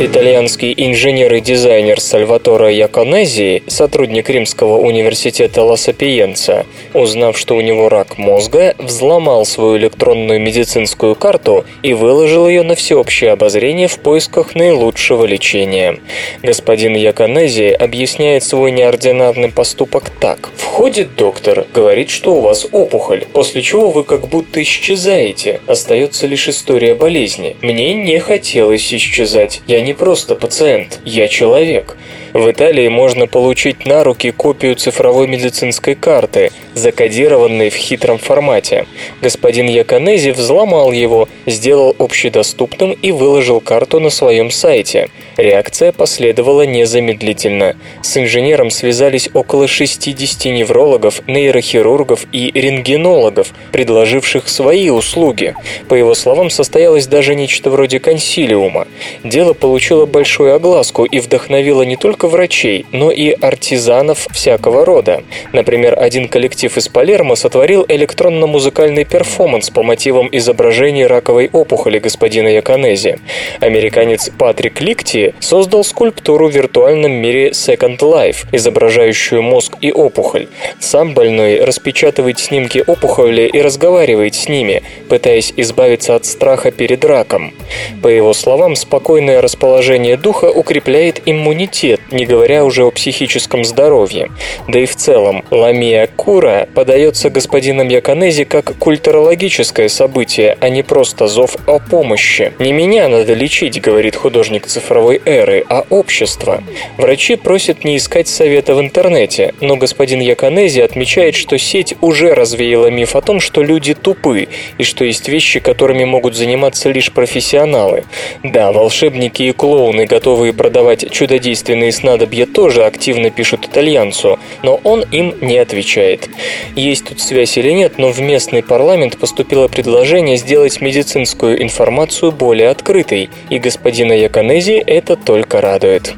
Итальянский 0.00 0.72
инженер 0.76 1.34
и 1.34 1.40
дизайнер 1.40 2.00
Сальваторо 2.00 2.70
Яконези, 2.70 3.64
сотрудник 3.66 4.30
Римского 4.30 4.78
университета 4.78 5.64
Ла 5.64 5.76
Сапиенца, 5.76 6.66
узнав, 6.94 7.36
что 7.36 7.56
у 7.56 7.60
него 7.60 7.88
рак 7.88 8.16
мозга, 8.16 8.76
взломал 8.78 9.44
свою 9.44 9.76
электронную 9.76 10.40
медицинскую 10.40 11.16
карту 11.16 11.64
и 11.82 11.94
выложил 11.94 12.46
ее 12.46 12.62
на 12.62 12.76
всеобщее 12.76 13.32
обозрение 13.32 13.88
в 13.88 13.98
поисках 13.98 14.54
наилучшего 14.54 15.24
лечения. 15.24 15.98
Господин 16.44 16.94
Яконези 16.94 17.70
объясняет 17.70 18.44
свой 18.44 18.70
неординарный 18.70 19.50
поступок 19.50 20.10
так. 20.20 20.50
Входит 20.56 21.16
доктор, 21.16 21.66
говорит, 21.74 22.08
что 22.10 22.36
у 22.36 22.40
вас 22.40 22.68
опухоль, 22.70 23.24
после 23.32 23.62
чего 23.62 23.90
вы 23.90 24.04
как 24.04 24.28
будто 24.28 24.62
исчезаете. 24.62 25.60
Остается 25.66 26.28
лишь 26.28 26.48
история 26.48 26.94
болезни. 26.94 27.56
Мне 27.62 27.94
не 27.94 28.20
хотелось 28.20 28.94
исчезать. 28.94 29.60
Я 29.66 29.80
не 29.80 29.87
просто 29.94 30.34
пациент, 30.34 31.00
я 31.04 31.28
человек. 31.28 31.96
В 32.34 32.50
Италии 32.50 32.88
можно 32.88 33.26
получить 33.26 33.86
на 33.86 34.04
руки 34.04 34.30
копию 34.30 34.76
цифровой 34.76 35.26
медицинской 35.26 35.94
карты, 35.94 36.50
закодированной 36.74 37.70
в 37.70 37.74
хитром 37.74 38.18
формате. 38.18 38.86
Господин 39.22 39.66
Яконези 39.66 40.30
взломал 40.30 40.92
его, 40.92 41.28
сделал 41.46 41.96
общедоступным 41.98 42.92
и 42.92 43.12
выложил 43.12 43.60
карту 43.60 43.98
на 43.98 44.10
своем 44.10 44.50
сайте. 44.50 45.08
Реакция 45.36 45.92
последовала 45.92 46.62
незамедлительно. 46.62 47.76
С 48.02 48.16
инженером 48.16 48.70
связались 48.70 49.30
около 49.32 49.66
60 49.66 50.46
неврологов, 50.46 51.22
нейрохирургов 51.26 52.26
и 52.32 52.50
рентгенологов, 52.54 53.52
предложивших 53.72 54.48
свои 54.48 54.90
услуги. 54.90 55.54
По 55.88 55.94
его 55.94 56.14
словам, 56.14 56.50
состоялось 56.50 57.06
даже 57.06 57.34
нечто 57.34 57.70
вроде 57.70 58.00
консилиума. 58.00 58.86
Дело 59.24 59.54
получило 59.78 60.06
большую 60.06 60.56
огласку 60.56 61.04
и 61.04 61.20
вдохновило 61.20 61.82
не 61.82 61.94
только 61.94 62.26
врачей, 62.26 62.84
но 62.90 63.12
и 63.12 63.30
артизанов 63.30 64.26
всякого 64.32 64.84
рода. 64.84 65.22
Например, 65.52 65.94
один 65.96 66.26
коллектив 66.26 66.76
из 66.76 66.88
Палермо 66.88 67.36
сотворил 67.36 67.84
электронно-музыкальный 67.86 69.04
перформанс 69.04 69.70
по 69.70 69.84
мотивам 69.84 70.28
изображения 70.32 71.06
раковой 71.06 71.48
опухоли 71.52 72.00
господина 72.00 72.48
Яконези. 72.48 73.20
Американец 73.60 74.30
Патрик 74.36 74.80
Ликти 74.80 75.32
создал 75.38 75.84
скульптуру 75.84 76.48
в 76.48 76.52
виртуальном 76.52 77.12
мире 77.12 77.50
Second 77.50 78.00
Life, 78.00 78.46
изображающую 78.50 79.42
мозг 79.42 79.76
и 79.80 79.92
опухоль. 79.92 80.48
Сам 80.80 81.14
больной 81.14 81.62
распечатывает 81.64 82.40
снимки 82.40 82.82
опухоли 82.84 83.42
и 83.42 83.62
разговаривает 83.62 84.34
с 84.34 84.48
ними, 84.48 84.82
пытаясь 85.08 85.52
избавиться 85.56 86.16
от 86.16 86.26
страха 86.26 86.72
перед 86.72 87.04
раком. 87.04 87.54
По 88.02 88.08
его 88.08 88.34
словам, 88.34 88.74
спокойное 88.74 89.40
расположение 89.40 89.67
духа 90.16 90.50
укрепляет 90.50 91.22
иммунитет, 91.26 92.00
не 92.10 92.26
говоря 92.26 92.64
уже 92.64 92.84
о 92.84 92.90
психическом 92.90 93.64
здоровье. 93.64 94.30
Да 94.66 94.78
и 94.78 94.86
в 94.86 94.96
целом, 94.96 95.44
ламия 95.50 96.08
кура 96.16 96.68
подается 96.74 97.30
господином 97.30 97.88
Яконези 97.88 98.44
как 98.44 98.76
культурологическое 98.78 99.88
событие, 99.88 100.56
а 100.60 100.68
не 100.68 100.82
просто 100.82 101.26
зов 101.26 101.56
о 101.66 101.78
помощи. 101.78 102.52
«Не 102.58 102.72
меня 102.72 103.08
надо 103.08 103.34
лечить»,— 103.34 103.80
говорит 103.82 104.16
художник 104.16 104.66
цифровой 104.66 105.20
эры, 105.24 105.64
а 105.68 105.84
общество. 105.90 106.62
Врачи 106.96 107.36
просят 107.36 107.84
не 107.84 107.96
искать 107.96 108.28
совета 108.28 108.74
в 108.74 108.80
интернете, 108.80 109.54
но 109.60 109.76
господин 109.76 110.20
Яконези 110.20 110.80
отмечает, 110.80 111.34
что 111.34 111.58
сеть 111.58 111.94
уже 112.00 112.34
развеяла 112.34 112.86
миф 112.86 113.16
о 113.16 113.20
том, 113.20 113.40
что 113.40 113.62
люди 113.62 113.94
тупы, 113.94 114.48
и 114.78 114.82
что 114.82 115.04
есть 115.04 115.28
вещи, 115.28 115.60
которыми 115.60 116.04
могут 116.04 116.34
заниматься 116.34 116.90
лишь 116.90 117.12
профессионалы. 117.12 118.04
Да, 118.42 118.72
волшебники 118.72 119.42
и 119.42 119.52
клоуны, 119.58 120.06
готовые 120.06 120.54
продавать 120.54 121.10
чудодейственные 121.10 121.92
снадобья, 121.92 122.46
тоже 122.46 122.86
активно 122.86 123.28
пишут 123.30 123.66
итальянцу, 123.66 124.38
но 124.62 124.80
он 124.84 125.04
им 125.10 125.34
не 125.42 125.58
отвечает. 125.58 126.30
Есть 126.74 127.08
тут 127.08 127.20
связь 127.20 127.58
или 127.58 127.72
нет, 127.72 127.98
но 127.98 128.10
в 128.10 128.20
местный 128.20 128.62
парламент 128.62 129.18
поступило 129.18 129.68
предложение 129.68 130.38
сделать 130.38 130.80
медицинскую 130.80 131.62
информацию 131.62 132.32
более 132.32 132.70
открытой, 132.70 133.28
и 133.50 133.58
господина 133.58 134.12
Яконези 134.12 134.82
это 134.86 135.16
только 135.16 135.60
радует. 135.60 136.14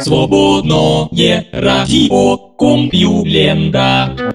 Свободное 0.00 1.46
радио 1.52 2.36
Компьюлента. 2.58 4.34